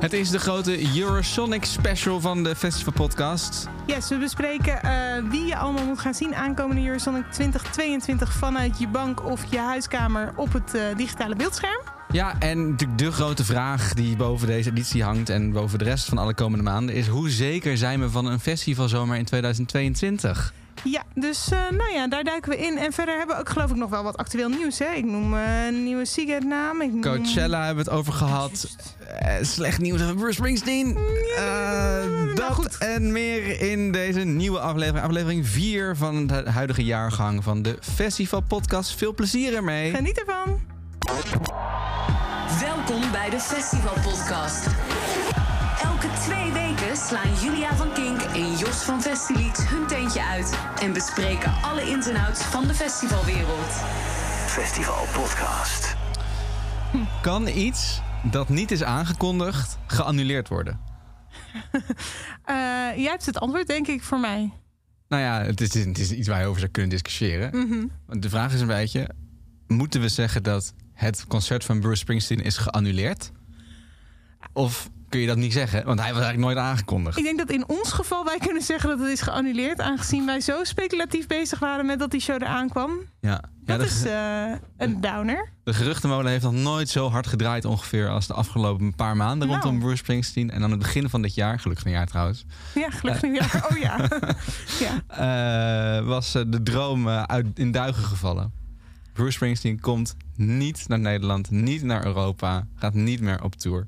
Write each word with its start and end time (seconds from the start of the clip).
Het 0.00 0.12
is 0.12 0.30
de 0.30 0.38
grote 0.38 0.98
Eurosonic 0.98 1.64
special 1.64 2.20
van 2.20 2.42
de 2.42 2.56
Festival 2.56 2.92
Podcast. 2.92 3.68
Yes, 3.86 4.08
we 4.08 4.18
bespreken 4.18 4.82
eh, 4.82 5.30
wie 5.30 5.44
je 5.44 5.56
allemaal 5.56 5.84
moet 5.84 5.98
gaan 5.98 6.14
zien 6.14 6.34
aankomende 6.34 6.86
Eurosonic 6.86 7.24
2022 7.30 8.32
vanuit 8.32 8.78
je 8.78 8.88
bank 8.88 9.24
of 9.24 9.44
je 9.50 9.58
huiskamer 9.58 10.32
op 10.36 10.52
het 10.52 10.74
eh, 10.74 10.82
digitale 10.96 11.36
beeldscherm. 11.36 11.80
Ja, 12.10 12.38
en 12.38 12.70
natuurlijk 12.70 12.98
de 12.98 13.12
grote 13.12 13.44
vraag 13.44 13.94
die 13.94 14.16
boven 14.16 14.46
deze 14.46 14.70
editie 14.70 15.02
hangt 15.02 15.28
en 15.28 15.52
boven 15.52 15.78
de 15.78 15.84
rest 15.84 16.08
van 16.08 16.18
alle 16.18 16.34
komende 16.34 16.64
maanden 16.64 16.94
is: 16.94 17.06
hoe 17.06 17.30
zeker 17.30 17.76
zijn 17.76 18.00
we 18.00 18.10
van 18.10 18.26
een 18.26 18.40
festivalzomer 18.40 19.16
in 19.16 19.24
2022? 19.24 20.52
Ja, 20.90 21.02
dus 21.14 21.48
eh, 21.50 21.58
nou 21.70 21.92
ja, 21.92 22.08
daar 22.08 22.24
duiken 22.24 22.50
we 22.50 22.58
in. 22.58 22.78
En 22.78 22.92
verder 22.92 23.16
hebben 23.16 23.34
we 23.36 23.40
ook 23.42 23.48
geloof 23.48 23.70
ik 23.70 23.76
nog 23.76 23.90
wel 23.90 24.02
wat 24.02 24.16
actueel 24.16 24.48
nieuws. 24.48 24.78
Hè? 24.78 24.92
Ik 24.92 25.04
noem 25.04 25.34
eh, 25.36 25.66
een 25.66 25.84
nieuwe 25.84 26.04
Seagate-naam. 26.04 26.82
Ik 26.82 26.92
noem- 26.92 27.00
Coachella 27.02 27.64
hebben 27.64 27.84
we 27.84 27.90
het 27.90 27.98
over 28.00 28.12
gehad. 28.12 28.76
Eh, 29.18 29.34
slecht 29.40 29.78
nieuws 29.78 30.02
over 30.02 30.14
Bruce 30.14 30.32
Springsteen. 30.32 30.96
Eh, 31.36 31.42
nou 31.44 32.34
dat 32.34 32.52
goed. 32.52 32.78
en 32.78 33.12
meer 33.12 33.60
in 33.60 33.92
deze 33.92 34.20
nieuwe 34.20 34.58
aflevering. 34.60 35.04
Aflevering 35.04 35.46
4 35.48 35.96
van 35.96 36.26
de 36.26 36.50
huidige 36.50 36.84
jaargang 36.84 37.44
van 37.44 37.62
de 37.62 37.78
Festival 37.94 38.40
Podcast. 38.40 38.94
Veel 38.96 39.14
plezier 39.14 39.54
ermee. 39.54 39.94
Geniet 39.94 40.18
ervan. 40.20 40.60
Welkom 42.60 43.10
bij 43.12 43.30
de 43.30 43.40
Festival 43.40 43.94
Podcast. 44.02 44.66
Elke 45.82 46.06
twee 46.24 46.52
weken 46.52 46.65
slaan 46.96 47.34
Julia 47.42 47.76
van 47.76 47.92
Kink 47.92 48.20
en 48.20 48.56
Jos 48.56 48.82
van 48.82 49.02
Festilied 49.02 49.68
hun 49.68 49.86
tentje 49.86 50.24
uit 50.24 50.58
en 50.80 50.92
bespreken 50.92 51.52
alle 51.62 51.82
ins 51.82 52.06
en 52.06 52.16
outs 52.16 52.42
van 52.42 52.66
de 52.66 52.74
festivalwereld. 52.74 53.72
Festival 54.46 55.06
Podcast. 55.12 55.96
Kan 57.22 57.48
iets 57.48 58.00
dat 58.30 58.48
niet 58.48 58.70
is 58.70 58.82
aangekondigd 58.82 59.78
geannuleerd 59.86 60.48
worden? 60.48 60.80
Eh, 62.44 62.54
jij 62.96 63.10
hebt 63.10 63.26
het 63.26 63.38
antwoord, 63.38 63.66
denk 63.66 63.86
ik, 63.86 64.02
voor 64.02 64.20
mij. 64.20 64.52
Nou 65.08 65.22
ja, 65.22 65.42
het 65.42 65.60
is, 65.60 65.74
het 65.74 65.98
is 65.98 66.12
iets 66.12 66.28
waar 66.28 66.40
je 66.40 66.46
over 66.46 66.60
zou 66.60 66.72
kunnen 66.72 66.90
discussiëren. 66.90 67.90
Want 68.06 68.22
De 68.22 68.28
vraag 68.28 68.52
is 68.52 68.60
een 68.60 68.66
beetje: 68.66 69.10
moeten 69.66 70.00
we 70.00 70.08
zeggen 70.08 70.42
dat 70.42 70.74
het 70.92 71.24
concert 71.28 71.64
van 71.64 71.80
Bruce 71.80 71.96
Springsteen 71.96 72.42
is 72.42 72.56
geannuleerd? 72.56 73.32
Of 74.52 74.90
kun 75.08 75.20
je 75.20 75.26
dat 75.26 75.36
niet 75.36 75.52
zeggen? 75.52 75.84
Want 75.84 76.00
hij 76.00 76.12
was 76.12 76.22
eigenlijk 76.22 76.54
nooit 76.54 76.66
aangekondigd. 76.66 77.18
Ik 77.18 77.24
denk 77.24 77.38
dat 77.38 77.50
in 77.50 77.68
ons 77.68 77.92
geval 77.92 78.24
wij 78.24 78.38
kunnen 78.38 78.62
zeggen 78.62 78.88
dat 78.90 78.98
het 78.98 79.08
is 79.08 79.20
geannuleerd, 79.20 79.80
aangezien 79.80 80.26
wij 80.26 80.40
zo 80.40 80.64
speculatief 80.64 81.26
bezig 81.26 81.58
waren 81.58 81.86
met 81.86 81.98
dat 81.98 82.10
die 82.10 82.20
show 82.20 82.42
eraan 82.42 82.68
kwam. 82.68 82.90
Ja, 83.20 83.30
ja 83.30 83.40
Dat 83.76 83.78
de, 83.80 83.84
is 83.86 84.04
eh, 84.04 84.86
een 84.86 85.00
downer. 85.00 85.48
de 85.64 85.74
geruchtenmolen 85.74 86.30
heeft 86.30 86.42
nog 86.44 86.52
nooit 86.52 86.88
zo 86.88 87.08
hard 87.10 87.26
gedraaid 87.26 87.64
ongeveer 87.64 88.08
als 88.08 88.26
de 88.26 88.34
afgelopen 88.34 88.94
paar 88.94 89.16
maanden 89.16 89.48
Nou. 89.48 89.60
rondom 89.60 89.80
Bruce 89.80 89.96
Springsteen. 89.96 90.50
En 90.50 90.62
aan 90.62 90.70
het 90.70 90.78
begin 90.78 91.08
van 91.10 91.22
dit 91.22 91.34
jaar, 91.34 91.58
gelukkig 91.60 91.84
nieuwjaar 91.84 92.06
trouwens, 92.06 92.44
Ja, 92.74 92.90
gelukkig 92.90 93.22
nieuwjaar. 93.22 93.66
Oh 93.70 93.78
ja. 93.78 93.96
ja. 95.08 95.98
eh, 95.98 96.06
was 96.06 96.34
eh, 96.34 96.42
de 96.46 96.62
droom 96.62 97.08
eh, 97.08 97.22
uit, 97.22 97.46
in 97.58 97.70
duigen 97.72 98.04
gevallen. 98.04 98.52
Bruce 99.12 99.30
Springsteen 99.32 99.80
komt 99.80 100.16
niet 100.34 100.88
naar 100.88 100.98
Nederland, 100.98 101.50
niet 101.50 101.82
naar 101.82 102.04
Europa, 102.04 102.66
gaat 102.74 102.94
niet 102.94 103.20
meer 103.20 103.42
op 103.42 103.54
tour. 103.54 103.86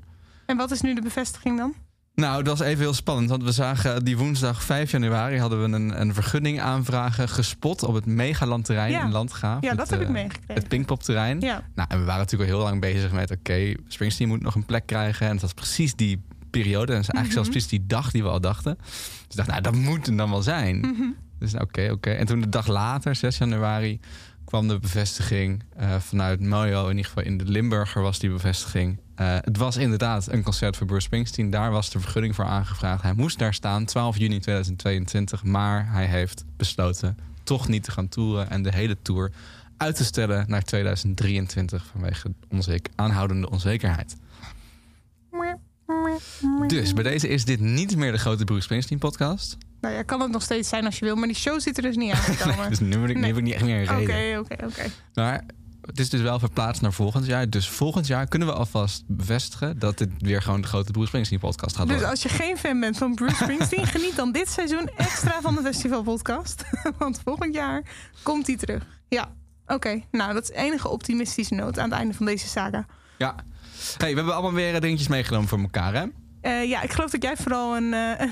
En 0.49 0.57
wat 0.57 0.71
is 0.71 0.81
nu 0.81 0.93
de 0.93 1.01
bevestiging 1.01 1.57
dan? 1.57 1.73
Nou, 2.15 2.43
dat 2.43 2.57
was 2.57 2.67
even 2.67 2.79
heel 2.79 2.93
spannend. 2.93 3.29
Want 3.29 3.43
we 3.43 3.51
zagen 3.51 4.05
die 4.05 4.17
woensdag 4.17 4.63
5 4.63 4.91
januari 4.91 5.37
hadden 5.39 5.59
we 5.69 5.77
een, 5.77 6.01
een 6.01 6.13
vergunning 6.13 6.59
aanvragen 6.61 7.29
gespot 7.29 7.83
op 7.83 7.93
het 7.93 8.05
Megalandterrein 8.05 8.91
Ja. 8.91 9.03
in 9.03 9.11
Landgraaf. 9.11 9.61
Ja, 9.61 9.69
Het, 9.69 9.77
dat 9.77 9.89
heb 9.89 9.99
ik 10.01 10.07
eh, 10.07 10.13
meegekregen. 10.13 10.53
Het 10.53 10.67
Pinkpopterrein. 10.67 11.39
Ja. 11.39 11.63
Nou, 11.75 11.89
en 11.91 11.99
we 11.99 12.05
waren 12.05 12.19
natuurlijk 12.21 12.51
al 12.51 12.57
heel 12.57 12.65
lang 12.65 12.81
bezig 12.81 13.11
met... 13.11 13.31
oké, 13.31 13.73
Springsteen 13.87 14.27
moet 14.27 14.41
nog 14.41 14.55
een 14.55 14.65
plek 14.65 14.85
krijgen. 14.85 15.25
En 15.27 15.31
het 15.31 15.41
was 15.41 15.53
precies 15.53 15.95
die 15.95 16.21
periode. 16.49 16.91
En 16.91 16.97
het 16.99 17.07
is 17.07 17.13
eigenlijk 17.13 17.25
Mhm. 17.25 17.33
zelfs 17.33 17.49
precies 17.49 17.69
die 17.69 17.85
dag 17.87 18.11
die 18.11 18.23
we 18.23 18.29
al 18.29 18.41
dachten. 18.41 18.77
Dus 18.79 19.27
ik 19.29 19.35
dacht, 19.35 19.49
nou, 19.49 19.61
dat 19.61 19.75
moet 19.75 20.05
hem 20.05 20.17
dan 20.17 20.29
wel 20.29 20.41
zijn. 20.41 20.79
Mhm. 20.79 21.03
Dus 21.39 21.51
nou, 21.51 21.63
oké, 21.63 21.89
oké. 21.91 22.09
En 22.09 22.25
toen 22.25 22.41
de 22.41 22.49
dag 22.49 22.67
later, 22.67 23.15
6 23.15 23.37
januari... 23.37 23.99
kwam 24.49 24.67
de 24.67 24.79
bevestiging 24.79 25.63
eh, 25.75 25.95
vanuit 25.99 26.41
Mojo. 26.41 26.83
In 26.83 26.89
ieder 26.89 27.05
geval 27.05 27.23
in 27.23 27.37
de 27.37 27.45
Limburger 27.45 28.01
was 28.01 28.19
die 28.19 28.29
bevestiging. 28.29 28.99
Eh, 29.15 29.35
het 29.41 29.57
was 29.57 29.77
inderdaad 29.77 30.31
een 30.31 30.43
concert 30.43 30.77
voor 30.77 30.87
Bruce 30.87 31.01
Springsteen. 31.01 31.49
Daar 31.49 31.71
was 31.71 31.89
de 31.89 31.99
vergunning 31.99 32.35
voor 32.35 32.45
aangevraagd. 32.45 33.01
Hij 33.01 33.13
moest 33.13 33.39
daar 33.39 33.53
staan, 33.53 33.85
12 33.85 34.17
juni 34.17 34.39
2022. 34.39 35.43
Maar 35.43 35.91
hij 35.91 36.05
heeft 36.05 36.45
besloten 36.57 37.17
toch 37.43 37.67
niet 37.67 37.83
te 37.83 37.91
gaan 37.91 38.07
toeren... 38.07 38.49
en 38.49 38.63
de 38.63 38.73
hele 38.73 38.97
tour 39.01 39.31
uit 39.77 39.95
te 39.95 40.03
stellen 40.03 40.45
naar 40.47 40.63
2023... 40.63 41.85
vanwege 41.91 42.33
onzeker, 42.49 42.93
aanhoudende 42.95 43.49
onzekerheid. 43.49 44.15
Dus 46.67 46.93
bij 46.93 47.03
deze 47.03 47.27
is 47.27 47.45
dit 47.45 47.59
niet 47.59 47.95
meer 47.95 48.11
de 48.11 48.17
grote 48.17 48.43
Bruce 48.43 48.61
Springsteen 48.61 48.99
podcast. 48.99 49.57
Nou 49.81 49.93
ja, 49.95 50.01
kan 50.03 50.21
het 50.21 50.31
nog 50.31 50.41
steeds 50.41 50.69
zijn 50.69 50.85
als 50.85 50.99
je 50.99 51.05
wil, 51.05 51.15
maar 51.15 51.27
die 51.27 51.35
show 51.37 51.59
zit 51.59 51.77
er 51.77 51.83
dus 51.83 51.95
niet 51.95 52.11
aangekomen. 52.15 52.69
Dus 52.69 52.79
nu 52.79 52.91
heb 52.91 53.09
ik, 53.09 53.15
nu 53.15 53.19
Nee. 53.21 53.29
heb 53.29 53.37
ik 53.37 53.43
niet 53.43 53.53
echt 53.53 53.63
meer 53.63 53.89
een 53.89 54.01
Oké, 54.01 54.11
reden. 54.11 54.39
oké, 54.39 54.65
oké. 54.65 54.85
Maar 55.13 55.43
het 55.81 55.99
is 55.99 56.09
dus 56.09 56.21
wel 56.21 56.39
verplaatst 56.39 56.81
naar 56.81 56.93
volgend 56.93 57.25
jaar. 57.25 57.49
Dus 57.49 57.69
volgend 57.69 58.07
jaar 58.07 58.27
kunnen 58.27 58.47
we 58.47 58.53
alvast 58.53 59.03
bevestigen... 59.07 59.79
dat 59.79 59.97
dit 59.97 60.09
weer 60.17 60.41
gewoon 60.41 60.61
de 60.61 60.67
grote 60.67 60.91
Bruce 60.91 61.07
Springsteen 61.07 61.39
podcast 61.39 61.75
gaat 61.75 61.83
Dus 61.85 61.91
worden. 61.95 62.09
als 62.11 62.21
je 62.23 62.29
geen 62.29 62.57
fan 62.57 62.79
bent 62.79 62.97
van 62.97 63.15
Bruce 63.15 63.35
Springsteen, 63.35 63.85
geniet 63.95 64.15
dan 64.15 64.31
dit 64.31 64.49
seizoen 64.49 64.89
extra 64.97 65.41
van 65.41 65.55
de 65.55 65.61
Festival 65.61 66.03
Podcast. 66.03 66.63
Want 66.97 67.21
volgend 67.23 67.53
jaar 67.55 67.83
komt 68.23 68.47
hij 68.47 68.55
terug. 68.57 68.85
Ja, 69.07 69.31
oké. 69.67 70.01
Nou, 70.11 70.33
dat 70.33 70.43
is 70.43 70.49
enige 70.55 70.87
optimistische 70.89 71.53
noot 71.53 71.79
aan 71.79 71.89
het 71.89 71.99
einde 71.99 72.13
van 72.13 72.25
deze 72.25 72.47
saga. 72.47 72.85
Ja. 73.17 73.35
Hey, 73.97 74.09
we 74.09 74.15
hebben 74.15 74.33
allemaal 74.33 74.53
weer 74.53 74.75
eh, 74.75 74.81
dingetjes 74.81 75.07
meegenomen 75.07 75.47
voor 75.47 75.59
elkaar, 75.59 75.93
hè? 75.93 76.05
Eh, 76.41 76.63
ja, 76.69 76.81
ik 76.81 76.91
geloof 76.91 77.11
dat 77.11 77.23
jij 77.23 77.35
vooral 77.37 77.75
een, 77.77 77.93
eh, 77.93 78.19
een, 78.25 78.31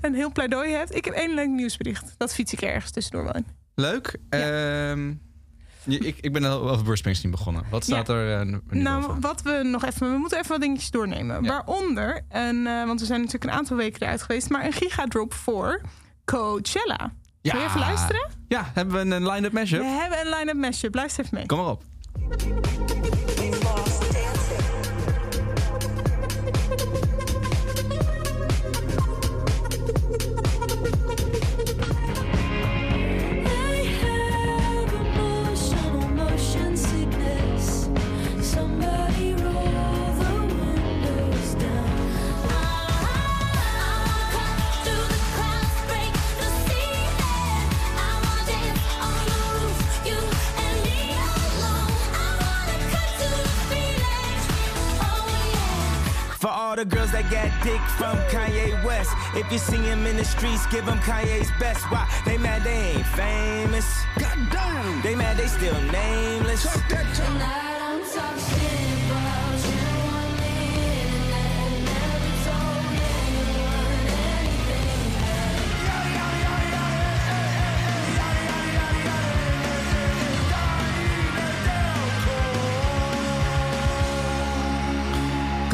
een 0.00 0.14
heel 0.14 0.32
pleidooi 0.32 0.72
hebt. 0.72 0.94
Ik 0.94 1.04
heb 1.04 1.14
één 1.14 1.34
leuk 1.34 1.48
nieuwsbericht. 1.48 2.14
Dat 2.16 2.34
fiets 2.34 2.52
ik 2.52 2.60
ergens 2.62 2.90
tussendoor 2.90 3.24
wel 3.24 3.34
in. 3.34 3.46
Leuk. 3.74 4.16
Ehm, 4.28 5.08
je- 5.84 5.98
ik, 5.98 6.16
ik 6.20 6.32
ben 6.32 6.44
al 6.44 6.70
over 6.70 6.82
Bruce 6.82 6.96
Springsteen 6.98 7.30
begonnen. 7.30 7.64
Wat 7.70 7.84
staat 7.84 8.06
Ja. 8.06 8.14
er 8.14 8.40
eh, 8.40 8.46
nu 8.46 8.60
Nou, 8.82 9.16
wat 9.20 9.42
we 9.42 9.60
nog 9.64 9.84
even... 9.84 10.12
We 10.12 10.18
moeten 10.18 10.38
even 10.38 10.50
wat 10.50 10.60
dingetjes 10.60 10.90
doornemen. 10.90 11.42
Ja. 11.42 11.48
Waaronder, 11.48 12.24
een, 12.28 12.64
want 12.64 13.00
we 13.00 13.06
zijn 13.06 13.18
natuurlijk 13.20 13.50
een 13.52 13.58
aantal 13.58 13.76
weken 13.76 14.02
eruit 14.02 14.22
geweest... 14.22 14.48
maar 14.50 14.64
een 14.64 14.72
gigadrop 14.72 15.34
voor 15.34 15.80
Coachella. 16.24 17.12
Wil 17.42 17.56
je 17.60 17.64
even 17.66 17.80
luisteren? 17.80 18.30
Ja, 18.48 18.70
hebben 18.74 19.08
we 19.08 19.14
een 19.14 19.26
line-up 19.30 19.52
mashup? 19.52 19.80
We 19.80 19.86
hebben 19.86 20.20
een 20.20 20.38
line-up 20.38 20.56
mashup. 20.56 20.94
Luister 20.94 21.24
even 21.24 21.36
mee. 21.36 21.46
Kom 21.46 21.58
maar 21.58 21.66
op. 21.70 21.82
dick 57.62 57.80
from 57.96 58.16
Kanye 58.28 58.82
West. 58.84 59.10
If 59.34 59.50
you 59.52 59.58
see 59.58 59.76
him 59.76 60.06
in 60.06 60.16
the 60.16 60.24
streets, 60.24 60.66
give 60.66 60.84
him 60.84 60.98
Kanye's 60.98 61.50
best. 61.58 61.84
Why? 61.90 62.08
They 62.24 62.36
mad 62.38 62.64
they 62.64 62.94
ain't 62.94 63.06
famous. 63.06 63.86
Goddamn. 64.18 65.02
They 65.02 65.14
mad 65.14 65.36
they 65.36 65.46
still 65.46 65.80
nameless. 65.80 66.62
Tonight 66.62 66.92
I'm 66.92 67.14
talking 67.14 67.71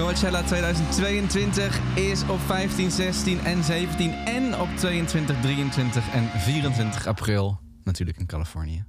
Coachella 0.09 0.43
2022 0.43 1.81
is 1.95 2.23
op 2.29 2.41
15, 2.41 2.91
16 2.91 3.41
en 3.45 3.65
17 3.65 4.13
en 4.13 4.61
op 4.61 4.69
22, 4.77 5.41
23 5.41 6.11
en 6.13 6.29
24 6.41 7.07
april 7.07 7.61
natuurlijk 7.85 8.19
in 8.19 8.27
Californië. 8.27 8.77
En 8.77 8.85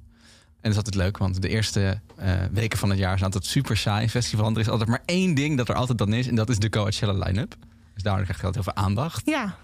dat 0.62 0.71
is 0.71 0.77
altijd 0.77 0.95
leuk, 0.95 1.18
want 1.18 1.42
de 1.42 1.50
eerste 1.50 2.01
eh, 2.16 2.33
weken 2.51 2.77
van 2.77 2.89
het 2.89 3.00
jaar 3.00 3.18
zijn 3.18 3.24
altijd 3.31 3.45
super 3.51 3.77
saai. 3.77 4.10
Festival, 4.10 4.51
er 4.51 4.60
is 4.60 4.69
altijd 4.69 4.89
maar 4.89 5.04
één 5.06 5.33
ding 5.33 5.57
dat 5.57 5.69
er 5.69 5.75
altijd 5.75 5.98
dan 5.98 6.13
is 6.13 6.27
en 6.27 6.36
dat 6.36 6.50
is 6.50 6.60
de 6.60 6.69
Coachella 6.69 7.13
line-up. 7.13 7.56
Dus 7.94 8.04
daardoor 8.04 8.24
krijgt 8.24 8.42
hij 8.42 8.51
altijd 8.51 8.66
heel 8.66 8.74
veel 8.74 8.83
aandacht. 8.83 9.21
Ja, 9.25 9.56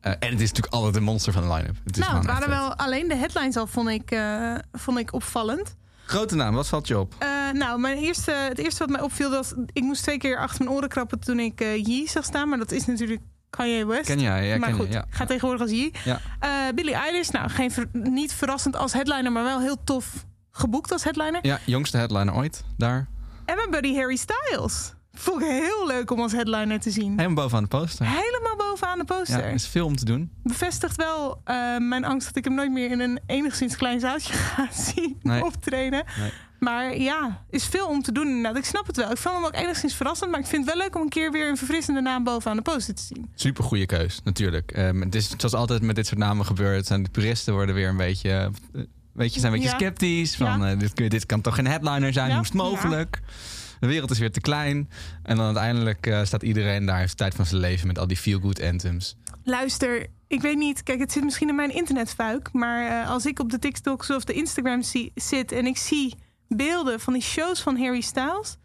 Eh, 0.00 0.12
en 0.12 0.30
het 0.30 0.40
is 0.40 0.48
natuurlijk 0.48 0.74
altijd 0.74 0.96
een 0.96 1.02
monster 1.02 1.32
van 1.32 1.42
de 1.42 1.54
line-up. 1.54 1.76
Het 1.84 1.98
is 1.98 2.06
nou, 2.06 2.22
waren 2.22 2.48
wel 2.48 2.74
alleen 2.74 3.08
de 3.08 3.16
headlines 3.16 3.56
al, 3.56 3.66
vond 3.66 3.88
ik, 3.88 4.10
eh, 4.10 4.54
vond 4.72 4.98
ik 4.98 5.12
opvallend. 5.12 5.76
Grote 6.06 6.34
naam, 6.34 6.54
wat 6.54 6.68
valt 6.68 6.88
je 6.88 6.98
op? 6.98 7.14
Eh, 7.18 7.28
nou, 7.52 7.80
mijn 7.80 7.98
eerste, 7.98 8.30
het 8.30 8.58
eerste 8.58 8.78
wat 8.78 8.88
mij 8.88 9.00
opviel... 9.00 9.30
dat 9.30 9.54
ik 9.72 9.82
moest 9.82 10.02
twee 10.02 10.18
keer 10.18 10.38
achter 10.38 10.64
mijn 10.64 10.76
oren 10.76 10.88
krappen 10.88 11.20
toen 11.20 11.38
ik 11.38 11.60
Yee 11.60 12.08
zag 12.08 12.24
staan. 12.24 12.48
Maar 12.48 12.58
dat 12.58 12.72
is 12.72 12.86
natuurlijk 12.86 13.20
Kanye 13.50 13.86
West. 13.86 14.06
Ken 14.06 14.20
jij? 14.20 14.46
Ja, 14.46 14.56
maar 14.58 14.68
ken 14.68 14.78
je, 14.78 14.84
goed, 14.84 14.92
ja. 14.92 15.04
ga 15.08 15.24
tegenwoordig 15.24 15.60
als 15.62 15.70
Yee. 15.70 15.92
Ja. 16.04 16.20
Billie 16.74 16.94
Eilish, 16.94 17.28
nou, 17.28 17.48
geen 17.50 17.70
ver- 17.70 17.88
niet 17.92 18.32
verrassend 18.32 18.76
als 18.76 18.92
headliner... 18.92 19.32
maar 19.32 19.44
wel 19.44 19.60
heel 19.60 19.84
tof 19.84 20.24
geboekt 20.50 20.92
als 20.92 21.04
headliner. 21.04 21.46
ja, 21.46 21.58
jongste 21.66 21.96
headliner 21.96 22.34
ooit, 22.34 22.64
daar. 22.76 23.08
En 23.44 23.56
mijn 23.56 23.70
buddy 23.70 23.94
Harry 23.94 24.16
Styles. 24.16 24.92
Vond 25.14 25.42
ik 25.42 25.48
heel 25.48 25.86
leuk 25.86 26.10
om 26.10 26.20
als 26.20 26.32
headliner 26.32 26.80
te 26.80 26.90
zien. 26.90 27.08
Helemaal 27.18 27.34
bovenaan 27.34 27.62
de 27.62 27.68
poster. 27.68 28.06
Helemaal 28.06 28.56
bovenaan 28.56 28.98
de 28.98 29.04
Ja, 29.08 29.14
poster. 29.16 29.44
er 29.44 29.52
is 29.52 29.66
veel 29.66 29.86
om 29.86 29.96
te 29.96 30.04
doen. 30.04 30.30
Bevestigt 30.42 30.96
wel 30.96 31.40
eh, 31.44 31.76
mijn 31.78 32.04
angst 32.04 32.26
dat 32.26 32.36
ik 32.36 32.44
hem 32.44 32.54
nooit 32.54 32.70
meer 32.72 32.90
in 32.90 33.00
een 33.00 33.20
enigszins 33.26 33.76
klein 33.76 34.00
zaaltje 34.00 34.32
ga 34.54 34.68
zien 34.72 35.18
Nee. 35.22 35.44
optreden. 35.44 36.04
Nee. 36.18 36.32
Maar 36.58 36.96
ja, 36.96 37.44
is 37.50 37.66
veel 37.66 37.86
om 37.88 38.02
te 38.02 38.12
doen 38.12 38.26
inderdaad. 38.26 38.56
Ik 38.56 38.64
snap 38.64 38.86
het 38.86 38.96
wel. 38.96 39.10
Ik 39.10 39.16
vond 39.16 39.34
hem 39.34 39.44
ook 39.44 39.54
enigszins 39.54 39.94
verrassend. 39.94 40.30
Maar 40.30 40.40
ik 40.40 40.46
vind 40.46 40.64
het 40.66 40.74
wel 40.74 40.82
leuk 40.84 40.96
om 40.96 41.02
een 41.02 41.08
keer 41.08 41.32
weer 41.32 41.48
een 41.48 41.56
verfrissende 41.56 42.00
naam 42.00 42.24
bovenaan 42.24 42.56
de 42.56 42.62
poster 42.62 42.94
te 42.94 43.02
zien. 43.02 43.30
Super 43.34 43.64
goede 43.64 43.86
keus, 43.86 44.20
natuurlijk. 44.24 44.70
Ehm, 44.72 45.00
het 45.00 45.14
is 45.14 45.28
zoals 45.36 45.54
altijd 45.54 45.82
met 45.82 45.96
dit 45.96 46.06
soort 46.06 46.18
namen 46.18 46.46
gebeurt. 46.46 46.86
Zijn 46.86 47.02
de 47.02 47.10
puristen 47.10 47.54
worden 47.54 47.74
weer 47.74 47.88
een 47.88 47.96
beetje, 47.96 48.30
eh, 48.30 48.80
weet 49.12 49.34
je, 49.34 49.40
zijn 49.40 49.52
een 49.52 49.58
beetje 49.60 49.74
Ja. 49.74 49.78
sceptisch. 49.80 50.36
Van, 50.36 50.60
Ja. 50.60 50.70
eh, 50.94 51.08
dit, 51.08 51.26
kan 51.26 51.40
toch 51.40 51.54
geen 51.54 51.66
headliner 51.66 52.12
zijn? 52.12 52.26
Ja. 52.28 52.32
Hoe 52.34 52.42
is 52.42 52.48
het 52.48 52.56
mogelijk? 52.58 53.20
De 53.84 53.90
wereld 53.90 54.10
is 54.10 54.18
weer 54.18 54.32
te 54.32 54.40
klein. 54.40 54.90
En 55.22 55.36
dan 55.36 55.44
uiteindelijk 55.46 56.06
eh, 56.06 56.24
staat 56.24 56.42
iedereen 56.42 56.86
daar, 56.86 56.98
heeft 56.98 57.16
tijd 57.16 57.34
van 57.34 57.46
zijn 57.46 57.60
leven 57.60 57.86
met 57.86 57.98
al 57.98 58.06
die 58.06 58.16
feel-good 58.16 58.62
anthems. 58.62 59.16
Luister, 59.42 60.06
ik 60.26 60.40
weet 60.40 60.56
niet. 60.56 60.82
Kijk, 60.82 60.98
het 60.98 61.12
zit 61.12 61.24
misschien 61.24 61.48
in 61.48 61.54
mijn 61.54 61.74
internetfuik. 61.74 62.52
Maar 62.52 63.02
eh, 63.02 63.10
als 63.10 63.26
ik 63.26 63.38
op 63.38 63.50
de 63.50 63.58
TikToks 63.58 64.10
of 64.10 64.24
de 64.24 64.32
Instagram 64.32 64.82
zie- 64.82 65.12
zit 65.14 65.52
en 65.52 65.66
ik 65.66 65.76
zie 65.76 66.14
beelden 66.48 67.00
van 67.00 67.12
die 67.12 67.22
shows 67.22 67.60
van 67.60 67.78
Harry 67.78 68.00
Styles. 68.00 68.56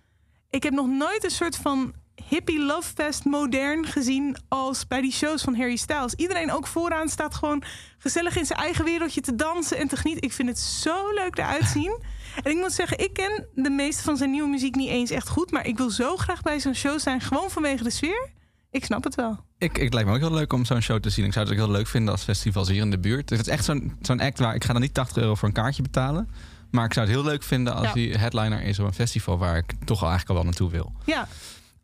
Ik 0.50 0.63
heb 0.63 0.74
nog 0.74 0.88
nooit 0.88 1.24
een 1.24 1.30
soort 1.30 1.56
van 1.56 1.94
hippie 2.30 2.60
love 2.66 2.92
fest 2.96 3.26
modern 3.26 3.86
gezien 3.86 4.36
als 4.48 4.88
bij 4.88 5.02
die 5.02 5.12
shows 5.12 5.42
van 5.42 5.56
Harry 5.56 5.76
Styles. 5.76 6.14
Iedereen 6.14 6.52
ook 6.52 6.68
vooraan 6.68 7.10
staat 7.10 7.36
gewoon 7.36 7.64
gezellig 7.98 8.38
in 8.38 8.46
zijn 8.46 8.60
eigen 8.60 8.86
wereldje 8.86 9.22
te 9.22 9.36
dansen 9.36 9.78
en 9.78 9.88
te 9.88 9.96
genieten. 9.96 10.24
Ik 10.24 10.34
vind 10.34 10.50
het 10.50 10.60
zo 10.60 11.14
leuk 11.14 11.38
eruit 11.38 11.66
zien. 11.78 12.00
En 12.44 12.52
ik 12.52 12.58
moet 12.58 12.72
zeggen, 12.72 13.00
ik 13.00 13.14
ken 13.14 13.46
de 13.56 13.70
meeste 13.70 14.04
van 14.04 14.18
zijn 14.18 14.31
nieuwe 14.31 14.50
muziek 14.50 14.76
niet 14.76 14.90
eens 14.90 15.10
echt 15.10 15.30
goed. 15.30 15.52
Maar 15.52 15.66
ik 15.68 15.78
wil 15.78 15.90
zo 15.90 16.18
graag 16.18 16.42
bij 16.42 16.60
zo'n 16.60 16.76
show 16.76 17.00
zijn, 17.00 17.22
gewoon 17.22 17.50
vanwege 17.50 17.84
de 17.84 17.90
sfeer. 17.90 18.30
Ik 18.72 18.86
snap 18.86 19.04
het 19.04 19.16
wel. 19.16 19.38
Ik, 19.58 19.78
ik 19.78 19.94
lijkt 19.94 20.10
me 20.10 20.16
ook 20.16 20.22
heel 20.22 20.34
leuk 20.34 20.54
om 20.54 20.66
zo'n 20.66 20.81
show 20.81 21.00
te 21.00 21.10
zien. 21.10 21.26
Ik 21.26 21.34
zou 21.34 21.46
het 21.46 21.54
ook 21.54 21.62
heel 21.66 21.72
leuk 21.72 21.88
vinden 21.88 22.12
als 22.14 22.24
festivals 22.24 22.68
hier 22.70 22.81
in 22.81 22.92
de 22.92 23.00
buurt. 23.00 23.28
Dus 23.28 23.38
het 23.38 23.48
is 23.48 23.54
echt 23.54 23.64
zo'n 23.66 23.98
zo'n 24.02 24.20
act 24.20 24.40
waar 24.40 24.56
ik 24.56 24.64
ga 24.64 24.74
dan 24.74 24.81
niet 24.81 24.94
80 24.94 25.18
euro 25.24 25.36
voor 25.36 25.48
een 25.48 25.54
kaartje 25.54 25.81
betalen. 25.81 26.30
Maar 26.72 26.86
ik 26.86 26.94
zou 26.94 27.06
het 27.08 27.16
heel 27.16 27.26
leuk 27.26 27.44
vinden 27.44 27.74
als 27.76 27.88
Ja. 27.88 27.94
die 27.94 28.18
headliner 28.18 28.62
is 28.62 28.80
op 28.80 28.86
een 28.86 28.94
festival 28.94 29.38
waar 29.38 29.58
ik 29.58 29.74
toch 29.86 30.02
al 30.04 30.10
eigenlijk 30.10 30.30
al 30.30 30.36
wel 30.36 30.44
naartoe 30.44 30.70
wil. 30.70 30.94
Ja, 31.06 31.28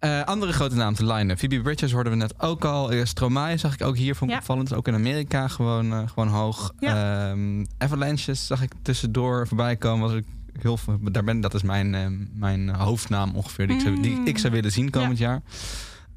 Eh, 0.05 0.21
andere 0.23 0.53
grote 0.53 0.75
naam 0.75 0.93
te 0.95 1.05
line 1.05 1.37
Phoebe 1.37 1.61
Bridgers 1.61 1.91
hoorden 1.91 2.11
we 2.11 2.17
net 2.17 2.41
ook 2.41 2.65
al. 2.65 2.91
Eh, 2.91 3.05
Stromae 3.05 3.57
zag 3.57 3.73
ik 3.73 3.81
ook 3.83 3.97
hier 3.97 4.15
van 4.15 4.27
Ja. 4.27 4.37
opvallend. 4.37 4.73
Ook 4.73 4.87
in 4.87 4.93
Amerika 4.93 5.47
gewoon, 5.47 5.91
eh, 5.93 6.07
gewoon 6.07 6.27
hoog. 6.27 6.73
Ja. 6.79 7.29
Ehm, 7.29 7.65
Avalanches 7.77 8.47
zag 8.47 8.61
ik 8.61 8.71
tussendoor 8.81 9.47
voorbij 9.47 9.75
komen. 9.75 10.07
Was 10.09 10.17
ik 10.17 10.25
heel, 10.61 10.79
daar 11.01 11.23
ben, 11.23 11.41
dat 11.41 11.53
is 11.53 11.63
mijn, 11.63 11.89
mijn 12.33 12.69
hoofdnaam 12.69 13.35
ongeveer 13.35 13.67
die 13.67 13.75
ik, 13.75 13.81
zou, 13.81 14.01
die 14.01 14.15
Mm. 14.15 14.25
ik 14.25 14.37
zou 14.37 14.53
willen 14.53 14.71
zien 14.71 14.89
komend 14.89 15.17
jaar. 15.17 15.41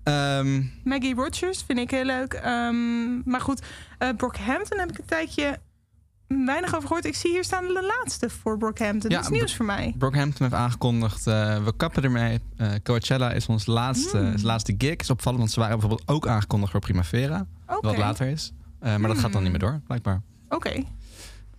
Ehm, 0.02 0.62
Maggie 0.84 1.14
Rogers 1.14 1.62
vind 1.66 1.78
ik 1.78 1.90
heel 1.90 2.04
leuk. 2.04 2.32
Ehm, 2.32 3.30
maar 3.30 3.40
goed, 3.40 3.62
Brockhampton 4.16 4.78
heb 4.78 4.90
ik 4.90 4.98
een 4.98 5.04
tijdje 5.06 5.58
weinig 6.28 6.74
over 6.74 6.88
gehoord. 6.88 7.04
Ik 7.04 7.14
zie 7.14 7.30
hier 7.30 7.44
staan 7.44 7.66
de 7.66 7.92
laatste 7.98 8.30
voor 8.30 8.58
Brockhampton. 8.58 9.10
Ja, 9.10 9.16
dat 9.16 9.24
is 9.24 9.38
nieuws 9.38 9.56
voor 9.56 9.64
mij. 9.66 9.94
Brockhampton 9.98 10.42
heeft 10.46 10.60
aangekondigd, 10.62 11.26
eh, 11.26 11.64
we 11.64 11.72
kappen 11.76 12.02
ermee. 12.02 12.40
Eh, 12.56 12.70
Coachella 12.82 13.30
is 13.32 13.46
ons 13.46 13.66
laatste, 13.66 14.18
Hmm. 14.18 14.32
is 14.34 14.42
laatste 14.42 14.74
gig. 14.78 14.96
Is 14.96 15.10
opvallend, 15.10 15.40
want 15.40 15.52
ze 15.52 15.60
waren 15.60 15.78
bijvoorbeeld 15.78 16.08
ook 16.08 16.26
aangekondigd 16.28 16.70
voor 16.72 16.80
Primavera. 16.80 17.46
Wat 17.80 17.96
later 17.96 18.26
is. 18.26 18.52
Eh, 18.80 18.96
maar 18.96 19.08
dat 19.08 19.18
gaat 19.18 19.32
dan 19.32 19.42
niet 19.42 19.50
meer 19.50 19.60
door, 19.60 19.80
blijkbaar. 19.86 20.22
Oké. 20.48 20.82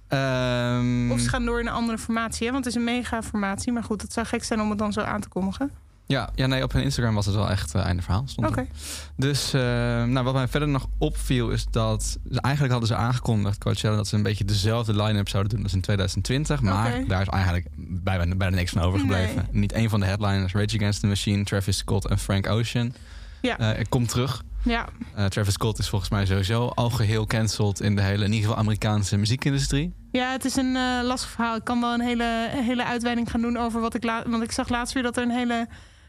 Ehm, 0.08 1.12
Of 1.12 1.20
ze 1.20 1.30
gaan 1.30 1.46
door 1.46 1.60
in 1.60 1.68
een 1.68 1.74
andere 1.74 1.98
formatie, 1.98 2.46
hè? 2.48 2.52
want 2.54 2.66
het 2.66 2.74
is 2.74 2.80
een 2.80 2.86
mega 2.88 3.24
formatie. 3.24 3.72
Maar 3.72 3.84
goed, 3.84 4.02
het 4.02 4.14
zou 4.14 4.26
gek 4.26 4.44
zijn 4.44 4.62
om 4.62 4.70
het 4.70 4.80
dan 4.80 4.94
zo 4.94 5.02
aan 5.02 5.22
te 5.22 5.28
kondigen. 5.30 5.72
Ja, 6.10 6.30
ja, 6.36 6.48
nee, 6.48 6.64
op 6.64 6.72
hun 6.72 6.84
Instagram 6.84 7.16
was 7.16 7.26
het 7.26 7.36
wel 7.36 7.50
echt 7.50 7.76
eh, 7.76 7.86
einde 7.86 8.02
verhaal. 8.04 8.24
Stond 8.26 8.48
er. 8.48 8.54
Oké. 8.54 8.68
Dus 9.16 9.54
eh, 9.54 9.62
nou, 10.04 10.24
wat 10.24 10.34
mij 10.34 10.48
verder 10.48 10.70
nog 10.70 10.88
opviel 10.98 11.50
is 11.50 11.66
dat... 11.66 12.18
eigenlijk 12.32 12.72
hadden 12.72 12.90
ze 12.90 12.96
aangekondigd, 12.96 13.58
Coachella... 13.58 13.96
dat 13.96 14.08
ze 14.08 14.16
een 14.16 14.24
beetje 14.24 14.46
dezelfde 14.46 15.04
line-up 15.04 15.30
zouden 15.30 15.56
doen 15.56 15.64
als 15.64 15.74
in 15.74 15.82
2020. 15.82 16.62
Maar 16.62 17.04
daar 17.08 17.22
is 17.22 17.28
eigenlijk 17.28 17.68
bijna, 17.78 18.36
bijna 18.36 18.56
niks 18.56 18.72
van 18.72 18.82
overgebleven. 18.82 19.36
Nee. 19.36 19.62
Niet 19.62 19.72
één 19.72 19.90
van 19.90 20.00
de 20.00 20.06
headliners, 20.06 20.54
Rage 20.54 20.76
Against 20.76 21.00
the 21.00 21.08
Machine... 21.08 21.44
Travis 21.44 21.78
Scott 21.78 22.06
en 22.08 22.20
Frank 22.20 22.48
Ocean. 22.50 22.94
Ja. 23.42 23.58
Eh, 23.58 23.80
ik 23.80 23.90
kom 23.90 24.08
terug. 24.08 24.44
Ja, 24.64 24.86
Eh, 25.16 25.26
Travis 25.26 25.54
Scott 25.54 25.80
is 25.80 25.90
volgens 25.90 26.12
mij 26.12 26.26
sowieso 26.26 26.68
al 26.68 26.90
geheel 26.90 27.26
cancelled... 27.26 27.80
in 27.82 27.96
de 27.96 28.02
hele, 28.02 28.26
in 28.26 28.32
ieder 28.32 28.48
geval 28.48 28.64
Amerikaanse 28.64 29.18
muziekindustrie. 29.18 29.94
ja 30.12 30.32
het 30.32 30.46
is 30.46 30.56
een 30.56 30.76
eh, 30.76 31.00
lastig 31.04 31.30
verhaal. 31.30 31.56
Ik 31.56 31.64
kan 31.64 31.82
wel 31.82 31.94
een 31.94 32.02
hele, 32.02 32.50
hele 32.52 32.86
uitweiding 32.86 33.32
gaan 33.32 33.42
doen 33.42 33.58
over 33.58 33.82
wat 33.82 33.94
ik 33.94 34.04
laat. 34.04 34.26
Want 34.28 34.44
ik 34.44 34.52
zag 34.52 34.70
laatst 34.70 34.94
weer 34.94 35.04
dat 35.04 35.18
er 35.18 35.24
een 35.24 35.32
hele 35.32 35.68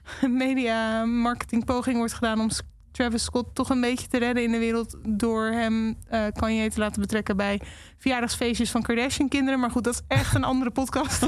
media 0.47 1.05
marketing 1.05 1.65
poging 1.65 1.97
wordt 1.97 2.13
gedaan 2.13 2.41
om 2.41 2.51
Travis 2.93 3.25
Scott 3.25 3.55
toch 3.55 3.71
een 3.71 3.81
beetje 3.81 4.09
te 4.09 4.19
redden 4.19 4.43
in 4.43 4.51
de 4.51 4.59
wereld 4.59 4.97
door 5.09 5.47
hem 5.47 5.97
eh 6.09 6.25
Kanye 6.33 6.71
te 6.71 6.79
laten 6.79 7.01
betrekken 7.01 7.37
bij 7.37 7.61
verjaardagsfeestjes 7.99 8.71
van 8.71 8.83
Kardashian 8.83 9.29
kinderen. 9.29 9.61
Maar 9.61 9.71
goed, 9.71 9.85
dat 9.85 9.95
is 9.95 10.03
echt 10.09 10.35
een 10.35 10.45
andere 10.45 10.71
podcast. 10.71 11.27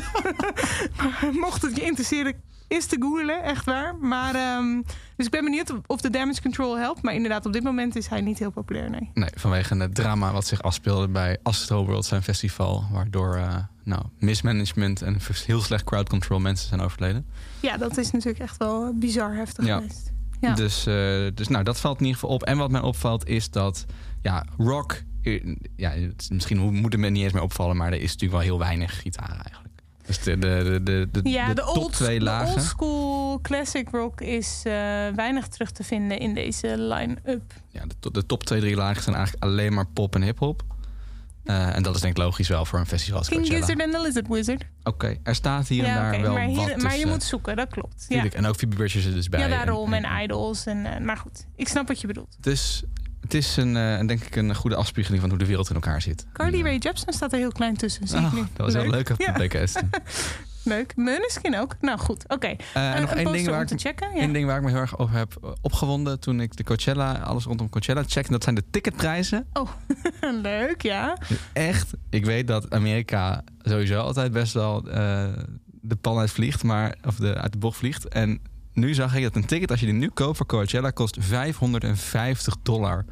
Mocht 1.44 1.62
het 1.62 1.76
je 1.76 1.82
interesseren, 1.82 2.34
is 2.68 2.86
te 2.86 2.96
googlen, 3.00 3.42
echt 3.42 3.64
waar. 3.64 3.96
Maar 3.96 4.34
ehm, 4.34 4.82
dus 5.16 5.26
ik 5.26 5.30
ben 5.30 5.44
benieuwd 5.44 5.72
of 5.86 6.00
de 6.00 6.10
damage 6.10 6.42
control 6.42 6.78
helpt. 6.78 7.02
Maar 7.02 7.14
inderdaad, 7.14 7.46
op 7.46 7.52
dit 7.52 7.62
moment 7.62 7.96
is 7.96 8.06
hij 8.06 8.20
niet 8.20 8.38
heel 8.38 8.50
populair, 8.50 8.90
nee. 8.90 9.10
Nee, 9.14 9.30
vanwege 9.34 9.76
het 9.76 9.94
drama 9.94 10.32
wat 10.32 10.46
zich 10.46 10.62
afspeelde 10.62 11.08
bij 11.08 11.38
Astroworld, 11.42 12.04
zijn 12.04 12.22
festival. 12.22 12.84
Waardoor 12.92 13.36
eh, 13.36 13.56
nou, 13.84 14.02
mismanagement 14.18 15.02
en 15.02 15.16
heel 15.46 15.60
slecht 15.60 15.84
crowd 15.84 16.08
control 16.08 16.38
mensen 16.38 16.68
zijn 16.68 16.80
overleden. 16.80 17.26
Ja, 17.60 17.76
dat 17.76 17.96
is 17.96 18.10
natuurlijk 18.10 18.42
echt 18.42 18.56
wel 18.56 18.92
bizar 18.94 19.34
heftig 19.34 19.66
Ja. 19.66 19.76
geweest. 19.76 20.12
Ja. 20.40 20.54
Dus, 20.54 20.86
eh, 20.86 20.94
dus 21.34 21.48
nou, 21.48 21.64
dat 21.64 21.80
valt 21.80 21.98
in 22.00 22.04
ieder 22.06 22.20
geval 22.20 22.34
op. 22.34 22.42
En 22.42 22.56
wat 22.58 22.70
mij 22.70 22.80
opvalt 22.80 23.28
is 23.28 23.50
dat 23.50 23.84
ja, 24.22 24.44
rock... 24.56 25.02
eh, 25.22 25.54
Ja, 25.76 25.92
misschien 26.28 26.58
moet 26.58 26.92
het 26.92 27.00
me 27.00 27.08
niet 27.08 27.22
eens 27.22 27.32
meer 27.32 27.42
opvallen... 27.42 27.76
maar 27.76 27.92
er 27.92 28.00
is 28.00 28.12
natuurlijk 28.12 28.32
wel 28.32 28.40
heel 28.40 28.58
weinig 28.58 29.00
gitaar 29.00 29.30
eigenlijk. 29.30 29.74
Dus 30.06 30.18
de, 30.22 30.38
de, 30.38 30.62
de, 30.64 30.82
de, 31.10 31.22
de, 31.22 31.30
Ja, 31.30 31.48
de 31.48 31.54
de, 31.54 31.60
top 31.60 31.76
old, 31.76 31.92
twee 31.92 32.18
de 32.18 32.24
lagen... 32.24 32.54
old 32.54 32.62
school 32.62 33.40
classic 33.40 33.88
rock 33.90 34.20
is 34.20 34.62
eh, 34.64 34.72
weinig 35.14 35.48
terug 35.48 35.70
te 35.70 35.84
vinden 35.84 36.18
in 36.18 36.34
deze 36.34 36.78
line-up. 36.78 37.52
Ja, 37.68 37.82
de, 38.00 38.10
de 38.10 38.26
top 38.26 38.44
twee, 38.44 38.60
drie 38.60 38.76
lagen 38.76 39.02
zijn 39.02 39.16
eigenlijk 39.16 39.44
alleen 39.44 39.72
maar 39.74 39.86
pop 39.86 40.14
en 40.14 40.22
hip-hop. 40.22 40.62
Eh, 41.44 41.76
en 41.76 41.82
dat 41.82 41.94
is 41.94 42.00
denk 42.00 42.16
ik 42.16 42.22
logisch 42.22 42.48
wel 42.48 42.64
voor 42.64 42.78
een 42.78 42.86
festival 42.86 43.18
als 43.18 43.28
King 43.28 43.40
Coachella. 43.40 43.58
Gizzard 43.66 43.80
en 43.86 43.90
the 43.90 44.02
Lizard 44.06 44.28
Wizard. 44.28 44.64
Oké, 44.82 45.16
er 45.22 45.34
staat 45.34 45.68
hier 45.68 45.84
en 45.84 45.90
ja, 45.90 46.10
daar 46.10 46.20
wel 46.20 46.32
maar, 46.32 46.44
hier- 46.46 46.56
wat 46.56 46.82
maar 46.82 46.96
je 46.98 47.06
moet 47.06 47.22
zoeken, 47.22 47.56
dat 47.56 47.68
klopt. 47.70 48.04
Ja, 48.08 48.24
En 48.30 48.46
ook 48.46 48.56
Phoebe 48.56 48.76
Bridgers 48.76 49.04
er 49.04 49.12
dus 49.14 49.28
bij. 49.28 49.40
ja 49.40 49.48
daarom. 49.48 49.92
En, 49.92 50.04
en- 50.04 50.22
idols. 50.22 50.66
En, 50.66 50.86
eh, 50.86 51.00
maar 51.00 51.16
goed, 51.16 51.46
ik 51.56 51.68
snap 51.68 51.88
wat 51.88 52.00
je 52.00 52.06
bedoelt. 52.06 52.36
Dus 52.40 52.82
het 53.20 53.34
is 53.34 53.56
een, 53.56 53.76
eh, 53.76 53.98
een, 53.98 54.06
denk 54.06 54.22
ik 54.24 54.36
een 54.36 54.54
goede 54.54 54.76
afspiegeling 54.76 55.20
van 55.20 55.30
hoe 55.30 55.38
de 55.38 55.46
wereld 55.46 55.68
in 55.68 55.74
elkaar 55.74 56.02
zit. 56.02 56.26
Carly 56.32 56.62
Rae 56.62 56.78
Jepsen 56.78 57.12
staat 57.12 57.32
er 57.32 57.38
heel 57.38 57.52
klein 57.52 57.76
tussen, 57.76 58.08
zie 58.08 58.18
ik 58.18 58.24
oh, 58.24 58.32
nu. 58.32 58.40
dat 58.56 58.72
was 58.72 58.82
heel 58.82 58.90
leuk 58.90 59.10
op 59.10 59.20
Ja, 59.20 59.32
de 59.32 59.46
PKS. 59.46 59.72
leuk. 60.64 60.96
Munneskin 60.96 61.56
ook. 61.58 61.76
Nou 61.80 61.98
goed, 61.98 62.24
oké. 62.28 62.46
Eh, 62.46 62.56
Eh, 62.74 62.94
en 62.94 63.00
nog 63.00 63.10
één 63.10 63.32
ding, 63.32 63.48
waar 63.48 63.60
om 63.60 63.66
te 63.66 63.74
ik, 63.74 63.80
checken. 63.80 64.14
Ja. 64.14 64.20
één 64.20 64.32
ding 64.32 64.46
waar 64.46 64.56
ik 64.56 64.62
me 64.62 64.70
heel 64.70 64.78
erg 64.78 64.98
over 64.98 65.16
heb 65.16 65.36
eh, 65.42 65.50
opgewonden 65.60 66.20
toen 66.20 66.40
ik 66.40 66.56
de 66.56 66.64
Coachella, 66.64 67.12
alles 67.12 67.44
rondom 67.44 67.68
Coachella 67.68 68.02
checkte. 68.06 68.32
Dat 68.32 68.42
zijn 68.42 68.54
de 68.54 68.64
ticketprijzen. 68.70 69.46
leuk, 70.42 70.82
ja. 70.82 71.16
Echt, 71.52 71.90
ik 72.10 72.24
weet 72.24 72.46
dat 72.46 72.70
Amerika 72.70 73.44
sowieso 73.62 74.00
altijd 74.00 74.32
best 74.32 74.52
wel 74.52 74.88
eh, 74.88 75.24
de 75.80 75.96
pan 75.96 76.18
uit 76.18 76.30
vliegt, 76.30 76.62
maar, 76.62 76.96
of 77.04 77.16
de, 77.16 77.34
uit 77.34 77.52
de 77.52 77.58
bocht 77.58 77.76
vliegt. 77.76 78.08
En 78.08 78.40
nu 78.72 78.94
zag 78.94 79.14
ik 79.14 79.22
dat 79.22 79.36
een 79.36 79.46
ticket, 79.46 79.70
als 79.70 79.80
je 79.80 79.86
die 79.86 79.94
nu 79.94 80.08
koopt 80.08 80.36
voor 80.36 80.46
Coachella, 80.46 80.90
kost 80.90 81.16
550 81.20 82.56
dollar. 82.62 83.04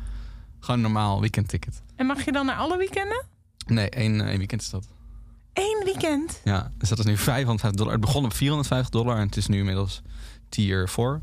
Gewoon 0.60 0.76
een 0.76 0.82
normaal 0.92 1.20
weekendticket. 1.20 1.82
En 1.96 2.06
mag 2.06 2.24
je 2.24 2.32
dan 2.32 2.46
naar 2.46 2.56
alle 2.56 2.76
weekenden? 2.76 3.24
Nee, 3.66 3.90
één, 3.90 4.20
één 4.26 4.38
weekend 4.38 4.60
is 4.60 4.70
dat. 4.70 4.88
Eén 5.52 5.80
weekend. 5.84 6.40
Ja, 6.44 6.70
dus 6.78 6.88
dat 6.88 6.98
is 6.98 7.04
nu 7.04 7.16
550 7.16 7.70
dollar. 7.80 7.92
Het 7.92 8.00
begon 8.00 8.24
op 8.24 8.32
450 8.34 8.90
dollar 8.90 9.16
en 9.16 9.26
het 9.26 9.36
is 9.36 9.46
nu 9.46 9.58
inmiddels 9.58 10.02
tier 10.48 10.88
4. 10.88 11.20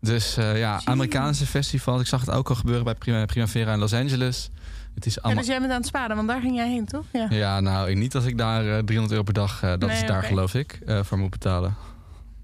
Dus 0.00 0.36
eh, 0.36 0.58
ja, 0.58 0.80
Amerikaanse 0.84 1.46
festivals. 1.46 2.00
Ik 2.00 2.06
zag 2.06 2.20
het 2.20 2.30
ook 2.30 2.48
al 2.48 2.54
gebeuren 2.54 2.84
bij 2.84 2.94
Prima- 2.94 3.24
Primavera 3.26 3.72
in 3.72 3.78
Los 3.78 3.92
Angeles. 3.94 4.50
Het 4.94 5.06
is 5.06 5.14
Ja, 5.14 5.20
allemaal... 5.22 5.42
dus 5.42 5.50
jij 5.52 5.60
bent 5.60 5.70
aan 5.72 5.78
het 5.78 5.86
sparen, 5.86 6.16
want 6.16 6.28
daar 6.28 6.40
ging 6.40 6.54
jij 6.56 6.68
heen, 6.68 6.86
toch? 6.86 7.04
Ja. 7.12 7.26
Ja, 7.30 7.60
nou, 7.60 7.90
ik- 7.90 7.96
niet 7.96 8.14
als 8.14 8.24
ik 8.24 8.38
daar 8.38 8.60
eh, 8.60 8.78
300 8.78 9.10
euro 9.10 9.22
per 9.22 9.32
dag, 9.34 9.62
eh, 9.62 9.68
dat 9.70 9.80
Nee, 9.80 10.00
is 10.00 10.06
daar 10.06 10.22
geloof 10.22 10.54
ik, 10.54 10.80
eh, 10.86 11.02
voor 11.02 11.18
moet 11.18 11.30
betalen. 11.30 11.74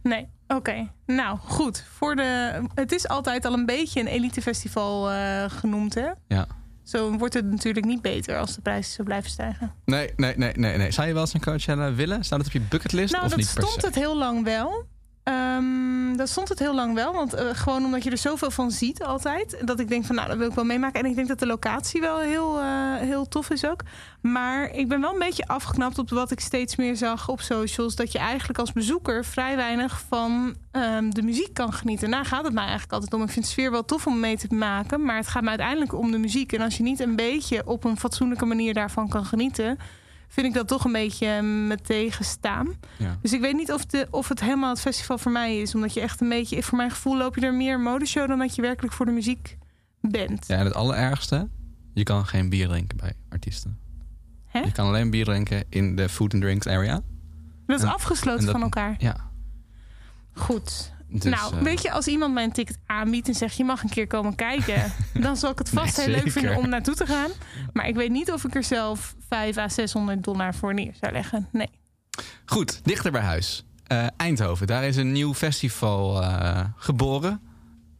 Nee, 0.02 0.28
oké. 0.48 0.88
Nou, 1.06 1.38
goed. 1.38 1.84
Voor 1.92 2.16
de, 2.16 2.60
het 2.74 2.92
is 2.92 3.08
altijd 3.08 3.44
al 3.44 3.52
een 3.52 3.66
beetje 3.66 4.00
een 4.00 4.06
elitefestival 4.06 5.10
eh 5.10 5.44
genoemd, 5.48 5.94
hè? 5.94 6.08
Ja. 6.28 6.46
Zo 6.84 7.16
wordt 7.18 7.34
het 7.34 7.50
natuurlijk 7.50 7.86
niet 7.86 8.02
beter 8.02 8.38
als 8.38 8.54
de 8.54 8.60
prijzen 8.60 8.92
zo 8.92 9.02
blijven 9.02 9.30
stijgen. 9.30 9.72
Nee, 9.84 10.10
nee, 10.16 10.36
nee, 10.36 10.52
nee, 10.56 10.76
nee. 10.76 10.90
Zou 10.90 11.06
je 11.06 11.12
wel 11.12 11.22
eens 11.22 11.34
een 11.34 11.40
Coachella 11.40 11.94
willen? 11.94 12.24
Staat 12.24 12.38
het 12.38 12.46
op 12.46 12.52
je 12.52 12.60
bucketlist 12.60 13.12
Nou, 13.12 13.24
of 13.24 13.30
dat 13.30 13.38
niet 13.38 13.48
stond 13.48 13.82
het 13.82 13.94
heel 13.94 14.16
lang 14.18 14.44
wel. 14.44 14.86
Ehm, 15.25 16.16
dat 16.16 16.28
stond 16.28 16.49
het 16.49 16.59
heel 16.59 16.75
lang 16.75 16.95
wel. 16.95 17.12
Want 17.12 17.35
eh, 17.35 17.47
gewoon 17.52 17.85
omdat 17.85 18.04
je 18.04 18.11
er 18.11 18.19
zoveel 18.19 18.50
van 18.50 18.71
ziet 18.71 19.02
altijd. 19.02 19.57
Dat 19.66 19.81
ik 19.81 19.88
denk 19.88 20.04
van 20.04 20.14
nou, 20.14 20.28
dat 20.28 20.37
wil 20.37 20.49
ik 20.49 20.54
wel 20.54 20.64
meemaken. 20.64 21.00
En 21.00 21.07
ik 21.07 21.14
denk 21.14 21.28
dat 21.28 21.38
de 21.38 21.47
locatie 21.47 22.00
wel 22.00 22.19
heel, 22.19 22.61
eh, 22.61 22.97
heel 22.97 23.28
tof 23.28 23.50
is 23.50 23.66
ook. 23.66 23.81
Maar 24.21 24.71
ik 24.71 24.88
ben 24.88 25.00
wel 25.00 25.12
een 25.12 25.19
beetje 25.19 25.47
afgeknapt 25.47 25.99
op 25.99 26.11
wat 26.11 26.31
ik 26.31 26.40
steeds 26.40 26.76
meer 26.76 26.97
zag 26.97 27.28
op 27.28 27.40
socials. 27.40 27.95
Dat 27.95 28.12
je 28.12 28.19
eigenlijk 28.19 28.59
als 28.59 28.73
bezoeker 28.73 29.25
vrij 29.25 29.57
weinig 29.57 30.00
van 30.09 30.54
ehm, 30.71 31.11
de 31.11 31.23
muziek 31.23 31.54
kan 31.54 31.73
genieten. 31.73 32.11
Daar 32.11 32.25
gaat 32.25 32.45
het 32.45 32.52
mij 32.52 32.62
eigenlijk 32.62 32.93
altijd 32.93 33.14
om. 33.14 33.23
Ik 33.23 33.31
vind 33.31 33.45
de 33.45 33.50
sfeer 33.50 33.71
wel 33.71 33.85
tof 33.85 34.07
om 34.07 34.21
mee 34.21 34.37
te 34.37 34.54
maken. 34.54 35.04
Maar 35.04 35.16
het 35.16 35.28
gaat 35.28 35.43
me 35.43 35.49
uiteindelijk 35.49 35.95
om 35.95 36.11
de 36.11 36.19
muziek. 36.19 36.52
En 36.52 36.61
als 36.61 36.76
je 36.76 36.83
niet 36.83 37.00
een 37.00 37.16
beetje 37.16 37.66
op 37.66 37.85
een 37.85 37.99
fatsoenlijke 37.99 38.45
manier 38.45 38.75
daarvan 38.75 39.09
kan 39.09 39.25
genieten 39.25 39.78
vind 40.34 40.46
ik 40.46 40.54
dat 40.54 40.68
toch 40.68 40.84
een 40.84 40.92
beetje 40.92 41.26
eh, 41.26 41.42
me 41.42 41.76
tegenstaan. 41.82 42.68
Ja. 42.98 43.18
Dus 43.22 43.32
ik 43.32 43.40
weet 43.40 43.54
niet 43.54 43.72
of, 43.72 43.86
de, 43.86 44.06
of 44.10 44.28
het 44.28 44.40
helemaal 44.40 44.70
het 44.70 44.80
festival 44.80 45.18
voor 45.18 45.32
mij 45.32 45.58
is. 45.60 45.74
Omdat 45.74 45.94
je 45.94 46.00
echt 46.00 46.20
een 46.20 46.28
beetje, 46.28 46.62
voor 46.62 46.76
mijn 46.78 46.90
gevoel 46.90 47.16
loop 47.16 47.34
je 47.36 47.40
er 47.46 47.54
meer 47.54 47.80
modeshow 47.80 48.28
dan 48.28 48.38
dat 48.38 48.54
je 48.54 48.62
werkelijk 48.62 48.94
voor 48.94 49.06
de 49.06 49.12
muziek 49.12 49.58
bent. 50.00 50.44
Ja, 50.46 50.56
en 50.56 50.64
het 50.64 50.74
allerergste, 50.74 51.48
je 51.92 52.02
kan 52.02 52.26
geen 52.26 52.48
bier 52.48 52.68
drinken 52.68 52.96
bij 52.96 53.12
artiesten. 53.28 53.78
Hè? 54.46 54.58
Je 54.60 54.72
kan 54.72 54.86
alleen 54.86 55.10
bier 55.10 55.24
drinken 55.24 55.64
in 55.68 55.96
de 55.96 56.08
food 56.08 56.32
and 56.32 56.42
drinks 56.42 56.66
area. 56.66 57.00
Dat 57.66 57.78
is 57.78 57.84
en- 57.84 57.92
afgesloten 57.92 58.38
en 58.38 58.44
dat- 58.44 58.54
van 58.54 58.62
elkaar. 58.62 58.94
Ja. 58.98 59.16
Goed. 60.32 60.92
Dus, 61.23 61.33
nou, 61.40 61.54
eh, 61.54 61.62
weet 61.62 61.83
je, 61.83 61.90
als 61.90 62.06
iemand 62.06 62.35
mij 62.35 62.44
een 62.44 62.52
ticket 62.52 62.78
aanbiedt 62.87 63.28
en 63.28 63.35
zegt 63.35 63.56
je 63.56 63.64
mag 63.64 63.83
een 63.83 63.88
keer 63.88 64.06
komen 64.06 64.35
kijken, 64.35 64.92
dan 65.25 65.37
zal 65.37 65.50
ik 65.50 65.59
het 65.59 65.68
vast 65.68 65.97
Nee, 65.97 66.06
heel 66.06 66.14
leuk 66.14 66.33
vinden 66.33 66.56
om 66.56 66.68
naartoe 66.68 66.94
te 66.94 67.06
gaan. 67.06 67.30
Maar 67.73 67.88
ik 67.88 67.94
weet 67.94 68.11
niet 68.11 68.33
of 68.33 68.44
ik 68.44 68.54
er 68.54 68.64
zelf 68.64 69.14
5 69.28 69.56
à 69.56 69.68
600 69.68 70.25
dollar 70.25 70.54
voor 70.54 70.75
neer 70.75 70.94
zou 71.00 71.12
leggen. 71.12 71.49
Nee. 71.52 71.71
Goed, 72.44 72.80
dichter 72.85 73.12
bij 73.12 73.23
huis. 73.23 73.64
Eh, 73.87 74.06
Eindhoven, 74.16 74.66
daar 74.66 74.85
is 74.85 74.97
een 74.97 75.12
nieuw 75.12 75.35
festival 75.35 76.23
eh, 76.23 76.61
geboren. 76.76 77.40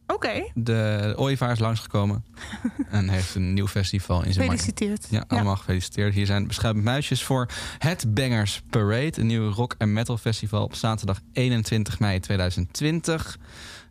Oké, 0.07 0.49
De 0.53 1.13
Ooievaar 1.15 1.51
is 1.51 1.59
langsgekomen 1.59 2.25
en 2.89 3.09
heeft 3.09 3.35
een 3.35 3.53
nieuw 3.53 3.67
festival 3.67 4.23
in 4.23 4.33
zijn 4.33 4.45
markt. 4.45 4.61
gefeliciteerd. 4.61 5.07
Ja, 5.09 5.23
allemaal 5.27 5.55
gefeliciteerd. 5.55 6.13
Hier 6.13 6.25
zijn 6.25 6.47
beschuit 6.47 6.75
muisjes 6.75 7.23
voor 7.23 7.49
het 7.77 8.13
Bangers 8.13 8.61
Parade. 8.69 9.19
Een 9.19 9.27
nieuw 9.27 9.49
rock- 9.51 9.75
en 9.77 9.93
metal 9.93 10.17
festival 10.17 10.63
op 10.63 10.75
zaterdag 10.75 11.19
21 11.33 11.99
mei 11.99 12.19
2020. 12.19 13.37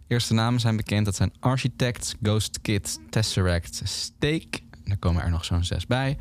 Eerste 0.06 0.34
namen 0.34 0.60
zijn 0.60 0.76
bekend. 0.76 1.04
Dat 1.04 1.16
zijn 1.16 1.32
Architects, 1.40 2.14
Ghost 2.22 2.60
Kids, 2.62 2.98
Tesseract, 3.10 3.80
Steak. 3.84 4.44
Er 4.84 4.98
komen 4.98 5.22
er 5.22 5.30
nog 5.30 5.44
zo'n 5.44 5.64
zes 5.64 5.86
bij. 5.86 6.16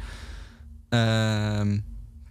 Ehm, 0.89 1.79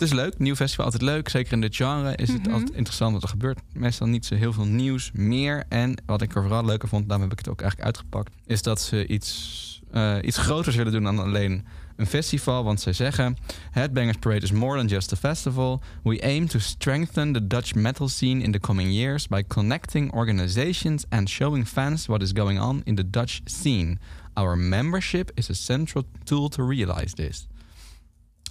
het 0.02 0.12
is 0.12 0.16
leuk. 0.18 0.38
Nieuw 0.38 0.54
festival, 0.54 0.84
altijd 0.84 1.02
leuk. 1.02 1.28
Zeker 1.28 1.52
in 1.52 1.60
dit 1.60 1.76
genre 1.76 2.16
is 2.16 2.28
het 2.28 2.42
Mhm. 2.42 2.52
altijd 2.52 2.70
interessant 2.70 3.12
wat 3.12 3.22
er 3.22 3.28
gebeurt. 3.28 3.58
Meestal 3.72 4.06
niet 4.06 4.26
zo 4.26 4.34
heel 4.34 4.52
veel 4.52 4.64
nieuws 4.64 5.10
meer. 5.12 5.64
En 5.68 6.02
wat 6.06 6.22
ik 6.22 6.34
er 6.34 6.42
vooral 6.42 6.64
leuker 6.64 6.88
vond, 6.88 7.08
daarom 7.08 7.22
heb 7.28 7.32
ik 7.32 7.44
het 7.44 7.48
ook 7.48 7.60
eigenlijk 7.60 7.90
uitgepakt... 7.90 8.32
is 8.46 8.62
dat 8.62 8.80
ze 8.80 9.06
iets, 9.06 9.82
eh, 9.90 10.16
iets 10.22 10.38
groters 10.38 10.76
willen 10.76 10.92
doen 10.92 11.02
dan 11.02 11.18
alleen 11.18 11.64
een 11.96 12.06
festival. 12.06 12.64
Want 12.64 12.80
zij 12.80 12.92
zeggen... 12.92 13.36
Headbangers 13.70 14.16
Parade 14.16 14.40
is 14.44 14.52
more 14.52 14.76
than 14.76 14.86
just 14.86 15.12
a 15.12 15.16
festival. 15.16 15.80
We 16.02 16.22
aim 16.22 16.46
to 16.48 16.58
strengthen 16.58 17.32
the 17.32 17.46
Dutch 17.46 17.74
metal 17.74 18.08
scene 18.08 18.42
in 18.42 18.52
the 18.52 18.60
coming 18.60 18.92
years... 18.92 19.28
by 19.28 19.42
connecting 19.46 20.12
organizations 20.12 21.04
and 21.08 21.28
showing 21.28 21.66
fans 21.66 22.06
what 22.06 22.22
is 22.22 22.30
going 22.34 22.60
on 22.60 22.80
in 22.84 22.94
the 22.94 23.10
Dutch 23.10 23.40
scene. 23.44 23.98
Our 24.34 24.58
membership 24.58 25.30
is 25.34 25.50
a 25.50 25.54
central 25.54 26.04
tool 26.24 26.48
to 26.48 26.68
realize 26.68 27.14
this. 27.14 27.46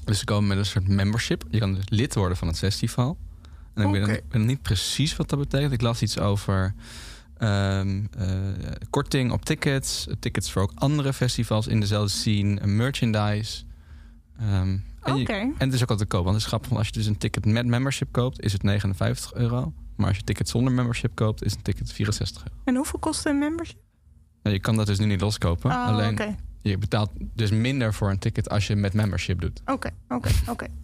Dus 0.03 0.19
ze 0.19 0.25
komen 0.25 0.47
met 0.47 0.57
een 0.57 0.65
soort 0.65 0.87
membership. 0.87 1.43
Je 1.49 1.59
kan 1.59 1.73
dus 1.73 1.83
lid 1.89 2.15
worden 2.15 2.37
van 2.37 2.47
het 2.47 2.57
festival. 2.57 3.17
En 3.73 3.83
ik 3.83 4.05
weet, 4.05 4.23
weet 4.29 4.43
niet 4.43 4.61
precies 4.61 5.15
wat 5.15 5.29
dat 5.29 5.39
betekent. 5.39 5.71
Ik 5.71 5.81
las 5.81 6.01
iets 6.01 6.19
over 6.19 6.73
ehm, 7.37 8.05
eh, 8.17 8.29
korting 8.89 9.31
op 9.31 9.45
tickets. 9.45 10.07
Tickets 10.19 10.51
voor 10.51 10.61
ook 10.61 10.71
andere 10.75 11.13
festivals 11.13 11.67
in 11.67 11.79
dezelfde 11.79 12.09
scene. 12.09 12.67
Merchandise. 12.67 13.63
Ehm, 14.39 14.49
en, 15.01 15.15
je- 15.17 15.25
en 15.57 15.65
het 15.65 15.73
is 15.73 15.81
ook 15.83 15.89
altijd 15.89 16.09
te 16.09 16.15
koop. 16.15 16.23
Want 16.23 16.35
het 16.35 16.43
is 16.45 16.49
grappig. 16.51 16.71
Als 16.77 16.87
je 16.87 16.93
dus 16.93 17.05
een 17.05 17.17
ticket 17.17 17.45
met 17.45 17.65
membership 17.65 18.11
koopt, 18.11 18.41
is 18.41 18.53
het 18.53 18.63
59 18.63 19.33
euro. 19.33 19.73
Maar 19.95 20.05
als 20.07 20.15
je 20.15 20.21
een 20.21 20.27
ticket 20.27 20.49
zonder 20.49 20.73
membership 20.73 21.15
koopt, 21.15 21.43
is 21.43 21.53
een 21.53 21.61
ticket 21.61 21.91
64 21.93 22.43
euro. 22.43 22.55
En 22.65 22.75
hoeveel 22.75 22.99
kost 22.99 23.25
een 23.25 23.39
membership? 23.39 23.77
Nou, 24.43 24.55
je 24.55 24.61
kan 24.61 24.75
dat 24.75 24.85
dus 24.87 24.99
nu 24.99 25.05
niet 25.05 25.21
loskopen. 25.21 25.71
Oh, 25.71 25.85
Alleen. 25.87 26.15
Je 26.61 26.77
betaalt 26.77 27.09
dus 27.33 27.51
minder 27.51 27.93
voor 27.93 28.09
een 28.09 28.19
ticket 28.19 28.49
als 28.49 28.67
je 28.67 28.75
met 28.75 28.93
membership 28.93 29.41
doet. 29.41 29.61
Oké, 29.65 29.89
oké, 30.09 30.29
oké. 30.49 30.65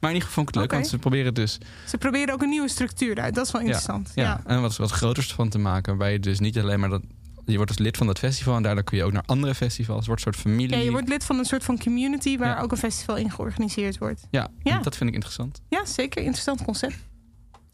Maar 0.00 0.10
in 0.10 0.16
ieder 0.16 0.28
geval 0.28 0.44
vond 0.44 0.48
ik 0.48 0.54
het 0.54 0.54
leuk, 0.54 0.64
Oké. 0.64 0.74
want 0.74 0.86
ze 0.86 0.98
proberen 0.98 1.34
dus 1.34 1.58
Ze 1.86 1.98
proberen 1.98 2.34
ook 2.34 2.42
een 2.42 2.48
nieuwe 2.48 2.68
structuur 2.68 3.20
uit. 3.20 3.34
Dat 3.34 3.46
is 3.46 3.52
wel 3.52 3.60
interessant. 3.60 4.12
ja, 4.14 4.22
Ja. 4.22 4.40
en 4.44 4.60
wat, 4.60 4.76
wat 4.76 4.90
groters 4.90 5.32
van 5.34 5.48
te 5.48 5.58
maken. 5.58 5.88
Waarbij 5.92 6.12
je 6.12 6.20
dus 6.20 6.40
niet 6.40 6.58
alleen 6.58 6.80
maar 6.80 6.88
dat. 6.88 7.02
Je 7.44 7.56
wordt 7.56 7.70
dus 7.76 7.78
lid 7.86 7.96
van 7.96 8.06
dat 8.06 8.18
festival 8.18 8.56
en 8.56 8.62
daardoor 8.62 8.84
kun 8.84 8.96
je 8.96 9.04
ook 9.04 9.12
naar 9.12 9.22
andere 9.26 9.54
festivals. 9.54 9.98
Het 9.98 10.06
wordt 10.06 10.26
een 10.26 10.32
soort 10.32 10.46
familie. 10.46 10.76
Ja, 10.76 10.82
je 10.82 10.90
wordt 10.90 11.08
lid 11.08 11.24
van 11.24 11.38
een 11.38 11.44
soort 11.44 11.64
van 11.64 11.78
community 11.78 12.38
waar 12.38 12.56
Ja. 12.56 12.60
ook 12.62 12.70
een 12.72 12.76
festival 12.78 13.16
in 13.16 13.30
georganiseerd 13.30 13.98
wordt. 13.98 14.26
Ja, 14.30 14.48
Ja. 14.62 14.78
dat 14.78 14.96
vind 14.96 15.08
ik 15.08 15.14
interessant. 15.14 15.60
Ja, 15.68 15.84
zeker. 15.84 16.22
Interessant 16.22 16.62
concept. 16.64 16.96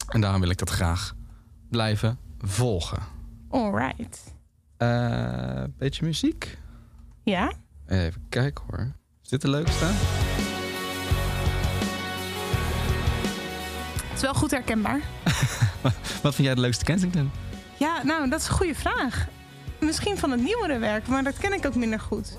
En 0.07 0.21
daarom 0.21 0.41
wil 0.41 0.49
ik 0.49 0.57
dat 0.57 0.69
graag 0.69 1.15
blijven 1.69 2.17
volgen. 2.39 2.99
Alright. 3.49 4.33
Eh 4.77 5.63
beetje 5.77 6.05
muziek. 6.05 6.57
Ja? 7.23 7.51
Even 7.87 8.25
kijken 8.29 8.63
hoor. 8.69 8.91
Is 9.23 9.29
dit 9.29 9.41
de 9.41 9.49
leukste? 9.49 9.85
Het 14.07 14.15
is 14.15 14.21
wel 14.21 14.33
goed 14.33 14.51
herkenbaar. 14.51 14.99
Wat 16.23 16.35
vind 16.35 16.37
jij 16.47 16.55
de 16.55 16.61
leukste 16.61 16.85
Kensington? 16.85 17.31
Ja, 17.77 18.03
nou, 18.03 18.29
dat 18.29 18.39
is 18.39 18.47
een 18.47 18.53
goede 18.53 18.75
vraag. 18.75 19.27
Misschien 19.79 20.17
van 20.17 20.31
het 20.31 20.41
nieuwere 20.41 20.77
werk, 20.77 21.07
maar 21.07 21.23
dat 21.23 21.37
ken 21.37 21.53
ik 21.53 21.65
ook 21.65 21.75
minder 21.75 21.99
goed. 21.99 22.37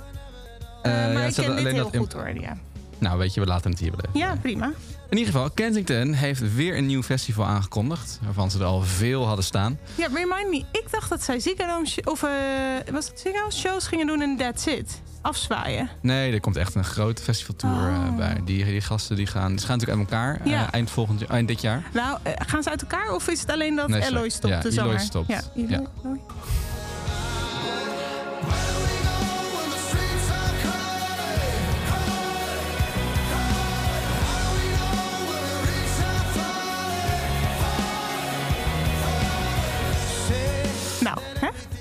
Eh, 0.83 1.07
Eh, 1.09 1.13
maar 1.15 1.23
ja, 1.23 1.29
ik 1.29 1.35
ken 1.35 1.57
dit 1.57 1.67
heel 1.73 1.91
goed 1.97 2.13
hoor, 2.13 2.41
ja. 2.41 2.57
Nou, 3.05 3.19
weet 3.19 3.35
je, 3.35 3.41
we 3.41 3.47
laten 3.47 3.71
het 3.71 3.81
hier 3.81 3.91
wel 3.91 4.01
even. 4.01 4.19
Ja, 4.19 4.37
prima. 4.43 4.73
In 5.11 5.17
ieder 5.19 5.33
geval, 5.33 5.51
Kensington 5.51 6.13
heeft 6.13 6.55
weer 6.55 6.77
een 6.77 6.87
nieuw 6.87 7.03
festival 7.03 7.47
aangekondigd. 7.47 8.19
Waarvan 8.25 8.51
ze 8.51 8.59
er 8.59 8.65
al 8.65 8.83
veel 8.83 9.27
hadden 9.27 9.45
staan. 9.45 9.79
Ja, 9.95 10.07
remind 10.07 10.49
me. 10.51 10.57
Ik 10.73 10.85
dacht 10.91 11.09
dat 11.09 11.23
zij 11.23 11.41
sh- 11.85 11.99
of 12.05 12.23
eh, 12.23 12.31
was 12.93 13.09
het 13.09 13.21
Ziggo 13.21 13.51
shows 13.51 13.87
gingen 13.87 14.07
doen 14.07 14.21
en 14.21 14.37
that's 14.37 14.67
it. 14.67 15.01
Afzwaaien. 15.21 15.89
Nee, 16.03 16.33
er 16.33 16.41
komt 16.41 16.57
echt 16.57 16.75
een 16.75 16.85
grote 16.85 17.23
festivaltour 17.23 17.89
eh, 17.89 18.09
Oh. 18.11 18.17
bij. 18.17 18.41
Die, 18.45 18.65
die 18.65 18.81
gasten 18.81 19.17
die 19.17 19.27
gaan, 19.27 19.57
die 19.57 19.67
gaan 19.67 19.79
natuurlijk 19.79 19.99
uit 20.01 20.11
elkaar 20.11 20.41
eh, 20.45 20.51
Ja. 20.51 20.71
eind, 20.73 20.91
volgend, 20.91 21.21
jaar- 21.21 21.31
eind 21.31 21.49
dit 21.49 21.61
jaar. 21.61 21.83
Nou, 21.93 22.19
gaan 22.37 22.63
ze 22.63 22.71
uit 22.71 22.81
elkaar 22.83 23.15
of 23.15 23.29
is 23.29 23.41
het 23.41 23.51
alleen 23.51 23.77
dat 23.77 23.89
Nee. 23.89 24.03
Eloy 24.03 24.29
stopt, 24.29 24.55
Ja, 24.55 24.61
de 24.61 24.71
Eloy 24.71 24.99
stopt. 24.99 25.29
Ja, 25.29 25.41
Eloy. 25.57 25.71
Ja. 25.71 25.83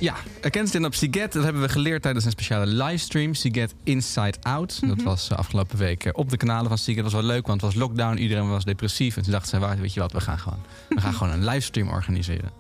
Ja, 0.04 0.16
eh, 0.42 0.52
Kensington 0.52 0.86
op 0.86 0.96
Siget. 0.96 1.32
Dat 1.34 1.44
hebben 1.44 1.62
we 1.62 1.70
geleerd 1.70 2.02
tijdens 2.02 2.26
een 2.26 2.32
speciale 2.32 2.66
livestream. 2.66 3.34
Siget 3.34 3.74
Inside 3.84 4.34
Out. 4.42 4.80
Dat 4.82 4.96
Mhm. 4.98 5.06
was 5.06 5.30
eh, 5.30 5.38
afgelopen 5.38 5.78
week 5.78 6.06
eh, 6.06 6.12
op 6.16 6.30
de 6.30 6.38
kanalen 6.38 6.68
van 6.68 6.78
Siget. 6.78 7.04
Dat 7.04 7.12
was 7.12 7.22
wel 7.22 7.32
leuk, 7.32 7.48
want 7.48 7.62
het 7.62 7.72
was 7.74 7.80
lockdown. 7.82 8.18
Iedereen 8.18 8.50
was 8.50 8.64
depressief. 8.64 9.18
En 9.18 9.24
toen 9.24 9.32
dachten 9.32 9.50
ze, 9.50 9.60
"Waar, 9.60 9.78
weet 9.80 9.94
je 9.94 10.00
wat, 10.00 10.12
we 10.12 10.22
gaan 10.22 10.40
gewoon, 10.40 10.60
we 10.90 11.02
gaan 11.02 11.14
gewoon 11.20 11.34
een 11.34 11.46
livestream 11.46 11.88
organiseren. 11.90 12.52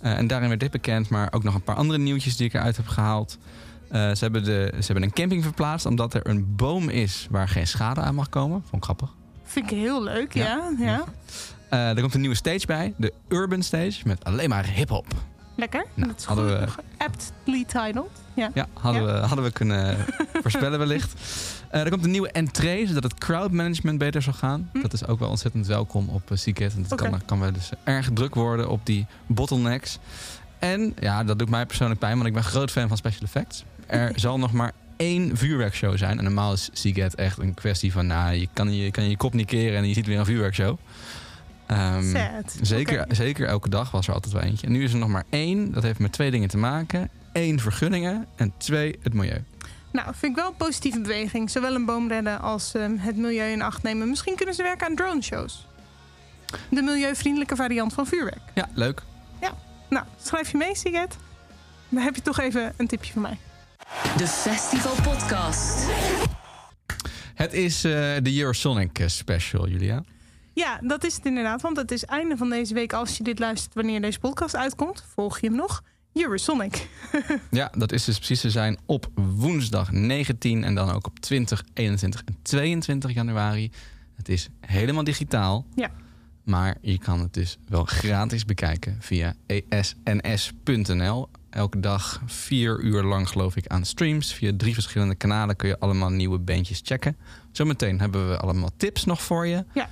Eh, 0.00 0.16
en 0.18 0.26
daarin 0.26 0.48
werd 0.48 0.60
dit 0.60 0.70
bekend, 0.70 1.08
maar 1.08 1.32
ook 1.32 1.42
nog 1.42 1.54
een 1.54 1.62
paar 1.62 1.76
andere 1.76 1.98
nieuwtjes 1.98 2.36
die 2.36 2.46
ik 2.46 2.54
eruit 2.54 2.76
heb 2.76 2.86
gehaald. 2.86 3.38
Eh, 3.88 4.00
ze, 4.00 4.18
hebben 4.18 4.44
de, 4.44 4.72
ze 4.78 4.84
hebben 4.84 5.02
een 5.02 5.12
camping 5.12 5.42
verplaatst 5.42 5.86
omdat 5.86 6.14
er 6.14 6.26
een 6.28 6.54
boom 6.56 6.88
is 6.88 7.26
waar 7.30 7.48
geen 7.48 7.66
schade 7.66 8.00
aan 8.00 8.14
mag 8.14 8.28
komen. 8.28 8.60
Vond 8.60 8.76
ik 8.76 8.82
grappig. 8.84 9.14
Vind 9.44 9.70
ik 9.70 9.78
heel 9.78 10.02
leuk, 10.02 10.34
Ja. 10.34 10.70
ja. 10.78 11.04
ja. 11.70 11.94
Er 11.94 12.00
komt 12.00 12.14
een 12.14 12.20
nieuwe 12.20 12.36
stage 12.36 12.66
bij, 12.66 12.94
de 12.96 13.12
Urban 13.28 13.62
Stage, 13.62 14.00
met 14.04 14.24
alleen 14.24 14.48
maar 14.48 14.66
hip-hop. 14.66 15.06
Lekker. 15.58 15.84
Nou, 15.94 16.08
dat 16.08 16.18
is 16.18 16.24
hadden 16.24 16.68
goed. 16.68 16.74
we- 16.98 17.04
Aptly 17.04 17.64
titled. 17.64 18.10
Ja. 18.34 18.50
Ja, 18.54 18.66
hadden, 18.72 19.04
We, 19.04 19.10
hadden 19.10 19.44
we 19.44 19.52
kunnen 19.52 19.96
voorspellen 20.42 20.78
wellicht. 20.78 21.12
Eh, 21.70 21.80
er 21.84 21.90
komt 21.90 22.04
een 22.04 22.10
nieuwe 22.10 22.30
entree, 22.30 22.86
zodat 22.86 23.02
het 23.02 23.14
crowdmanagement 23.14 23.98
beter 23.98 24.22
zal 24.22 24.32
gaan. 24.32 24.70
Hm. 24.72 24.80
Dat 24.80 24.92
is 24.92 25.06
ook 25.06 25.18
wel 25.18 25.28
ontzettend 25.28 25.66
welkom 25.66 26.08
op 26.08 26.30
uh, 26.30 26.38
Seagate. 26.38 26.76
En 26.76 26.82
dat 26.82 26.92
Oké. 26.92 27.10
kan, 27.10 27.24
kan 27.24 27.40
wel 27.40 27.52
dus 27.52 27.70
erg 27.84 28.10
druk 28.12 28.34
worden 28.34 28.68
op 28.68 28.86
die 28.86 29.06
bottlenecks. 29.26 29.98
En 30.58 30.94
ja, 31.00 31.24
dat 31.24 31.38
doet 31.38 31.50
mij 31.50 31.66
persoonlijk 31.66 32.00
pijn, 32.00 32.14
want 32.14 32.26
ik 32.26 32.32
ben 32.32 32.44
groot 32.44 32.70
fan 32.70 32.88
van 32.88 32.96
special 32.96 33.22
effects. 33.22 33.64
Er 33.86 34.12
zal 34.20 34.38
nog 34.38 34.52
maar 34.52 34.72
één 34.96 35.36
vuurwerkshow 35.36 35.96
zijn. 35.96 36.18
En 36.18 36.24
normaal 36.24 36.52
is 36.52 36.68
Seagate 36.72 37.16
echt 37.16 37.38
een 37.38 37.54
kwestie 37.54 37.92
van... 37.92 38.06
Nou, 38.06 38.34
je 38.34 38.48
kan 38.52 38.74
je, 38.74 38.90
kan 38.90 39.08
je 39.08 39.16
kop 39.16 39.32
niet 39.34 39.46
keren 39.46 39.78
en 39.78 39.88
je 39.88 39.94
ziet 39.94 40.06
weer 40.06 40.18
een 40.18 40.24
vuurwerkshow. 40.24 40.78
Ehm, 41.68 42.10
Sad. 42.10 42.58
Zeker, 42.62 43.04
zeker 43.08 43.46
elke 43.46 43.68
dag 43.68 43.90
was 43.90 44.08
er 44.08 44.14
altijd 44.14 44.32
wel 44.32 44.42
eentje. 44.42 44.66
En 44.66 44.72
nu 44.72 44.82
is 44.84 44.92
er 44.92 44.98
nog 44.98 45.08
maar 45.08 45.24
één. 45.30 45.72
Dat 45.72 45.82
heeft 45.82 45.98
met 45.98 46.12
twee 46.12 46.30
dingen 46.30 46.48
te 46.48 46.56
maken. 46.56 47.10
Eén, 47.32 47.60
vergunningen. 47.60 48.26
En 48.36 48.52
twee, 48.56 48.98
het 49.02 49.14
milieu. 49.14 49.44
Nou, 49.92 50.06
vind 50.14 50.32
ik 50.32 50.42
wel 50.42 50.48
een 50.48 50.56
positieve 50.56 51.00
beweging. 51.00 51.50
Zowel 51.50 51.74
een 51.74 51.84
boom 51.84 52.08
redden 52.08 52.40
als 52.40 52.74
ehm, 52.74 52.96
het 52.96 53.16
milieu 53.16 53.50
in 53.52 53.62
acht 53.62 53.82
nemen. 53.82 54.08
Misschien 54.08 54.36
kunnen 54.36 54.54
ze 54.54 54.62
werken 54.62 54.86
aan 54.86 54.94
drone 54.94 55.22
shows. 55.22 55.66
De 56.70 56.82
milieuvriendelijke 56.82 57.56
variant 57.56 57.92
van 57.92 58.06
vuurwerk. 58.06 58.40
Ja, 58.54 58.68
leuk. 58.74 59.02
Ja, 59.40 59.54
nou, 59.90 60.04
schrijf 60.22 60.50
je 60.50 60.56
mee, 60.56 60.76
Siget? 60.76 61.16
Dan 61.88 62.02
heb 62.02 62.14
je 62.14 62.22
toch 62.22 62.40
even 62.40 62.72
een 62.76 62.86
tipje 62.86 63.12
van 63.12 63.22
mij. 63.22 63.38
De 64.16 64.26
Festival 64.26 64.94
Podcast. 65.02 65.86
Het 67.34 67.52
is 67.52 67.84
eh, 67.84 67.92
de 68.22 68.38
Eurosonic 68.38 68.98
eh, 68.98 69.06
special, 69.06 69.68
Julia. 69.68 70.02
Ja, 70.58 70.80
dat 70.82 71.04
is 71.04 71.14
het 71.16 71.26
inderdaad. 71.26 71.62
Want 71.62 71.76
het 71.76 71.90
is 71.90 72.04
einde 72.04 72.36
van 72.36 72.50
deze 72.50 72.74
week. 72.74 72.92
Als 72.92 73.16
je 73.16 73.22
dit 73.24 73.38
luistert 73.38 73.74
wanneer 73.74 74.00
deze 74.00 74.18
podcast 74.18 74.56
uitkomt, 74.56 75.04
volg 75.14 75.38
je 75.38 75.46
hem 75.46 75.56
nog. 75.56 75.82
Eurosonic. 76.12 76.88
Ja, 77.50 77.72
dat 77.76 77.92
is 77.92 78.04
dus 78.04 78.16
precies 78.16 78.40
te 78.40 78.50
zijn 78.50 78.78
op 78.86 79.06
woensdag 79.14 79.92
19 79.92 80.64
en 80.64 80.74
dan 80.74 80.90
ook 80.90 81.06
op 81.06 81.18
20, 81.20 81.64
21 81.74 82.22
en 82.24 82.36
22 82.42 83.12
januari. 83.14 83.70
Het 84.16 84.28
is 84.28 84.48
helemaal 84.60 85.04
digitaal, 85.04 85.66
Ja. 85.74 85.90
maar 86.44 86.76
je 86.80 86.98
kan 86.98 87.20
het 87.20 87.34
dus 87.34 87.58
wel 87.68 87.84
gratis 87.84 88.44
bekijken 88.44 88.96
via 89.00 89.34
esns.nl. 90.20 91.28
Elke 91.50 91.80
dag 91.80 92.22
vier 92.26 92.80
uur 92.80 93.02
lang 93.02 93.28
geloof 93.28 93.56
ik 93.56 93.66
aan 93.66 93.84
streams. 93.84 94.32
Via 94.34 94.52
drie 94.56 94.74
verschillende 94.74 95.14
kanalen 95.14 95.56
kun 95.56 95.68
je 95.68 95.78
allemaal 95.78 96.10
nieuwe 96.10 96.38
bandjes 96.38 96.80
checken. 96.84 97.16
Zometeen 97.52 98.00
hebben 98.00 98.28
we 98.28 98.38
allemaal 98.38 98.70
tips 98.76 99.04
nog 99.04 99.22
voor 99.22 99.46
je. 99.46 99.64
Ja. 99.74 99.88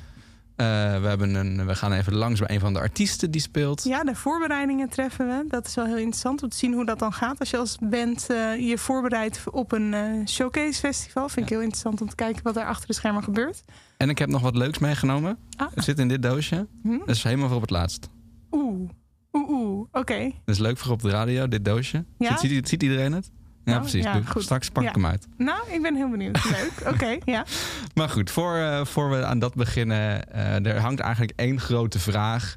Eh, 0.57 0.67
we, 1.01 1.09
hebben 1.09 1.35
een, 1.35 1.67
we 1.67 1.75
gaan 1.75 1.93
even 1.93 2.15
langs 2.15 2.41
bij 2.41 2.51
een 2.51 2.61
van 2.61 2.73
de 2.73 2.79
artiesten 2.79 3.31
die 3.31 3.41
speelt. 3.41 3.85
Ja, 3.85 4.05
de 4.05 4.15
voorbereidingen 4.15 4.89
treffen 4.89 5.27
we. 5.27 5.45
Dat 5.49 5.67
is 5.67 5.75
wel 5.75 5.85
heel 5.85 5.97
interessant 5.97 6.43
om 6.43 6.49
te 6.49 6.57
zien 6.57 6.73
hoe 6.73 6.85
dat 6.85 6.99
dan 6.99 7.13
gaat. 7.13 7.39
Als 7.39 7.51
je 7.51 7.57
als 7.57 7.77
band 7.81 8.27
eh, 8.31 8.69
je 8.69 8.79
voorbereidt 8.79 9.43
op 9.51 9.73
een 9.73 9.95
eh, 9.95 10.27
showcase 10.27 10.81
festival. 10.81 11.29
Vind 11.29 11.47
ik 11.47 11.53
heel 11.53 11.61
interessant 11.61 12.01
om 12.01 12.09
te 12.09 12.15
kijken 12.15 12.43
wat 12.43 12.57
er 12.57 12.65
achter 12.65 12.87
de 12.87 12.95
schermen 12.95 13.23
gebeurt. 13.23 13.63
En 13.97 14.09
ik 14.09 14.19
heb 14.19 14.29
nog 14.29 14.43
wat 14.43 14.57
leuks 14.57 14.79
meegenomen. 14.79 15.39
Ah. 15.57 15.67
Het 15.75 15.85
zit 15.85 15.99
in 15.99 16.09
dit 16.09 16.23
doosje. 16.23 16.67
Hm? 16.83 16.99
Dat 16.99 17.09
is 17.09 17.23
helemaal 17.23 17.47
voor 17.47 17.57
op 17.57 17.63
het 17.63 17.71
laatst. 17.71 18.09
Oeh, 18.51 18.91
oeh, 19.33 19.49
oeh. 19.51 19.87
Oké. 19.93 20.33
Dat 20.45 20.55
is 20.55 20.59
leuk 20.59 20.79
voor 20.79 20.93
op 20.93 21.03
de 21.03 21.11
radio, 21.11 21.49
dit 21.49 21.65
doosje. 21.65 22.05
Ja? 22.19 22.37
Ziet, 22.37 22.51
ziet, 22.51 22.69
ziet 22.69 22.83
iedereen 22.83 23.13
het? 23.13 23.31
Ja, 23.67 23.75
Oh, 23.75 23.81
precies. 23.81 24.05
ja, 24.05 24.21
goed. 24.27 24.43
Straks 24.43 24.69
pak 24.71 24.85
ik 24.85 24.95
hem 24.95 25.07
uit. 25.07 25.27
Nou, 25.37 25.71
ik 25.73 25.83
ben 25.83 25.95
heel 25.97 26.11
benieuwd. 26.11 26.45
Leuk. 26.45 26.73
Oké, 26.95 27.19
ja. 27.25 27.45
Maar 27.95 28.09
goed, 28.09 28.31
voor, 28.31 28.57
eh, 28.57 28.85
voor 28.85 29.11
we 29.11 29.25
aan 29.25 29.39
dat 29.39 29.55
beginnen... 29.55 30.33
eh, 30.33 30.67
er 30.67 30.81
hangt 30.81 31.01
eigenlijk 31.01 31.33
één 31.37 31.61
grote 31.61 31.99
vraag 31.99 32.57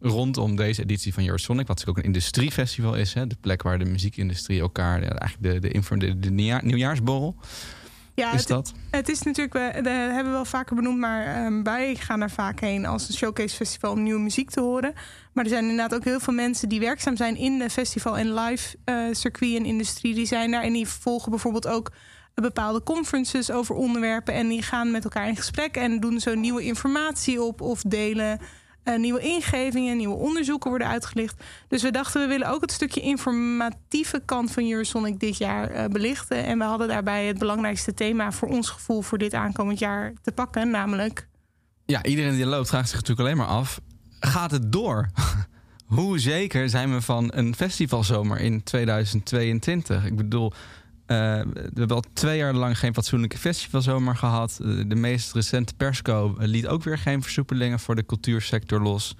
rondom 0.00 0.56
deze 0.56 0.82
editie 0.82 1.14
van 1.14 1.24
Eurosonic. 1.24 1.66
Wat 1.66 1.86
ook 1.88 1.96
een 1.96 2.02
industriefestival 2.02 2.94
is. 2.94 3.14
Hè? 3.14 3.26
De 3.26 3.36
plek 3.40 3.62
waar 3.62 3.78
de 3.78 3.84
muziekindustrie 3.84 4.60
elkaar... 4.60 5.02
ja, 5.02 5.08
eigenlijk 5.08 5.62
de, 5.62 5.68
de, 5.80 5.96
de, 5.98 6.18
de 6.18 6.30
nieuwjaar- 6.30 6.64
nieuwjaarsborrel 6.64 7.36
Ja, 8.14 8.32
is 8.32 8.38
het, 8.38 8.48
dat. 8.48 8.72
het 8.90 9.08
is 9.08 9.22
natuurlijk, 9.22 9.54
we 9.54 9.90
hebben 9.90 10.24
we 10.24 10.30
wel 10.30 10.44
vaker 10.44 10.76
benoemd, 10.76 10.98
maar 10.98 11.26
ehm, 11.26 11.62
wij 11.62 11.94
gaan 11.94 12.20
er 12.20 12.30
vaak 12.30 12.60
heen 12.60 12.86
als 12.86 13.08
een 13.08 13.14
showcase 13.14 13.56
festival 13.56 13.92
om 13.92 14.02
nieuwe 14.02 14.20
muziek 14.20 14.50
te 14.50 14.60
horen. 14.60 14.94
Maar 15.32 15.44
er 15.44 15.50
zijn 15.50 15.62
inderdaad 15.62 15.94
ook 15.94 16.04
heel 16.04 16.20
veel 16.20 16.32
mensen 16.32 16.68
die 16.68 16.80
werkzaam 16.80 17.16
zijn 17.16 17.36
in 17.36 17.58
de 17.58 17.70
festival 17.70 18.18
en 18.18 18.34
live 18.34 18.76
eh, 18.84 18.96
circuit 19.10 19.56
en 19.56 19.64
industrie. 19.64 20.14
Die 20.14 20.26
zijn 20.26 20.50
daar 20.50 20.62
en 20.62 20.72
die 20.72 20.88
volgen 20.88 21.30
bijvoorbeeld 21.30 21.66
ook 21.66 21.90
bepaalde 22.34 22.82
conferences 22.82 23.50
over 23.50 23.74
onderwerpen. 23.74 24.34
En 24.34 24.48
die 24.48 24.62
gaan 24.62 24.90
met 24.90 25.04
elkaar 25.04 25.28
in 25.28 25.36
gesprek 25.36 25.76
en 25.76 26.00
doen 26.00 26.20
zo 26.20 26.34
nieuwe 26.34 26.62
informatie 26.62 27.42
op 27.42 27.60
of 27.60 27.82
delen 27.82 28.40
eh, 28.84 28.98
nieuwe 28.98 29.20
ingevingen, 29.20 29.96
nieuwe 29.96 30.14
onderzoeken 30.14 30.70
worden 30.70 30.88
uitgelicht. 30.88 31.42
Dus 31.68 31.82
we 31.82 31.90
dachten, 31.90 32.20
we 32.20 32.26
willen 32.26 32.48
ook 32.48 32.60
het 32.60 32.72
stukje 32.72 33.00
informatieve 33.00 34.22
kant 34.24 34.50
van 34.50 34.70
Eurosonic 34.70 35.20
dit 35.20 35.36
jaar 35.36 35.70
eh, 35.70 35.84
belichten. 35.88 36.44
En 36.44 36.58
we 36.58 36.64
hadden 36.64 36.88
daarbij 36.88 37.26
het 37.26 37.38
belangrijkste 37.38 37.94
thema 37.94 38.32
voor 38.32 38.48
ons 38.48 38.68
gevoel 38.68 39.02
voor 39.02 39.18
dit 39.18 39.34
aankomend 39.34 39.78
jaar 39.78 40.12
te 40.22 40.32
pakken. 40.32 40.70
Namelijk, 40.70 41.28
Ja, 41.86 42.02
iedereen 42.02 42.34
die 42.34 42.46
loopt 42.46 42.68
vraagt 42.68 42.88
zich 42.88 43.00
natuurlijk 43.00 43.28
alleen 43.28 43.36
maar 43.38 43.56
af... 43.56 43.80
gaat 44.20 44.50
het 44.50 44.72
door? 44.72 45.08
Hoe 45.86 46.18
zeker 46.18 46.68
zijn 46.68 46.94
we 46.94 47.00
van 47.00 47.30
een 47.34 47.54
festivalzomer 47.54 48.40
in 48.40 48.62
2022? 48.62 50.04
Ik 50.04 50.16
bedoel, 50.16 50.52
eh, 51.06 51.16
we 51.52 51.70
hebben 51.74 51.96
al 51.96 52.04
twee 52.12 52.36
jaar 52.38 52.54
lang 52.54 52.78
geen 52.78 52.94
fatsoenlijke 52.94 53.38
festivalzomer 53.38 54.16
gehad. 54.16 54.58
Eh, 54.62 54.68
De 54.88 54.94
meest 54.94 55.32
recente 55.32 55.74
persco 55.74 56.34
liet 56.38 56.66
ook 56.66 56.82
weer 56.82 56.98
geen 56.98 57.22
versoepelingen 57.22 57.80
voor 57.80 57.94
de 57.96 58.06
cultuursector 58.06 58.80
los. 58.82 59.16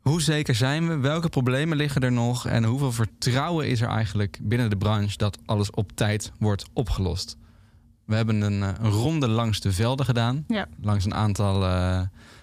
Hoe 0.00 0.22
zeker 0.22 0.54
zijn 0.54 0.88
we? 0.88 0.96
Welke 0.96 1.28
problemen 1.28 1.76
liggen 1.76 2.00
er 2.02 2.12
nog? 2.12 2.46
En 2.46 2.64
hoeveel 2.64 2.92
vertrouwen 2.92 3.68
is 3.68 3.80
er 3.80 3.88
eigenlijk 3.88 4.38
binnen 4.42 4.70
de 4.70 4.76
branche 4.76 5.16
dat 5.16 5.38
alles 5.46 5.70
op 5.70 5.92
tijd 5.92 6.32
wordt 6.38 6.64
opgelost? 6.72 7.36
We 8.06 8.14
hebben 8.14 8.40
een, 8.40 8.62
eh, 8.62 8.68
een 8.80 8.90
ronde 8.90 9.28
langs 9.28 9.60
de 9.60 9.72
velden 9.72 10.06
gedaan. 10.06 10.44
ja, 10.48 10.66
Langs 10.80 11.04
een 11.04 11.14
aantal 11.14 11.64
eh, 11.64 12.00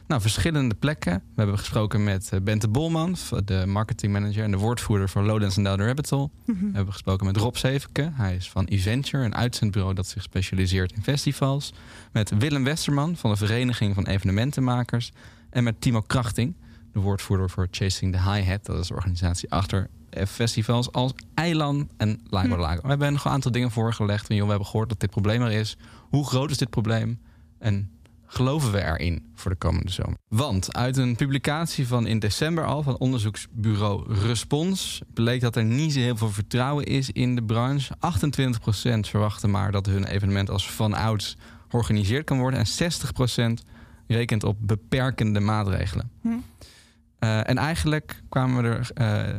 nou, 0.10 0.22
verschillende 0.22 0.76
plekken. 0.76 1.14
We 1.14 1.34
hebben 1.36 1.58
gesproken 1.58 2.04
met 2.04 2.30
eh, 2.32 2.40
Bente 2.42 2.68
Bolman, 2.68 3.16
de 3.46 3.64
marketingmanager 3.68 4.44
en 4.44 4.52
de 4.52 4.58
woordvoerder 4.58 5.10
van 5.10 5.26
Lowlands 5.26 5.58
en 5.58 5.64
Down 5.64 5.78
the 5.78 5.86
Rabbit 5.86 6.10
Hole. 6.10 6.30
We 6.46 6.54
hebben 6.74 6.94
gesproken 6.94 7.26
met 7.26 7.38
Rob 7.38 7.56
Zevenke. 7.56 8.12
Hij 8.14 8.36
is 8.36 8.50
van 8.50 8.66
Eventure, 8.66 9.24
een 9.24 9.36
uitzendbureau 9.36 9.94
dat 9.94 10.08
zich 10.08 10.24
specialiseert 10.24 10.92
in 10.92 11.04
festivals. 11.04 11.74
Met 12.12 12.32
Willem 12.38 12.64
Westerman 12.64 13.16
van 13.16 13.30
de 13.30 13.38
Vereniging 13.38 13.96
van 13.96 14.06
Evenementenmakers. 14.06 15.12
En 15.50 15.64
met 15.64 15.82
Timo 15.82 16.02
Krachting, 16.02 16.56
de 16.94 17.00
woordvoerder 17.00 17.50
voor 17.50 17.68
Chasing 17.72 18.14
the 18.14 18.32
Hi-Hat. 18.32 18.66
Dat 18.66 18.80
is 18.80 18.88
de 18.88 18.94
organisatie 18.94 19.52
achter 19.52 19.90
festivals 20.28 20.92
als 20.92 21.14
Eiland 21.34 21.92
en 21.98 22.20
Lago 22.30 22.56
Hm. 22.56 22.60
Lago. 22.60 22.82
We 22.82 22.88
hebben 22.88 23.14
nog 23.14 23.26
een 23.26 23.32
aantal 23.32 23.52
dingen 23.52 23.72
voorgelegd. 23.72 24.26
Van, 24.26 24.36
joh, 24.36 24.44
we 24.44 24.50
hebben 24.50 24.68
gehoord 24.68 24.90
dat 24.90 25.00
dit 25.00 25.10
probleem 25.10 25.42
er 25.42 25.52
is. 25.52 25.78
Hoe 26.10 26.28
groot 26.28 26.52
is 26.52 26.58
dit 26.58 26.70
probleem? 26.70 27.20
En 27.60 27.90
geloven 28.32 28.72
we 28.72 28.84
erin 28.84 29.32
voor 29.36 29.52
de 29.52 29.58
komende 29.58 29.92
zomer? 29.92 30.18
Want 30.28 30.74
uit 30.74 30.98
een 30.98 31.16
publicatie 31.16 31.88
van 31.88 32.08
in 32.08 32.20
december 32.20 32.66
al 32.66 32.84
van 32.84 32.98
onderzoeksbureau 32.98 34.14
Respons 34.14 35.02
bleek 35.14 35.42
dat 35.42 35.56
er 35.56 35.64
niet 35.64 35.94
zo 35.94 36.00
heel 36.00 36.18
veel 36.18 36.32
vertrouwen 36.32 36.86
is 36.86 37.12
in 37.12 37.36
de 37.36 37.44
branche. 37.44 37.96
28% 37.96 38.00
verwachten 39.00 39.50
maar 39.50 39.72
dat 39.72 39.86
hun 39.86 40.06
evenement 40.06 40.50
als 40.50 40.72
vanouds 40.72 41.38
georganiseerd 41.68 42.26
kan 42.26 42.40
worden 42.40 42.60
en 42.60 42.92
60% 43.62 43.66
rekent 44.08 44.44
op 44.44 44.58
beperkende 44.60 45.40
maatregelen. 45.40 46.12
Hm. 46.22 46.30
Eh, 47.20 47.50
en 47.50 47.58
eigenlijk 47.58 48.22
kwamen 48.30 48.64
we 48.64 48.70
er 48.70 48.90
eh, 48.94 49.36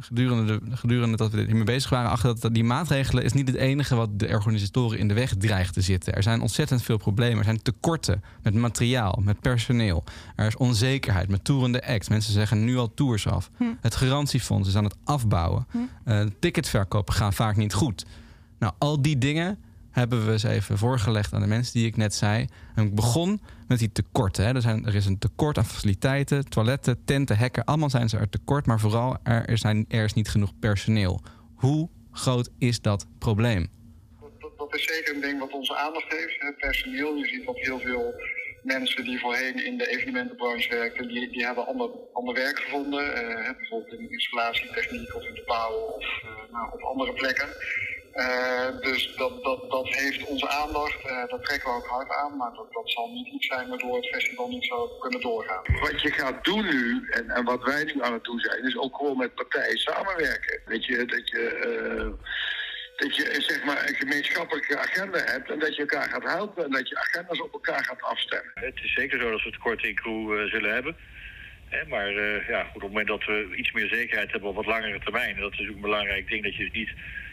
gedurende, 0.00 0.60
de, 0.64 0.76
gedurende 0.76 1.16
dat 1.16 1.30
we 1.30 1.40
hiermee 1.40 1.64
bezig 1.64 1.90
waren 1.90 2.10
achter 2.10 2.40
dat 2.40 2.54
die 2.54 2.64
maatregelen 2.64 3.24
is 3.24 3.32
niet 3.32 3.48
het 3.48 3.56
enige 3.56 3.94
wat 3.94 4.18
de 4.18 4.28
organisatoren 4.28 4.98
in 4.98 5.08
de 5.08 5.14
weg 5.14 5.34
dreigt 5.34 5.74
te 5.74 5.80
zitten. 5.80 6.14
Er 6.14 6.22
zijn 6.22 6.40
ontzettend 6.40 6.82
veel 6.82 6.96
problemen. 6.96 7.38
Er 7.38 7.44
zijn 7.44 7.62
tekorten 7.62 8.22
met 8.42 8.54
materiaal, 8.54 9.20
met 9.24 9.40
personeel. 9.40 10.04
Er 10.36 10.46
is 10.46 10.56
onzekerheid 10.56 11.28
met 11.28 11.44
toerende 11.44 11.86
acts. 11.86 12.08
Mensen 12.08 12.32
zeggen 12.32 12.64
nu 12.64 12.76
al 12.76 12.94
tours 12.94 13.26
af. 13.26 13.50
Hm. 13.56 13.64
Het 13.80 13.94
garantiefonds 13.94 14.68
is 14.68 14.76
aan 14.76 14.84
het 14.84 14.96
afbouwen. 15.04 15.66
Hm. 15.70 15.78
Eh, 16.04 16.26
ticketverkopen 16.40 17.14
gaan 17.14 17.32
vaak 17.32 17.56
niet 17.56 17.74
goed. 17.74 18.06
Nou, 18.58 18.72
al 18.78 19.02
die 19.02 19.18
dingen 19.18 19.58
hebben 19.90 20.26
we 20.26 20.32
eens 20.32 20.42
even 20.42 20.78
voorgelegd 20.78 21.34
aan 21.34 21.40
de 21.40 21.46
mensen 21.46 21.72
die 21.72 21.86
ik 21.86 21.96
net 21.96 22.14
zei. 22.14 22.46
En 22.74 22.84
ik 22.84 22.94
begon 22.94 23.40
met 23.70 23.78
die 23.78 23.92
tekorten. 23.92 24.44
Hè. 24.44 24.54
Er, 24.54 24.60
zijn, 24.60 24.86
er 24.86 24.94
is 24.94 25.06
een 25.06 25.18
tekort 25.18 25.58
aan 25.58 25.64
faciliteiten, 25.64 26.48
toiletten, 26.48 27.04
tenten, 27.04 27.36
hekken. 27.36 27.64
Allemaal 27.64 27.90
zijn 27.90 28.08
ze 28.08 28.16
er 28.18 28.28
tekort, 28.28 28.66
maar 28.66 28.80
vooral 28.80 29.16
er, 29.22 29.58
zijn, 29.58 29.84
er 29.88 30.04
is 30.04 30.12
niet 30.12 30.28
genoeg 30.28 30.58
personeel. 30.58 31.20
Hoe 31.54 31.88
groot 32.12 32.50
is 32.58 32.80
dat 32.80 33.06
probleem? 33.18 33.68
Dat, 34.56 34.74
is 34.74 34.84
zeker 34.84 35.14
een 35.14 35.20
ding 35.20 35.38
wat 35.38 35.52
onze 35.52 35.76
aandacht 35.76 36.12
heeft. 36.12 36.58
Personeel. 36.58 37.14
Je 37.14 37.26
ziet 37.26 37.46
dat 37.46 37.56
heel 37.56 37.78
veel 37.78 38.14
mensen 38.62 39.04
die 39.04 39.20
voorheen 39.20 39.64
in 39.66 39.78
de 39.78 39.88
evenementenbranche 39.88 40.68
werkten, 40.68 41.08
die, 41.08 41.30
die 41.30 41.44
hebben 41.44 41.66
ander, 41.66 41.90
ander 42.12 42.34
werk 42.34 42.58
gevonden. 42.58 43.14
Eh, 43.14 43.56
bijvoorbeeld 43.56 44.00
in 44.00 44.10
installatietechniek 44.10 45.14
of 45.14 45.22
in 45.22 45.34
de 45.34 45.42
bouw 45.46 45.72
of 45.72 46.04
eh, 46.22 46.52
nou, 46.52 46.72
op 46.72 46.80
andere 46.80 47.12
plekken. 47.12 47.48
Eh, 48.12 48.80
dus 48.80 49.14
dat, 49.16 49.44
dat, 49.44 49.70
dat 49.70 49.88
heeft 49.88 50.24
onze 50.24 50.48
aandacht. 50.48 51.04
Eh, 51.04 51.28
dat 51.28 51.44
trekken 51.44 51.68
we 51.68 51.76
ook 51.76 51.86
hard 51.86 52.12
aan. 52.12 52.36
Maar 52.36 52.52
dat, 52.54 52.72
dat 52.72 52.90
zal 52.90 53.10
niet 53.12 53.26
iets 53.26 53.46
zijn 53.46 53.68
waardoor 53.68 53.96
het 53.96 54.06
festival 54.06 54.48
niet 54.48 54.64
zou 54.64 54.90
kunnen 55.00 55.20
doorgaan. 55.20 55.62
Wat 55.80 56.00
je 56.00 56.10
gaat 56.10 56.44
doen 56.44 56.64
nu, 56.64 57.08
en, 57.10 57.30
en 57.30 57.44
wat 57.44 57.62
wij 57.62 57.84
nu 57.84 58.02
aan 58.02 58.12
het 58.12 58.24
doen 58.24 58.38
zijn, 58.38 58.64
is 58.64 58.76
ook 58.76 58.96
gewoon 58.96 59.16
met 59.16 59.34
partijen 59.34 59.78
samenwerken. 59.78 60.60
Dat 60.66 60.84
je, 60.84 61.04
dat 61.04 61.28
je, 61.28 61.42
eh, 61.48 62.26
dat 62.96 63.16
je 63.16 63.40
zeg 63.40 63.64
maar, 63.64 63.88
een 63.88 63.94
gemeenschappelijke 63.94 64.78
agenda 64.78 65.18
hebt 65.18 65.50
en 65.50 65.58
dat 65.58 65.74
je 65.74 65.80
elkaar 65.80 66.08
gaat 66.08 66.24
helpen 66.36 66.64
en 66.64 66.70
dat 66.70 66.88
je 66.88 66.98
agendas 66.98 67.40
op 67.40 67.52
elkaar 67.52 67.84
gaat 67.84 68.02
afstemmen. 68.02 68.52
Het 68.54 68.80
is 68.82 68.92
zeker 68.92 69.20
zo 69.20 69.30
dat 69.30 69.42
we 69.42 69.50
tekort 69.50 69.84
in 69.84 69.94
crew 69.94 70.48
zullen 70.48 70.72
hebben. 70.72 70.96
Hè, 71.70 71.86
maar 71.86 72.08
eh, 72.08 72.48
ja, 72.48 72.62
goed, 72.62 72.74
op 72.74 72.80
het 72.80 72.90
moment 72.90 73.08
dat 73.08 73.24
we 73.24 73.56
iets 73.56 73.72
meer 73.72 73.88
zekerheid 73.88 74.30
hebben 74.30 74.48
op 74.48 74.54
wat 74.54 74.66
langere 74.66 74.98
termijn... 74.98 75.34
en 75.34 75.40
dat 75.40 75.52
is 75.52 75.68
ook 75.68 75.74
een 75.74 75.80
belangrijk 75.80 76.28
ding, 76.28 76.42
dat 76.42 76.56
je 76.56 76.62
dus 76.62 76.72
niet 76.72 76.90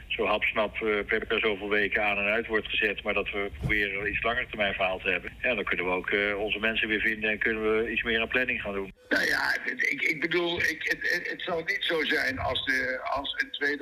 zo 0.08 0.26
hapsnap 0.26 0.76
eh, 0.76 1.06
per, 1.06 1.26
per 1.26 1.40
zoveel 1.40 1.70
weken 1.70 2.04
aan 2.04 2.18
en 2.18 2.32
uit 2.32 2.48
wordt 2.48 2.68
gezet... 2.68 3.04
maar 3.04 3.14
dat 3.14 3.30
we 3.32 3.52
proberen 3.58 4.00
een 4.00 4.10
iets 4.10 4.24
langer 4.24 4.48
termijn 4.48 4.74
verhaal 4.74 5.00
te 5.00 5.10
hebben. 5.10 5.32
Ja, 5.42 5.56
dan 5.56 5.64
kunnen 5.64 5.86
we 5.86 5.92
ook 5.92 6.10
eh, 6.10 6.40
onze 6.40 6.60
mensen 6.60 6.88
weer 6.88 7.00
vinden 7.00 7.30
en 7.30 7.40
kunnen 7.40 7.64
we 7.64 7.92
iets 7.92 8.04
meer 8.04 8.22
aan 8.22 8.28
planning 8.28 8.62
gaan 8.62 8.74
doen. 8.74 8.94
Nou 9.10 9.26
ja, 9.26 9.58
ik, 9.66 10.02
ik 10.02 10.22
bedoel, 10.22 10.60
ik, 10.60 10.80
het, 10.84 11.12
het, 11.14 11.30
het 11.30 11.42
zal 11.42 11.64
niet 11.66 11.84
zo 11.84 12.04
zijn 12.04 12.40
als, 12.40 12.66
de, 12.66 13.00
als 13.04 13.36
in 13.36 13.80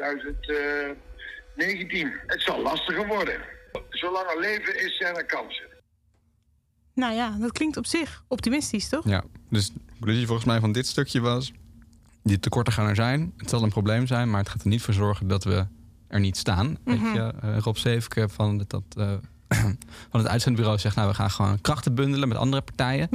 19. 1.56 2.14
Het 2.28 2.42
zal 2.42 2.62
lastiger 2.62 3.08
worden. 3.08 3.42
Zolang 3.90 4.30
er 4.30 4.40
leven 4.40 4.86
is, 4.86 4.98
zijn 4.98 5.16
er 5.16 5.26
kansen. 5.26 5.66
Nou 6.94 7.14
ja, 7.14 7.38
dat 7.40 7.52
klinkt 7.52 7.78
op 7.78 7.86
zich 7.86 8.24
optimistisch, 8.28 8.90
toch? 8.90 9.08
Ja, 9.08 9.24
dus 9.50 9.70
de 9.70 9.80
conclusie 9.92 10.26
volgens 10.26 10.48
mij 10.48 10.60
van 10.60 10.72
dit 10.72 10.88
stukje 10.88 11.20
was... 11.20 11.52
die 12.24 12.40
tekorten 12.40 12.74
gaan 12.74 12.88
er 12.88 12.96
zijn, 12.96 13.34
het 13.38 13.50
zal 13.50 13.64
een 13.64 13.70
probleem 13.70 14.08
zijn... 14.08 14.30
maar 14.30 14.40
het 14.40 14.50
gaat 14.50 14.62
er 14.62 14.68
niet 14.68 14.82
voor 14.82 14.94
zorgen 14.94 15.28
dat 15.28 15.44
we 15.44 15.66
er 16.08 16.20
niet 16.20 16.38
staan. 16.38 16.78
Weet 16.84 17.02
Mhm. 17.02 17.14
je, 17.14 17.34
Eh, 17.42 17.58
Rob 17.58 17.76
Zeefke 17.76 18.30
van, 18.30 18.64
dat, 18.68 18.84
eh, 18.98 19.14
van 20.12 20.20
het 20.20 20.28
uitzendbureau 20.28 20.78
zegt... 20.80 20.96
nou, 20.96 21.08
we 21.08 21.14
gaan 21.14 21.32
gewoon 21.32 21.62
krachten 21.62 21.96
bundelen 21.96 22.28
met 22.28 22.38
andere 22.38 22.62
partijen. 22.62 23.10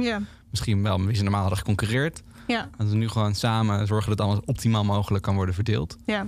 Misschien 0.49 0.83
wel 0.83 0.97
met 0.97 1.07
wie 1.07 1.15
ze 1.15 1.21
normaal 1.23 1.39
hadden 1.41 1.57
geconcurreerd. 1.59 2.21
Ja, 2.47 2.69
Dat 2.77 2.87
we 2.89 2.95
nu 2.95 3.07
gewoon 3.09 3.35
samen 3.35 3.87
zorgen 3.87 4.09
dat 4.17 4.27
alles 4.27 4.39
optimaal 4.45 4.83
mogelijk 4.83 5.23
kan 5.23 5.35
worden 5.35 5.55
verdeeld. 5.55 5.97
ja. 6.05 6.27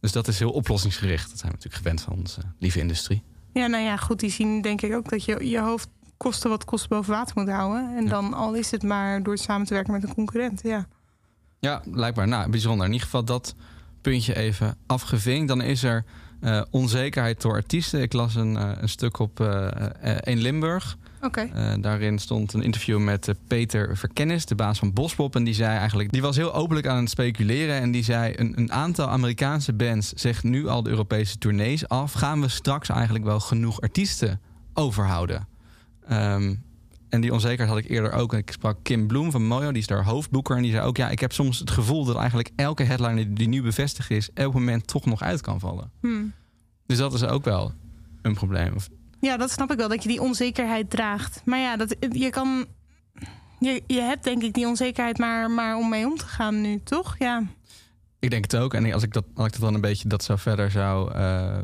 Dus 0.00 0.12
dat 0.12 0.28
is 0.28 0.38
heel 0.38 0.50
oplossingsgericht. 0.50 1.28
Dat 1.30 1.38
zijn 1.38 1.50
we 1.52 1.56
natuurlijk 1.56 1.82
gewend 1.82 2.00
van 2.00 2.12
onze 2.12 2.40
lieve 2.58 2.78
industrie. 2.78 3.22
Ja, 3.52 3.66
nou 3.66 3.84
ja, 3.84 3.96
goed. 3.96 4.20
Die 4.20 4.30
zien 4.30 4.62
denk 4.62 4.82
ik 4.82 4.94
ook 4.94 5.08
dat 5.10 5.24
je 5.24 5.48
je 5.48 5.60
hoofd 5.60 5.88
kosten 6.16 6.50
wat 6.50 6.64
kost 6.64 6.88
boven 6.88 7.12
water 7.12 7.34
moet 7.38 7.48
houden. 7.48 7.96
En 7.96 8.08
dan 8.08 8.34
al 8.34 8.54
is 8.54 8.70
het 8.70 8.82
maar 8.82 9.22
door 9.22 9.38
samen 9.38 9.66
te 9.66 9.74
werken 9.74 9.92
met 9.92 10.02
een 10.02 10.14
concurrent. 10.14 10.60
Ja. 10.62 10.86
Ja, 11.60 11.82
blijkbaar. 11.90 12.28
Nou, 12.28 12.50
bijzonder. 12.50 12.86
In 12.86 12.92
ieder 12.92 13.06
geval 13.06 13.24
dat 13.24 13.54
puntje 14.02 14.36
even 14.36 14.76
afgevinkt. 14.86 15.48
Dan 15.48 15.60
is 15.62 15.82
er 15.82 16.04
eh, 16.40 16.62
onzekerheid 16.70 17.42
door 17.42 17.52
artiesten. 17.52 18.02
Ik 18.02 18.12
las 18.12 18.34
een, 18.34 18.56
eh, 18.56 18.70
een 18.80 18.88
stuk 18.88 19.18
op 19.18 19.40
eh 19.40 19.66
eh, 20.00 20.16
1 20.20 20.38
Limburg. 20.38 20.96
Oké. 21.20 21.40
Eh, 21.40 21.74
daarin 21.80 22.18
stond 22.18 22.52
een 22.52 22.62
interview 22.62 22.98
met 22.98 23.34
Peter 23.46 23.96
Verkennis, 23.96 24.46
de 24.46 24.54
baas 24.54 24.78
van 24.78 24.92
Bospop. 24.92 25.36
En 25.36 25.44
die 25.44 25.54
zei 25.54 25.78
eigenlijk, 25.78 26.12
die 26.12 26.22
was 26.22 26.36
heel 26.36 26.54
openlijk 26.54 26.86
aan 26.86 27.00
het 27.00 27.10
speculeren. 27.10 27.80
En 27.80 27.90
die 27.90 28.04
zei: 28.04 28.32
een, 28.36 28.52
een 28.58 28.72
aantal 28.72 29.08
Amerikaanse 29.08 29.72
bands 29.72 30.12
zegt 30.12 30.42
nu 30.42 30.66
al 30.66 30.82
de 30.82 30.90
Europese 30.90 31.38
tournees 31.38 31.88
af. 31.88 32.12
Gaan 32.12 32.40
we 32.40 32.48
straks 32.48 32.88
eigenlijk 32.88 33.24
wel 33.24 33.40
genoeg 33.40 33.80
artiesten 33.80 34.40
overhouden? 34.74 35.48
Ehm, 36.08 36.54
en 37.12 37.20
die 37.20 37.32
onzekerheid 37.32 37.68
had 37.68 37.78
ik 37.78 37.90
eerder 37.90 38.12
ook. 38.12 38.32
Ik 38.32 38.50
sprak 38.50 38.78
Kim 38.82 39.06
Bloem 39.06 39.30
van 39.30 39.46
Mojo, 39.46 39.72
die 39.72 39.80
is 39.80 39.86
daar 39.86 40.04
hoofdboeker. 40.04 40.56
En 40.56 40.62
die 40.62 40.70
zei 40.72 40.86
ook: 40.86 40.96
Ja, 40.96 41.08
ik 41.08 41.20
heb 41.20 41.32
soms 41.32 41.58
het 41.58 41.70
gevoel 41.70 42.04
dat 42.04 42.16
eigenlijk 42.16 42.50
elke 42.56 42.82
headliner 42.82 43.34
die 43.34 43.48
nu 43.48 43.62
bevestigd 43.62 44.10
is, 44.10 44.30
elk 44.34 44.54
moment 44.54 44.86
toch 44.86 45.04
nog 45.04 45.22
uit 45.22 45.40
kan 45.40 45.60
vallen. 45.60 45.90
Hm. 46.00 46.24
Dus 46.86 46.98
dat 46.98 47.14
is 47.14 47.24
ook 47.24 47.44
wel 47.44 47.72
een 48.22 48.34
probleem. 48.34 48.74
Ja, 49.20 49.36
dat 49.36 49.50
snap 49.50 49.70
ik 49.70 49.78
wel, 49.78 49.88
dat 49.88 50.02
je 50.02 50.08
die 50.08 50.20
onzekerheid 50.20 50.90
draagt. 50.90 51.42
Maar 51.44 51.58
ja, 51.58 51.76
dat, 51.76 51.96
je 52.10 52.30
kan. 52.30 52.66
Je, 53.58 53.82
je 53.86 54.00
hebt 54.00 54.24
denk 54.24 54.42
ik 54.42 54.54
die 54.54 54.66
onzekerheid 54.66 55.18
maar, 55.18 55.50
maar 55.50 55.76
om 55.76 55.88
mee 55.88 56.06
om 56.06 56.16
te 56.16 56.26
gaan 56.26 56.60
nu, 56.60 56.80
toch? 56.84 57.14
Ja. 57.18 57.42
Ik 58.18 58.30
denk 58.30 58.44
het 58.44 58.56
ook. 58.56 58.74
En 58.74 58.92
als 58.92 59.02
ik 59.02 59.12
dat, 59.12 59.24
als 59.34 59.46
ik 59.46 59.52
dat 59.52 59.60
dan 59.60 59.74
een 59.74 59.80
beetje 59.80 60.08
dat 60.08 60.24
zo 60.24 60.36
verder 60.36 60.70
zou 60.70 61.12
eh 61.12 61.58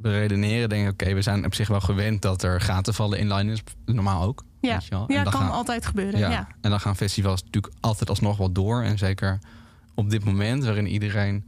beredeneren, 0.00 0.68
denk 0.68 0.86
ik, 0.86 0.92
oké, 0.92 1.14
we 1.14 1.22
zijn 1.22 1.44
op 1.44 1.54
zich 1.54 1.68
wel 1.68 1.80
gewend 1.80 2.22
dat 2.22 2.42
er 2.42 2.60
gaten 2.60 2.94
vallen 2.94 3.18
in 3.18 3.32
line-ups. 3.34 3.62
Normaal 3.84 4.22
ook. 4.22 4.44
Ja, 4.60 4.80
ja 5.06 5.22
kan 5.22 5.32
gaan- 5.32 5.50
altijd 5.50 5.86
gebeuren. 5.86 6.18
ja. 6.18 6.30
Ja. 6.30 6.48
En 6.60 6.70
dan 6.70 6.80
gaan 6.80 6.96
festivals 6.96 7.44
natuurlijk 7.44 7.74
altijd 7.80 8.08
alsnog 8.08 8.36
wel 8.36 8.52
door. 8.52 8.82
En 8.82 8.98
zeker 8.98 9.38
op 9.94 10.10
dit 10.10 10.24
moment, 10.24 10.64
waarin 10.64 10.86
iedereen 10.86 11.44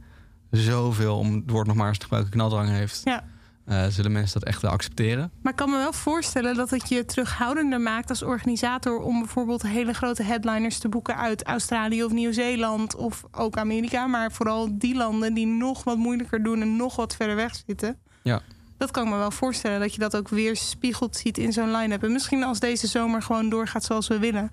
zoveel, 0.51 1.17
om 1.17 1.33
het 1.33 1.49
woord 1.49 1.67
nog 1.67 1.75
maar 1.75 1.87
eens 1.87 1.97
te 1.97 2.03
gebruiken, 2.03 2.31
knaldrang 2.33 2.69
heeft, 2.69 3.01
Ja. 3.03 3.23
eh, 3.65 3.85
zullen 3.87 4.11
mensen 4.11 4.39
dat 4.39 4.49
echt 4.49 4.61
wel 4.61 4.71
accepteren. 4.71 5.31
Maar 5.41 5.51
ik 5.51 5.57
kan 5.57 5.69
me 5.69 5.77
wel 5.77 5.93
voorstellen 5.93 6.55
dat 6.55 6.69
het 6.69 6.89
je 6.89 7.05
terughoudender 7.05 7.81
maakt 7.81 8.09
als 8.09 8.23
organisator 8.23 8.99
om 8.99 9.19
bijvoorbeeld 9.19 9.61
hele 9.61 9.93
grote 9.93 10.23
headliners 10.23 10.77
te 10.79 10.89
boeken 10.89 11.17
uit 11.17 11.43
Australië 11.43 12.03
of 12.03 12.11
Nieuw-Zeeland 12.11 12.95
of 12.95 13.23
ook 13.31 13.57
Amerika. 13.57 14.07
Maar 14.07 14.31
vooral 14.31 14.77
die 14.77 14.95
landen 14.95 15.33
die 15.33 15.47
nog 15.47 15.83
wat 15.83 15.97
moeilijker 15.97 16.43
doen 16.43 16.61
en 16.61 16.75
nog 16.75 16.95
wat 16.95 17.15
verder 17.15 17.35
weg 17.35 17.55
zitten. 17.67 17.97
Ja. 18.23 18.41
Dat 18.77 18.91
kan 18.91 19.03
ik 19.05 19.09
me 19.11 19.17
wel 19.17 19.31
voorstellen 19.31 19.79
dat 19.79 19.93
je 19.93 19.99
dat 19.99 20.15
ook 20.15 20.29
weer 20.29 20.55
spiegeld 20.55 21.15
ziet 21.15 21.37
in 21.37 21.53
zo'n 21.53 21.71
line-up. 21.71 22.03
En 22.03 22.11
misschien 22.11 22.43
als 22.43 22.59
deze 22.59 22.87
zomer 22.87 23.21
gewoon 23.21 23.49
doorgaat 23.49 23.83
zoals 23.83 24.07
we 24.07 24.19
willen, 24.19 24.51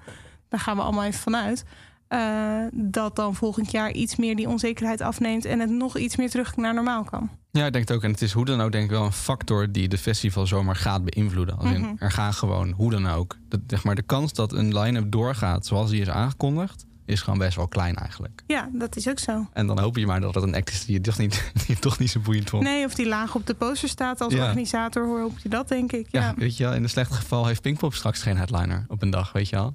daar 0.48 0.60
gaan 0.60 0.76
we 0.76 0.82
allemaal 0.82 1.04
even 1.04 1.20
vanuit. 1.20 1.64
eh, 2.08 2.64
dat 2.72 3.16
dan 3.16 3.34
volgend 3.34 3.70
jaar 3.70 3.92
iets 3.92 4.16
meer 4.16 4.36
die 4.36 4.48
onzekerheid 4.48 5.00
afneemt 5.00 5.44
en 5.44 5.60
het 5.60 5.70
nog 5.70 5.96
iets 5.98 6.16
meer 6.16 6.30
terug 6.30 6.56
naar 6.56 6.74
normaal 6.74 7.04
kan. 7.04 7.30
Ja, 7.50 7.66
ik 7.66 7.72
denk 7.72 7.88
het 7.88 7.96
ook. 7.96 8.02
En 8.02 8.10
het 8.10 8.22
is 8.22 8.32
hoe 8.32 8.44
dan 8.44 8.60
ook 8.60 8.72
denk 8.72 8.84
ik 8.84 8.90
wel 8.90 9.04
een 9.04 9.12
factor 9.12 9.72
die 9.72 9.88
de 9.88 9.98
festival 9.98 10.46
zomaar 10.46 10.76
gaat 10.76 11.04
beïnvloeden. 11.04 11.58
Als 11.58 11.70
in, 11.70 11.80
Mhm. 11.80 11.92
er 11.98 12.10
gaan 12.10 12.34
gewoon, 12.34 12.70
hoe 12.70 12.90
dan 12.90 13.06
ook. 13.08 13.36
Dat, 13.48 13.60
zeg 13.66 13.84
maar, 13.84 13.94
de 13.94 14.02
kans 14.02 14.32
dat 14.32 14.52
een 14.52 14.78
line-up 14.78 15.10
doorgaat 15.12 15.66
zoals 15.66 15.90
die 15.90 16.00
is 16.00 16.08
aangekondigd, 16.08 16.84
is 17.10 17.20
gewoon 17.20 17.38
best 17.38 17.56
wel 17.56 17.68
klein 17.68 17.96
eigenlijk. 17.96 18.42
Ja, 18.46 18.68
dat 18.72 18.96
is 18.96 19.08
ook 19.08 19.18
zo. 19.18 19.46
En 19.52 19.66
dan 19.66 19.78
hoop 19.78 19.96
je 19.96 20.06
maar 20.06 20.20
dat 20.20 20.34
het 20.34 20.44
een 20.44 20.54
act 20.54 20.70
is 20.70 20.84
die 20.84 20.94
je 20.94 21.00
toch 21.00 21.18
niet, 21.18 21.50
die 21.54 21.64
je 21.66 21.78
toch 21.78 21.98
niet 21.98 22.10
zo 22.10 22.20
boeiend 22.20 22.50
vond. 22.50 22.62
Nee, 22.62 22.84
of 22.84 22.94
die 22.94 23.06
laag 23.08 23.34
op 23.34 23.46
de 23.46 23.54
poster 23.54 23.88
staat 23.88 24.20
als 24.20 24.32
Ja. 24.34 24.42
organisator, 24.44 25.06
hoe 25.06 25.18
hoop 25.20 25.38
je 25.42 25.48
dat, 25.48 25.68
denk 25.68 25.92
ik. 25.92 26.06
Ja, 26.10 26.20
Ja, 26.20 26.34
weet 26.36 26.56
je 26.56 26.64
wel, 26.64 26.72
in 26.74 26.82
een 26.82 26.88
slecht 26.88 27.12
geval 27.12 27.46
heeft 27.46 27.62
Pinkpop 27.62 27.94
straks 27.94 28.22
geen 28.22 28.36
headliner 28.36 28.84
op 28.88 29.02
een 29.02 29.10
dag, 29.10 29.32
weet 29.32 29.48
je 29.48 29.56
wel. 29.56 29.74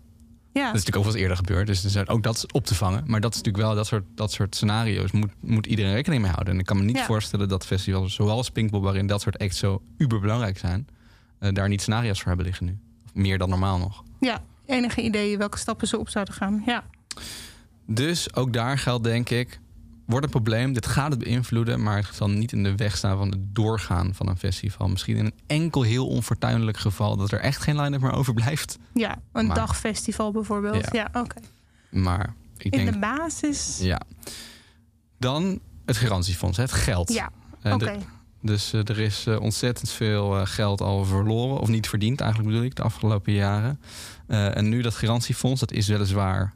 ja. 0.52 0.66
Dat 0.66 0.76
is 0.76 0.86
natuurlijk 0.86 0.96
ook 0.96 1.04
wel 1.04 1.12
eens 1.12 1.22
eerder 1.22 1.38
gebeurd, 1.38 1.68
dus 1.68 1.86
zijn 1.86 2.08
ook 2.08 2.24
dat 2.24 2.36
is 2.36 2.46
op 2.48 2.66
te 2.66 2.76
vangen. 2.76 3.04
Maar 3.08 3.22
dat 3.22 3.32
is 3.32 3.38
natuurlijk 3.38 3.66
wel, 3.66 3.76
dat 3.76 3.88
soort, 3.88 4.04
dat 4.16 4.32
soort 4.32 4.56
scenario's 4.56 5.12
moet, 5.12 5.32
moet 5.42 5.66
iedereen 5.66 5.94
rekening 5.94 6.22
mee 6.22 6.32
houden. 6.32 6.54
En 6.54 6.60
ik 6.60 6.66
kan 6.66 6.78
me 6.78 6.84
niet 6.84 6.98
Ja. 6.98 7.06
voorstellen 7.06 7.48
dat 7.50 7.66
festivals 7.66 8.14
zoals 8.14 8.50
Pinkpop, 8.50 8.84
waarin 8.84 9.08
dat 9.08 9.22
soort 9.22 9.38
acts 9.38 9.58
zo 9.58 9.82
uberbelangrijk 9.98 10.58
zijn, 10.58 10.88
eh, 11.40 11.54
daar 11.54 11.70
niet 11.70 11.82
scenario's 11.82 12.18
voor 12.20 12.28
hebben 12.28 12.46
liggen 12.46 12.66
nu. 12.66 12.78
Of 13.06 13.14
meer 13.14 13.38
dan 13.38 13.50
normaal 13.50 13.78
nog. 13.78 14.04
ja, 14.20 14.44
enige 14.66 15.02
idee 15.02 15.38
welke 15.38 15.58
stappen 15.58 15.88
ze 15.88 15.98
op 16.00 16.10
zouden 16.10 16.34
gaan. 16.34 16.64
Ja, 16.66 16.84
Dus 17.88 18.36
ook 18.36 18.54
daar 18.54 18.78
geldt 18.78 19.04
denk 19.04 19.30
ik, 19.30 19.60
wordt 20.06 20.26
een 20.26 20.32
probleem. 20.32 20.74
Dit 20.74 20.86
gaat 20.88 21.10
het 21.12 21.20
beïnvloeden, 21.20 21.84
maar 21.84 21.98
het 21.98 22.16
zal 22.16 22.30
niet 22.30 22.52
in 22.52 22.64
de 22.64 22.76
weg 22.76 22.98
staan 22.98 23.18
van 23.18 23.30
het 23.30 23.56
doorgaan 23.56 24.14
van 24.14 24.28
een 24.30 24.38
festival. 24.38 24.88
Misschien 24.88 25.18
in 25.18 25.26
een 25.26 25.34
enkel 25.48 25.82
heel 25.82 26.08
onfortuinlijk 26.08 26.78
geval 26.78 27.18
dat 27.18 27.32
er 27.32 27.40
echt 27.40 27.62
geen 27.62 27.82
line-up 27.82 28.02
meer 28.02 28.12
overblijft. 28.22 28.78
ja 28.94 29.16
een 29.32 29.46
Maar- 29.46 29.56
dagfestival 29.56 30.32
bijvoorbeeld. 30.32 30.88
Ja. 30.92 31.10
Ja, 31.14 31.22
oké. 31.22 31.36
Maar 31.90 32.34
ik 32.58 32.74
In 32.76 32.86
denk... 32.86 32.94
de 32.94 33.00
basis. 33.00 33.80
Ja. 33.82 34.02
Dan 35.18 35.60
het 35.86 35.98
garantiefonds, 35.98 36.58
het 36.58 36.72
geld. 36.72 37.14
Ja, 37.14 37.30
Eh, 37.62 37.74
oké. 37.74 37.98
dus 38.42 38.74
eh, 38.74 38.80
er 38.90 39.00
is 39.00 39.26
eh, 39.26 39.40
ontzettend 39.42 39.90
veel 39.90 40.46
geld 40.46 40.82
al 40.82 41.06
verloren, 41.06 41.60
of 41.60 41.68
niet 41.68 41.90
verdiend 41.90 42.22
eigenlijk 42.22 42.52
bedoel 42.52 42.66
ik, 42.66 42.76
de 42.76 42.82
afgelopen 42.84 43.34
jaren. 43.34 43.80
En 44.28 44.70
nu 44.70 44.82
dat 44.82 44.96
garantiefonds, 44.96 45.60
dat 45.60 45.72
is 45.72 45.88
weliswaar 45.88 46.54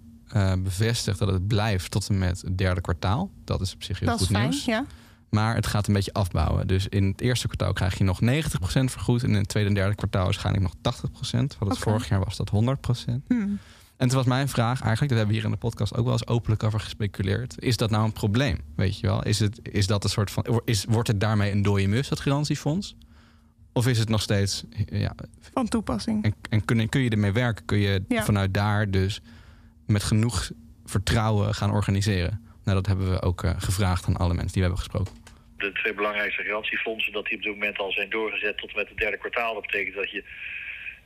bevestigd 0.63 1.19
dat 1.19 1.27
het 1.31 1.47
blijft 1.47 1.91
tot 1.91 2.09
en 2.09 2.17
met 2.17 2.41
het 2.41 2.57
derde 2.57 2.81
kwartaal. 2.81 3.31
Dat 3.43 3.61
is 3.61 3.73
op 3.73 3.83
zich 3.83 3.99
heel 3.99 4.07
Dat 4.09 4.19
is 4.19 4.25
goed 4.27 4.35
fijn. 4.35 4.49
nieuws. 4.49 4.65
Ja. 4.65 4.85
Maar 5.29 5.55
het 5.55 5.67
gaat 5.67 5.87
een 5.87 5.93
beetje 5.93 6.13
afbouwen. 6.13 6.67
Dus 6.67 6.87
in 6.87 7.03
het 7.07 7.21
eerste 7.21 7.45
kwartaal 7.47 7.73
krijg 7.73 7.97
je 7.97 8.03
nog 8.03 8.19
90% 8.21 8.25
vergoed. 8.91 9.23
En 9.23 9.29
in 9.29 9.35
het 9.35 9.47
tweede 9.47 9.69
en 9.69 9.75
derde 9.75 9.95
kwartaal 9.95 10.23
waarschijnlijk 10.23 10.63
nog 10.65 10.73
80%. 10.75 11.57
Want 11.59 11.71
het 11.71 11.77
vorig 11.77 12.09
jaar 12.09 12.23
was 12.23 12.37
dat 12.37 12.49
100%. 12.49 12.53
Hm. 13.27 13.33
En 13.97 14.07
toen 14.07 14.17
was 14.17 14.25
mijn 14.25 14.49
vraag 14.49 14.81
eigenlijk, 14.81 14.99
dat 14.99 15.17
hebben 15.17 15.27
we 15.27 15.33
hier 15.33 15.43
in 15.43 15.51
de 15.51 15.57
podcast 15.57 15.95
ook 15.95 16.03
wel 16.03 16.13
eens 16.13 16.27
openlijk 16.27 16.63
over 16.63 16.79
gespeculeerd. 16.79 17.55
Is 17.61 17.77
dat 17.77 17.89
nou 17.89 18.03
een 18.05 18.11
probleem? 18.13 18.57
Weet 18.75 18.99
je 18.99 19.07
wel? 19.07 19.23
Is, 19.23 19.39
het, 19.39 19.59
is 19.63 19.87
dat 19.87 20.03
een 20.03 20.09
soort 20.09 20.31
van. 20.31 20.61
Is, 20.65 20.85
wordt 20.89 21.07
het 21.07 21.19
daarmee 21.19 21.51
een 21.51 21.61
dode 21.61 21.87
mus, 21.87 22.07
dat 22.09 22.19
garantiefonds? 22.19 22.95
Of 23.73 23.87
is 23.87 23.99
het 23.99 24.09
nog 24.09 24.21
steeds. 24.21 24.63
Ja, 24.85 25.15
Van 25.53 25.67
toepassing. 25.67 26.23
en 26.23 26.33
en 26.49 26.65
kun, 26.65 26.89
kun 26.89 27.01
je 27.01 27.09
ermee 27.09 27.31
werken? 27.31 27.65
Kun 27.65 27.77
je 27.77 28.03
Ja. 28.07 28.23
vanuit 28.23 28.53
daar 28.53 28.91
dus 28.91 29.21
met 29.89 30.03
genoeg 30.03 30.51
vertrouwen 30.85 31.53
gaan 31.53 31.71
organiseren? 31.71 32.47
Nou, 32.63 32.77
dat 32.77 32.87
hebben 32.87 33.11
we 33.11 33.21
ook 33.21 33.43
eh, 33.43 33.51
gevraagd 33.57 34.07
aan 34.07 34.17
alle 34.17 34.33
mensen 34.33 34.53
die 34.53 34.63
we 34.63 34.67
hebben 34.67 34.83
gesproken. 34.83 35.13
De 35.57 35.71
twee 35.71 35.93
belangrijkste 35.93 36.43
garantiefondsen, 36.43 37.13
dat 37.13 37.25
die 37.25 37.37
op 37.37 37.43
dit 37.43 37.53
moment 37.53 37.77
al 37.77 37.91
zijn 37.91 38.09
doorgezet 38.09 38.57
tot 38.57 38.69
en 38.69 38.75
met 38.75 38.89
het 38.89 38.97
derde 38.97 39.17
kwartaal. 39.17 39.53
Dat 39.53 39.65
betekent 39.65 39.95
dat 39.95 40.11
je, 40.11 40.23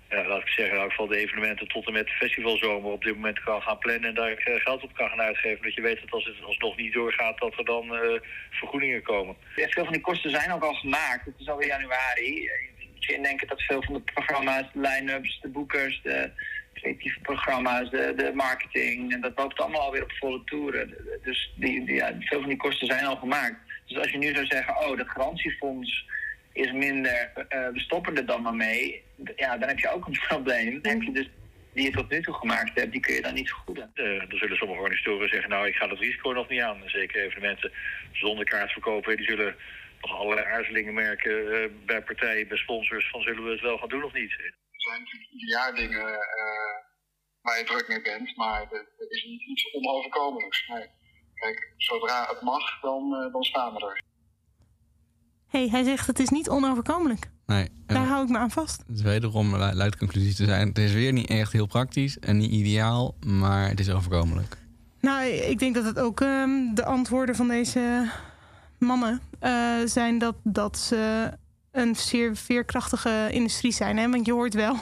ja, 0.09 0.27
laat 0.27 0.41
ik 0.41 0.47
zeggen, 0.47 0.75
in 0.75 0.81
elk 0.81 0.89
geval 0.89 1.07
de 1.07 1.17
evenementen 1.17 1.67
tot 1.67 1.87
en 1.87 1.93
met 1.93 2.05
de 2.05 2.11
festivalzomer 2.11 2.91
op 2.91 3.03
dit 3.03 3.15
moment 3.15 3.43
kan 3.43 3.61
gaan 3.61 3.77
plannen 3.77 4.09
en 4.09 4.15
daar 4.15 4.31
eh, 4.31 4.61
geld 4.61 4.83
op 4.83 4.93
kan 4.93 5.09
gaan 5.09 5.21
uitgeven. 5.21 5.63
Dat 5.63 5.73
je 5.73 5.81
weet 5.81 5.99
dat 6.01 6.11
als 6.11 6.25
het 6.25 6.43
alsnog 6.43 6.77
niet 6.77 6.93
doorgaat, 6.93 7.39
dat 7.39 7.57
er 7.57 7.65
dan 7.65 7.95
eh, 7.95 8.19
vergoedingen 8.49 9.01
komen. 9.01 9.35
Ja, 9.55 9.67
veel 9.67 9.83
van 9.83 9.93
die 9.93 10.01
kosten 10.01 10.31
zijn 10.31 10.51
ook 10.51 10.63
al 10.63 10.73
gemaakt. 10.73 11.25
Het 11.25 11.35
is 11.37 11.49
alweer 11.49 11.67
januari. 11.67 12.49
Misschien 12.95 13.23
denken 13.23 13.47
dat 13.47 13.61
veel 13.61 13.83
van 13.83 13.93
de 13.93 14.01
programma's, 14.13 14.65
de 14.73 14.79
line-ups, 14.79 15.39
de 15.41 15.49
boekers, 15.49 16.01
de 16.03 16.31
programma's, 17.21 17.89
de, 17.89 18.31
marketing, 18.33 19.13
en 19.13 19.21
dat 19.21 19.31
loopt 19.35 19.59
allemaal 19.59 19.81
alweer 19.81 20.03
op 20.03 20.11
volle 20.11 20.43
toeren. 20.43 20.95
Dus 21.23 21.53
die, 21.55 21.85
die, 21.85 21.95
ja, 21.95 22.15
veel 22.19 22.39
van 22.39 22.49
die 22.49 22.57
kosten 22.57 22.87
zijn 22.87 23.05
al 23.05 23.15
gemaakt. 23.15 23.55
Dus 23.85 23.97
als 23.97 24.11
je 24.11 24.17
nu 24.17 24.33
zou 24.33 24.45
zeggen, 24.45 24.77
oh, 24.77 24.97
dat 24.97 25.09
garantiefonds 25.09 26.05
is 26.53 26.71
minder, 26.71 27.31
eh, 27.47 27.67
we 27.67 27.79
stoppen 27.79 28.17
er 28.17 28.25
dan 28.25 28.41
maar 28.41 28.55
mee, 28.55 29.03
ja, 29.35 29.57
dan 29.57 29.67
heb 29.67 29.79
je 29.79 29.89
ook 29.89 30.05
een 30.07 30.19
probleem. 30.27 30.81
Dan 30.81 30.91
heb 30.91 31.01
je 31.01 31.11
dus 31.11 31.29
die 31.73 31.83
je 31.83 31.91
tot 31.91 32.09
nu 32.09 32.21
toe 32.21 32.33
gemaakt 32.33 32.79
hebt, 32.79 32.91
die 32.91 33.01
kun 33.01 33.13
je 33.13 33.21
dan 33.21 33.33
niet 33.33 33.49
vergoeden. 33.49 33.91
Eh, 33.93 34.29
dan 34.29 34.37
zullen 34.37 34.57
sommige 34.57 34.81
organisatoren 34.81 35.29
zeggen, 35.29 35.49
nou 35.49 35.67
ik 35.67 35.75
ga 35.75 35.87
dat 35.87 35.99
risico 35.99 36.31
nog 36.31 36.49
niet 36.49 36.61
aan. 36.61 36.81
Zeker 36.85 37.23
evenementen 37.23 37.71
zonder 38.11 38.45
kaartverkopen, 38.45 39.17
die 39.17 39.25
zullen 39.25 39.55
nog 40.01 40.19
allerlei 40.19 40.47
aarzelingen 40.47 40.93
merken 40.93 41.53
eh, 41.53 41.69
bij 41.85 42.01
partijen, 42.01 42.47
bij 42.47 42.57
sponsors, 42.57 43.09
van 43.09 43.21
zullen 43.21 43.43
we 43.43 43.51
het 43.51 43.61
wel 43.61 43.77
gaan 43.77 43.89
doen 43.89 44.03
of 44.03 44.13
niet. 44.13 44.35
Zijn 44.85 44.99
natuurlijk 45.03 45.31
ieder 45.31 45.49
jaar 45.57 45.75
dingen 45.75 46.07
eh, 46.13 46.75
waar 47.41 47.57
je 47.59 47.63
druk 47.65 47.87
mee 47.87 48.01
bent, 48.01 48.37
maar 48.37 48.61
er 48.61 48.85
er 48.99 49.11
is 49.11 49.23
niet 49.25 49.41
iets 49.41 49.73
onoverkomelijks. 49.73 50.67
Nee. 50.67 50.87
Kijk, 51.33 51.73
zodra 51.77 52.25
het 52.29 52.41
mag, 52.41 52.81
dan, 52.81 53.15
eh, 53.15 53.33
dan 53.33 53.43
staan 53.43 53.73
we 53.73 53.79
er. 53.79 54.01
hey, 55.47 55.67
hij 55.69 55.83
zegt 55.83 56.07
het 56.07 56.19
is 56.19 56.29
niet 56.29 56.49
onoverkomelijk. 56.49 57.29
Nee. 57.45 57.67
Daar 57.85 58.05
hou 58.05 58.23
ik 58.23 58.29
me 58.29 58.37
aan 58.37 58.51
vast. 58.51 58.83
het 58.87 58.95
is 58.97 59.01
wederom 59.01 59.51
lu- 59.55 59.73
luidt 59.73 59.93
de 59.93 59.99
conclusie 59.99 60.35
te 60.35 60.45
zijn. 60.45 60.67
Het 60.67 60.77
is 60.77 60.93
weer 60.93 61.11
niet 61.13 61.29
echt 61.29 61.51
heel 61.51 61.65
praktisch 61.67 62.19
en 62.19 62.37
niet 62.37 62.51
ideaal, 62.51 63.15
maar 63.25 63.69
het 63.69 63.79
is 63.79 63.89
overkomelijk. 63.89 64.57
Nou, 64.99 65.25
ik 65.25 65.59
denk 65.59 65.75
dat 65.75 65.85
het 65.85 65.99
ook 65.99 66.21
ehm, 66.21 66.73
de 66.73 66.85
antwoorden 66.85 67.35
van 67.35 67.47
deze 67.47 68.11
mannen 68.79 69.21
eh, 69.39 69.77
zijn 69.85 70.17
dat, 70.17 70.35
dat 70.43 70.77
ze 70.77 71.31
een 71.73 71.95
zeer 71.95 72.35
veerkrachtige 72.35 73.27
industrie 73.31 73.71
zijn. 73.71 73.97
Hè? 73.97 74.09
Want 74.09 74.25
je 74.25 74.31
hoort 74.33 74.53
wel, 74.53 74.73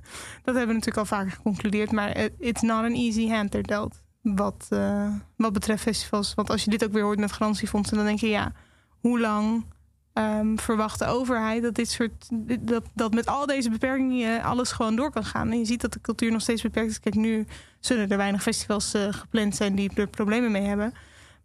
dat 0.44 0.54
hebben 0.54 0.66
we 0.66 0.72
natuurlijk 0.72 0.96
al 0.96 1.04
vaker 1.04 1.30
geconcludeerd, 1.30 1.92
maar 1.92 2.16
it- 2.16 2.32
it's 2.38 2.62
not 2.62 2.84
an 2.84 2.94
easy 2.94 3.28
hand 3.28 3.50
they're 3.50 3.66
dealt. 3.66 4.02
Wat, 4.22 4.66
eh, 4.70 5.08
wat 5.36 5.52
betreft 5.52 5.82
festivals. 5.82 6.34
Want 6.34 6.50
als 6.50 6.64
je 6.64 6.70
dit 6.70 6.84
ook 6.84 6.92
weer 6.92 7.02
hoort 7.02 7.18
met 7.18 7.32
garantiefondsen, 7.32 7.96
dan 7.96 8.06
denk 8.06 8.18
je 8.20 8.28
ja, 8.28 8.52
hoe 9.00 9.20
lang 9.20 9.64
ehm, 10.12 10.56
verwacht 10.56 10.98
de 10.98 11.06
overheid 11.06 11.62
dat 11.62 11.74
dit 11.74 11.90
soort 11.90 12.28
dat, 12.60 12.82
dat 12.94 13.14
met 13.14 13.26
al 13.26 13.46
deze 13.46 13.70
beperkingen 13.70 14.42
alles 14.42 14.72
gewoon 14.72 14.96
door 14.96 15.10
kan 15.10 15.24
gaan. 15.24 15.50
En 15.50 15.58
je 15.58 15.64
ziet 15.64 15.80
dat 15.80 15.92
de 15.92 16.00
cultuur 16.00 16.32
nog 16.32 16.40
steeds 16.40 16.62
beperkt 16.62 16.90
is. 16.90 17.00
Kijk, 17.00 17.14
nu 17.14 17.46
zullen 17.80 18.10
er 18.10 18.16
weinig 18.16 18.42
festivals 18.42 18.94
eh, 18.94 19.12
gepland 19.12 19.56
zijn 19.56 19.74
die 19.74 19.90
er 19.94 20.06
problemen 20.06 20.50
mee 20.50 20.62
hebben. 20.66 20.92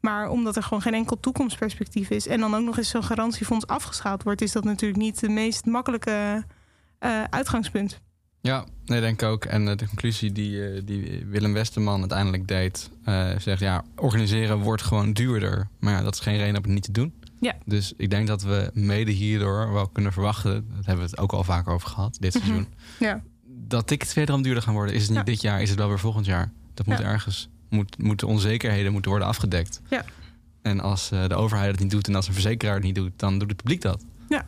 Maar 0.05 0.29
omdat 0.29 0.55
er 0.55 0.63
gewoon 0.63 0.81
geen 0.81 0.93
enkel 0.93 1.19
toekomstperspectief 1.19 2.09
is 2.09 2.27
en 2.27 2.39
dan 2.39 2.55
ook 2.55 2.63
nog 2.65 2.77
eens 2.77 2.89
zo'n 2.89 3.03
garantiefonds 3.03 3.67
afgeschaald 3.67 4.23
wordt, 4.23 4.41
is 4.41 4.51
dat 4.51 4.63
natuurlijk 4.63 5.01
niet 5.01 5.19
de 5.19 5.29
meest 5.29 5.65
makkelijke 5.65 6.43
eh, 6.99 7.23
uitgangspunt. 7.29 8.01
Ja, 8.41 8.65
nee, 8.85 9.01
denk 9.01 9.21
ik 9.21 9.27
ook. 9.27 9.45
En 9.45 9.67
eh, 9.67 9.75
de 9.77 9.87
conclusie 9.87 10.31
die, 10.31 10.67
eh, 10.67 10.81
die 10.85 11.25
Willem 11.25 11.53
Westerman 11.53 11.99
uiteindelijk 11.99 12.47
deed, 12.47 12.89
zegt 13.37 13.59
ja, 13.59 13.83
organiseren 13.95 14.59
wordt 14.59 14.81
gewoon 14.81 15.13
duurder. 15.13 15.67
Maar 15.79 15.93
ja, 15.93 16.01
dat 16.01 16.13
is 16.13 16.19
geen 16.19 16.37
reden 16.37 16.55
om 16.57 16.63
het 16.63 16.71
niet 16.71 16.83
te 16.83 16.91
doen. 16.91 17.13
Ja. 17.39 17.53
Dus 17.65 17.93
ik 17.97 18.09
denk 18.09 18.27
dat 18.27 18.41
we 18.41 18.69
mede 18.73 19.11
hierdoor 19.11 19.73
wel 19.73 19.87
kunnen 19.87 20.13
verwachten, 20.13 20.67
dat 20.75 20.85
hebben 20.85 21.05
we 21.05 21.11
het 21.11 21.19
ook 21.19 21.33
al 21.33 21.43
vaker 21.43 21.73
over 21.73 21.89
gehad 21.89 22.17
dit 22.19 22.33
seizoen, 22.33 22.67
Ja. 22.99 23.21
dat 23.45 23.87
tickets 23.87 24.13
wederom 24.13 24.41
duurder 24.41 24.63
gaan 24.63 24.73
worden. 24.73 24.95
Is 24.95 25.01
het 25.01 25.09
niet 25.09 25.19
Ja. 25.19 25.23
dit 25.25 25.41
jaar, 25.41 25.61
is 25.61 25.69
het 25.69 25.77
wel 25.77 25.87
weer 25.87 25.99
volgend 25.99 26.25
jaar. 26.25 26.51
Dat 26.73 26.85
moet 26.85 26.97
Ja. 26.97 27.03
ergens, 27.03 27.49
moet, 27.75 27.97
moeten 27.97 28.27
onzekerheden 28.27 28.91
moeten 28.91 29.11
worden 29.11 29.27
afgedekt. 29.29 29.81
Ja. 29.89 30.05
En 30.61 30.79
als 30.79 31.11
eh, 31.11 31.27
de 31.27 31.35
overheid 31.35 31.71
het 31.71 31.79
niet 31.79 31.91
doet 31.91 32.07
en 32.07 32.15
als 32.15 32.27
een 32.27 32.33
verzekeraar 32.33 32.75
het 32.75 32.83
niet 32.83 32.95
doet, 32.95 33.11
dan 33.15 33.39
doet 33.39 33.47
het 33.49 33.57
publiek 33.57 33.81
dat. 33.81 34.05
Ja. 34.29 34.45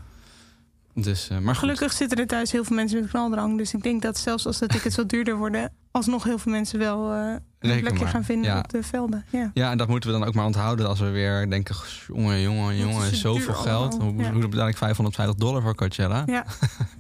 Dus, 0.94 1.30
eh, 1.30 1.38
maar 1.38 1.56
goed. 1.56 1.63
Gelukkig 1.63 1.94
zitten 1.94 2.18
er 2.18 2.28
thuis 2.28 2.52
heel 2.52 2.63
veel 2.63 2.76
mensen 2.76 3.00
met 3.02 3.10
knaldrang. 3.10 3.58
Dus 3.58 3.74
ik 3.74 3.84
denk 3.84 4.02
dat 4.02 4.18
zelfs 4.18 4.46
als 4.46 4.58
de 4.60 4.68
tickets 4.68 4.96
wat 4.96 5.10
duurder 5.10 5.38
worden, 5.38 5.72
alsnog 5.92 6.24
heel 6.24 6.38
veel 6.38 6.52
mensen 6.52 6.80
wel 6.80 7.12
eh, 7.13 7.34
een 7.60 7.80
plekje 7.80 8.00
maar. 8.04 8.08
gaan 8.08 8.24
vinden 8.24 8.52
Ja. 8.52 8.58
op 8.60 8.70
de 8.70 8.84
velden. 8.84 9.26
Ja. 9.30 9.52
Ja, 9.54 9.72
en 9.72 9.78
dat 9.78 9.88
moeten 9.88 10.12
we 10.12 10.18
dan 10.20 10.28
ook 10.28 10.34
maar 10.34 10.46
onthouden 10.46 10.88
als 10.88 11.00
we 11.00 11.10
weer 11.10 11.50
denken... 11.50 11.76
jongen, 12.08 12.42
jongen, 12.42 12.78
jongen, 12.78 13.06
het 13.06 13.16
zoveel 13.16 13.54
geld. 13.54 13.94
allemaal. 13.94 14.13
Hoe, 14.13 14.24
Ja. 14.24 14.32
hoe 14.32 14.48
betaal 14.48 14.68
ik 14.68 14.78
550 14.78 15.36
dollar 15.40 15.62
voor 15.62 15.76
Coachella? 15.76 16.24
Ja. 16.26 16.46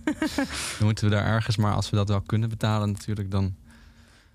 Dan 0.77 0.85
moeten 0.85 1.09
we 1.09 1.15
daar 1.15 1.25
ergens, 1.25 1.57
maar 1.57 1.73
als 1.73 1.89
we 1.89 1.95
dat 1.95 2.09
wel 2.09 2.21
kunnen 2.21 2.49
betalen 2.49 2.91
natuurlijk... 2.91 3.31
dan 3.31 3.55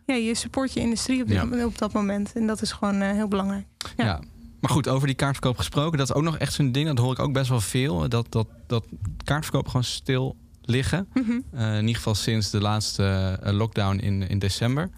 ja, 0.06 0.14
je 0.14 0.34
support 0.34 0.72
je 0.72 0.80
industrie 0.80 1.22
op, 1.22 1.28
dit- 1.28 1.64
op 1.64 1.78
dat 1.78 1.92
moment. 1.92 2.32
En 2.34 2.46
dat 2.46 2.62
is 2.62 2.72
gewoon 2.72 3.00
eh, 3.00 3.10
heel 3.10 3.28
belangrijk. 3.28 3.66
Ja. 3.96 4.04
Ja. 4.04 4.20
Maar 4.60 4.70
goed, 4.70 4.88
over 4.88 5.06
die 5.06 5.16
kaartverkoop 5.16 5.56
gesproken, 5.56 5.98
dat 5.98 6.08
is 6.08 6.14
ook 6.14 6.22
nog 6.22 6.38
echt 6.38 6.52
zo'n 6.52 6.72
ding. 6.72 6.86
Dat 6.86 6.98
hoor 6.98 7.12
ik 7.12 7.18
ook 7.18 7.32
best 7.32 7.48
wel 7.48 7.60
veel. 7.60 8.08
Dat, 8.08 8.26
dat, 8.32 8.46
dat 8.66 8.86
kaartverkoop 9.24 9.66
gewoon 9.66 9.84
stil 9.84 10.36
liggen. 10.62 11.08
Mhm. 11.14 11.30
Eh, 11.52 11.74
in 11.74 11.80
ieder 11.80 11.96
geval 11.96 12.14
sinds 12.14 12.50
de 12.50 12.60
laatste 12.60 13.38
eh, 13.42 13.52
lockdown 13.52 13.98
in, 13.98 14.28
in 14.28 14.38
december. 14.38 14.90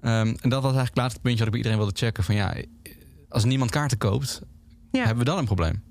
Ehm, 0.00 0.26
en 0.40 0.48
dat 0.48 0.62
was 0.62 0.74
eigenlijk 0.74 0.88
het 0.88 0.96
laatste 0.96 1.20
puntje 1.20 1.38
dat 1.44 1.46
ik 1.46 1.50
bij 1.52 1.60
iedereen 1.60 1.78
wilde 1.78 1.98
checken. 1.98 2.24
Van 2.24 2.34
ja, 2.34 2.54
als 3.28 3.44
niemand 3.44 3.70
kaarten 3.70 3.98
koopt, 3.98 4.42
Ja. 4.92 4.98
hebben 5.00 5.18
we 5.18 5.30
dan 5.30 5.38
een 5.38 5.44
probleem. 5.44 5.82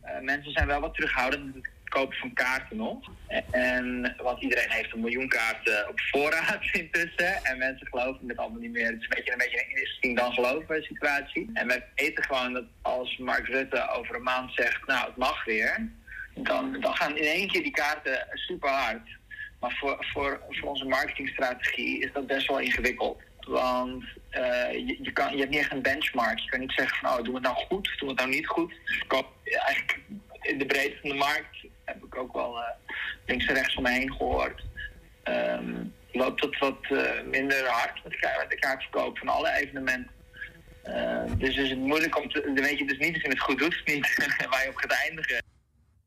Eh, 0.00 0.22
mensen 0.22 0.52
zijn 0.52 0.66
wel 0.66 0.80
wat 0.80 0.94
terughoudend 0.94 1.68
met 1.94 2.02
het 2.02 2.12
kopen 2.12 2.16
van 2.16 2.32
kaarten 2.32 2.76
nog. 2.76 3.10
En, 3.50 4.14
want 4.22 4.42
iedereen 4.42 4.70
heeft 4.70 4.92
een 4.92 5.00
miljoen 5.00 5.28
kaarten 5.28 5.88
op 5.88 6.00
voorraad 6.00 6.64
intussen. 6.80 7.44
En 7.44 7.58
mensen 7.58 7.86
geloven 7.86 8.28
het 8.28 8.36
allemaal 8.36 8.60
niet 8.60 8.72
meer. 8.72 8.86
Het 8.86 9.00
is 9.00 9.02
een 9.02 9.16
beetje 9.16 9.32
een, 9.32 9.38
beetje 9.38 9.96
een 10.00 10.14
dan 10.14 10.32
geloven 10.32 10.82
situatie. 10.82 11.50
En 11.54 11.66
we 11.66 11.82
weten 11.94 12.24
gewoon 12.24 12.52
dat 12.52 12.64
als 12.82 13.16
Mark 13.16 13.46
Rutte 13.46 13.90
over 13.90 14.14
een 14.14 14.22
maand 14.22 14.52
zegt, 14.54 14.86
nou 14.86 15.06
het 15.06 15.16
mag 15.16 15.44
weer. 15.44 15.92
Dan, 16.34 16.80
dan 16.80 16.96
gaan 16.96 17.16
in 17.16 17.26
één 17.26 17.48
keer 17.48 17.62
die 17.62 17.72
kaarten 17.72 18.26
super 18.34 18.70
hard. 18.70 19.08
Maar 19.60 19.76
voor, 19.80 20.06
voor, 20.12 20.40
voor 20.48 20.68
onze 20.68 20.84
marketingstrategie 20.84 22.00
is 22.00 22.12
dat 22.12 22.26
best 22.26 22.46
wel 22.46 22.58
ingewikkeld. 22.58 23.22
Want 23.40 24.04
eh, 24.30 24.72
je, 24.72 24.98
je, 25.02 25.12
kan, 25.12 25.32
je 25.32 25.38
hebt 25.38 25.50
niet 25.50 25.60
echt 25.60 25.72
een 25.72 25.82
benchmark. 25.82 26.38
Je 26.38 26.50
kan 26.50 26.60
niet 26.60 26.72
zeggen 26.72 26.98
van, 26.98 27.10
oh, 27.10 27.16
doen 27.16 27.26
we 27.26 27.32
het 27.32 27.42
nou 27.42 27.56
goed 27.56 27.84
doen 27.98 28.08
we 28.08 28.14
het 28.14 28.16
nou 28.16 28.30
niet 28.30 28.46
goed. 28.46 28.74
Dus 28.84 29.04
eigenlijk 29.44 30.00
in 30.44 30.58
de 30.58 30.66
breedte 30.66 30.98
van 31.00 31.10
de 31.10 31.16
markt 31.16 31.63
heb 31.84 32.04
ik 32.04 32.16
ook 32.16 32.32
wel 32.32 32.58
eh, 32.58 32.68
links 33.26 33.46
en 33.46 33.54
rechts 33.54 33.76
om 33.76 33.82
me 33.82 33.90
heen 33.90 34.12
gehoord. 34.12 34.64
Ehm, 35.22 35.84
loopt 36.12 36.42
het 36.42 36.58
wat 36.58 36.78
eh, 36.82 37.22
minder 37.30 37.66
hard 37.66 38.04
met 38.04 38.12
de, 38.48 38.56
kaartverkoop 38.58 39.18
van 39.18 39.28
alle 39.28 39.52
evenementen. 39.52 40.10
Eh, 40.82 41.22
dus 41.38 41.56
is 41.56 41.70
het 41.70 41.78
moeilijk 41.78 42.18
om 42.18 42.28
te... 42.28 42.40
Dan 42.54 42.64
weet 42.64 42.78
je 42.78 42.86
dus 42.86 42.98
niet 42.98 43.16
of 43.16 43.22
je 43.22 43.28
het 43.28 43.40
goed 43.40 43.58
doet 43.58 43.74
of 43.74 43.86
niet. 43.94 44.46
waar 44.50 44.62
je 44.62 44.68
op 44.68 44.76
gaat 44.76 44.92
eindigen. 45.06 45.42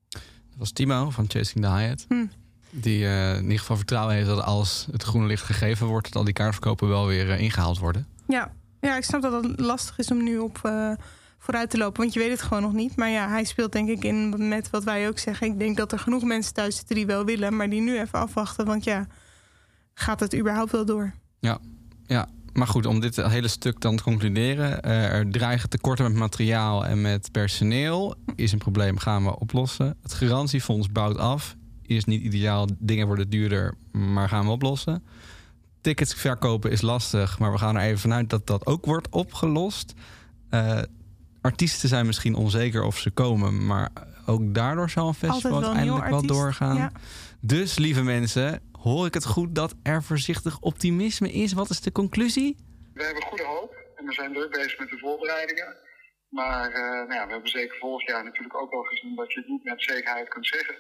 Dat 0.09 0.57
was 0.57 0.71
Timo 0.71 1.09
van 1.09 1.25
Chasing 1.27 1.65
the 1.65 1.71
Hyatt. 1.71 2.05
Hm. 2.07 2.25
Die 2.69 3.05
eh, 3.05 3.35
in 3.35 3.43
ieder 3.43 3.59
geval 3.59 3.77
vertrouwen 3.77 4.15
heeft 4.15 4.27
dat 4.27 4.43
als 4.43 4.87
het 4.91 5.03
groene 5.03 5.27
licht 5.27 5.43
gegeven 5.43 5.87
wordt... 5.87 6.05
dat 6.05 6.15
al 6.15 6.23
die 6.23 6.33
kaartverkopen 6.33 6.87
wel 6.87 7.07
weer 7.07 7.31
eh, 7.31 7.39
ingehaald 7.39 7.77
worden. 7.77 8.07
Ja. 8.27 8.51
ja, 8.81 8.97
ik 8.97 9.03
snap 9.03 9.21
dat 9.21 9.43
het 9.43 9.59
lastig 9.59 9.97
is 9.97 10.11
om 10.11 10.23
nu 10.23 10.37
op 10.37 10.59
eh, 10.63 10.91
vooruit 11.47 11.69
te 11.69 11.77
lopen. 11.77 12.01
Want 12.01 12.13
je 12.13 12.19
weet 12.19 12.31
het 12.31 12.41
gewoon 12.41 12.63
nog 12.63 12.73
niet. 12.73 12.95
Maar 12.95 13.09
ja, 13.09 13.29
hij 13.29 13.43
speelt 13.43 13.71
denk 13.71 13.89
ik 13.89 14.03
in 14.03 14.47
met 14.47 14.69
wat 14.69 14.83
wij 14.83 15.07
ook 15.07 15.19
zeggen. 15.19 15.47
Ik 15.47 15.59
denk 15.59 15.77
dat 15.77 15.91
er 15.91 15.99
genoeg 15.99 16.23
mensen 16.23 16.53
thuis 16.53 16.75
zitten 16.75 16.95
die 16.95 17.05
wel 17.05 17.25
willen. 17.25 17.55
Maar 17.55 17.69
die 17.69 17.81
nu 17.81 17.99
even 17.99 18.19
afwachten. 18.19 18.65
Want 18.65 18.83
ja, 18.83 19.07
gaat 19.93 20.19
het 20.19 20.35
überhaupt 20.35 20.71
wel 20.71 20.85
door? 20.85 21.13
Ja, 21.39 21.59
ja. 22.05 22.27
Maar 22.53 22.67
goed, 22.67 22.85
om 22.85 22.99
dit 22.99 23.15
hele 23.15 23.47
stuk 23.47 23.79
dan 23.81 23.95
te 23.95 24.03
concluderen. 24.03 24.81
eh, 24.81 25.13
er 25.13 25.31
dreigen 25.31 25.69
tekorten 25.69 26.05
met 26.05 26.13
materiaal 26.13 26.85
en 26.85 27.01
met 27.01 27.31
personeel. 27.31 28.15
Is 28.35 28.51
een 28.51 28.57
probleem, 28.57 28.97
gaan 28.97 29.23
we 29.23 29.39
oplossen. 29.39 29.97
Het 30.01 30.13
garantiefonds 30.13 30.91
bouwt 30.91 31.17
af. 31.17 31.55
Is 31.81 32.05
niet 32.05 32.23
ideaal, 32.23 32.67
dingen 32.79 33.07
worden 33.07 33.29
duurder, 33.29 33.73
maar 33.91 34.29
gaan 34.29 34.45
we 34.45 34.51
oplossen. 34.51 35.03
Tickets 35.81 36.13
verkopen 36.13 36.71
is 36.71 36.81
lastig, 36.81 37.39
maar 37.39 37.51
we 37.51 37.57
gaan 37.57 37.75
er 37.75 37.81
even 37.81 37.99
vanuit 37.99 38.29
dat 38.29 38.47
dat 38.47 38.65
ook 38.65 38.85
wordt 38.85 39.09
opgelost. 39.09 39.93
Eh, 40.49 40.79
artiesten 41.41 41.89
zijn 41.89 42.05
misschien 42.05 42.35
onzeker 42.35 42.83
of 42.83 42.97
ze 42.97 43.11
komen, 43.11 43.65
maar 43.65 43.89
ook 44.25 44.53
daardoor 44.53 44.89
zal 44.89 45.07
een 45.07 45.13
festival 45.13 45.59
wel 45.59 45.63
uiteindelijk 45.63 46.09
wel 46.09 46.25
doorgaan. 46.25 46.75
Ja. 46.75 46.91
Dus 47.41 47.77
lieve 47.77 48.03
mensen, 48.03 48.61
hoor 48.71 49.05
ik 49.05 49.13
het 49.13 49.25
goed 49.25 49.55
dat 49.55 49.75
er 49.83 50.03
voorzichtig 50.03 50.59
optimisme 50.59 51.31
is? 51.31 51.53
Wat 51.53 51.69
is 51.69 51.81
de 51.81 51.91
conclusie? 51.91 52.57
We 52.93 53.03
hebben 53.03 53.23
goede 53.23 53.45
hoop 53.45 53.75
en 53.95 54.05
we 54.05 54.13
zijn 54.13 54.33
druk 54.33 54.51
bezig 54.51 54.79
met 54.79 54.89
de 54.89 54.97
voorbereidingen. 54.97 55.75
Maar 56.29 56.71
eh, 56.71 56.81
nou 56.81 57.13
ja, 57.13 57.25
we 57.25 57.31
hebben 57.31 57.49
zeker 57.49 57.77
vorig 57.77 58.07
jaar 58.07 58.23
natuurlijk 58.23 58.55
ook 58.55 58.71
al 58.71 58.83
gezien 58.83 59.15
dat 59.15 59.33
je 59.33 59.39
het 59.39 59.49
niet 59.49 59.63
met 59.63 59.83
zekerheid 59.83 60.27
kunt 60.29 60.47
zeggen. 60.47 60.75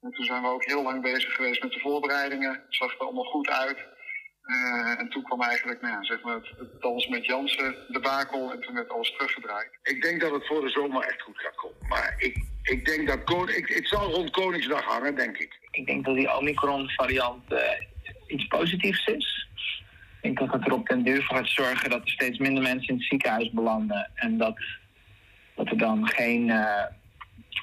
En 0.00 0.10
toen 0.10 0.24
zijn 0.24 0.42
we 0.42 0.48
ook 0.48 0.64
heel 0.64 0.82
lang 0.82 1.02
bezig 1.02 1.34
geweest 1.34 1.62
met 1.62 1.72
de 1.72 1.80
voorbereidingen. 1.80 2.52
Het 2.52 2.74
zag 2.74 2.92
er 2.92 3.00
allemaal 3.00 3.24
goed 3.24 3.48
uit. 3.48 3.78
Eh, 4.50 5.00
en 5.00 5.08
toen 5.08 5.22
kwam 5.22 5.42
eigenlijk 5.42 5.80
nou 5.80 5.94
ja, 5.94 6.04
zeg 6.04 6.22
maar 6.22 6.34
het, 6.34 6.48
het 6.58 6.80
dansen 6.80 7.10
met 7.10 7.26
Jansen 7.26 7.74
debakel 7.88 8.52
en 8.52 8.60
toen 8.60 8.74
werd 8.74 8.90
alles 8.90 9.12
teruggedraaid. 9.12 9.70
Ik 9.82 10.02
denk 10.02 10.20
dat 10.20 10.32
het 10.32 10.46
voor 10.46 10.60
de 10.60 10.68
zomer 10.68 11.02
echt 11.02 11.22
goed 11.22 11.38
gaat 11.38 11.54
komen. 11.54 11.88
Maar 11.88 12.14
ik, 12.16 12.44
ik 12.62 12.84
denk 12.84 13.08
dat 13.08 13.24
kon, 13.24 13.48
ik, 13.48 13.68
het 13.68 13.88
zal 13.88 14.10
rond 14.10 14.30
Koningsdag 14.30 14.84
hangen, 14.84 15.14
denk 15.14 15.36
ik. 15.36 15.58
Ik 15.70 15.86
denk 15.86 16.04
dat 16.04 16.14
die 16.14 16.36
Omicron-variant 16.36 17.52
eh, 17.52 17.60
iets 18.26 18.46
positiefs 18.46 19.06
is. 19.06 19.48
Ik 19.54 20.22
denk 20.22 20.38
dat 20.38 20.52
het 20.52 20.66
er 20.66 20.72
op 20.72 20.88
den 20.88 21.02
duur 21.02 21.22
voor 21.22 21.36
gaat 21.36 21.48
zorgen 21.48 21.90
dat 21.90 22.02
er 22.02 22.10
steeds 22.10 22.38
minder 22.38 22.62
mensen 22.62 22.88
in 22.88 22.94
het 22.94 23.04
ziekenhuis 23.04 23.50
belanden. 23.50 24.10
En 24.14 24.38
dat, 24.38 24.58
dat 25.54 25.70
er 25.70 25.78
dan 25.78 26.08
geen 26.08 26.50
eh, 26.50 26.84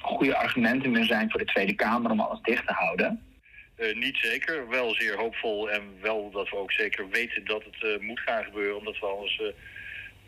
goede 0.02 0.36
argumenten 0.36 0.90
meer 0.90 1.04
zijn 1.04 1.30
voor 1.30 1.40
de 1.40 1.52
Tweede 1.52 1.74
Kamer 1.74 2.10
om 2.10 2.20
alles 2.20 2.40
dicht 2.42 2.66
te 2.66 2.72
houden. 2.72 3.27
Eh, 3.78 3.96
niet 3.96 4.16
zeker, 4.16 4.68
wel 4.68 4.94
zeer 4.94 5.16
hoopvol 5.16 5.70
en 5.70 5.82
wel 6.00 6.30
dat 6.30 6.48
we 6.48 6.56
ook 6.56 6.72
zeker 6.72 7.08
weten 7.08 7.44
dat 7.44 7.64
het 7.64 7.84
eh, 7.84 8.06
moet 8.06 8.20
gaan 8.20 8.44
gebeuren, 8.44 8.78
omdat 8.78 8.98
we 8.98 9.06
anders 9.06 9.40
eh, 9.40 9.46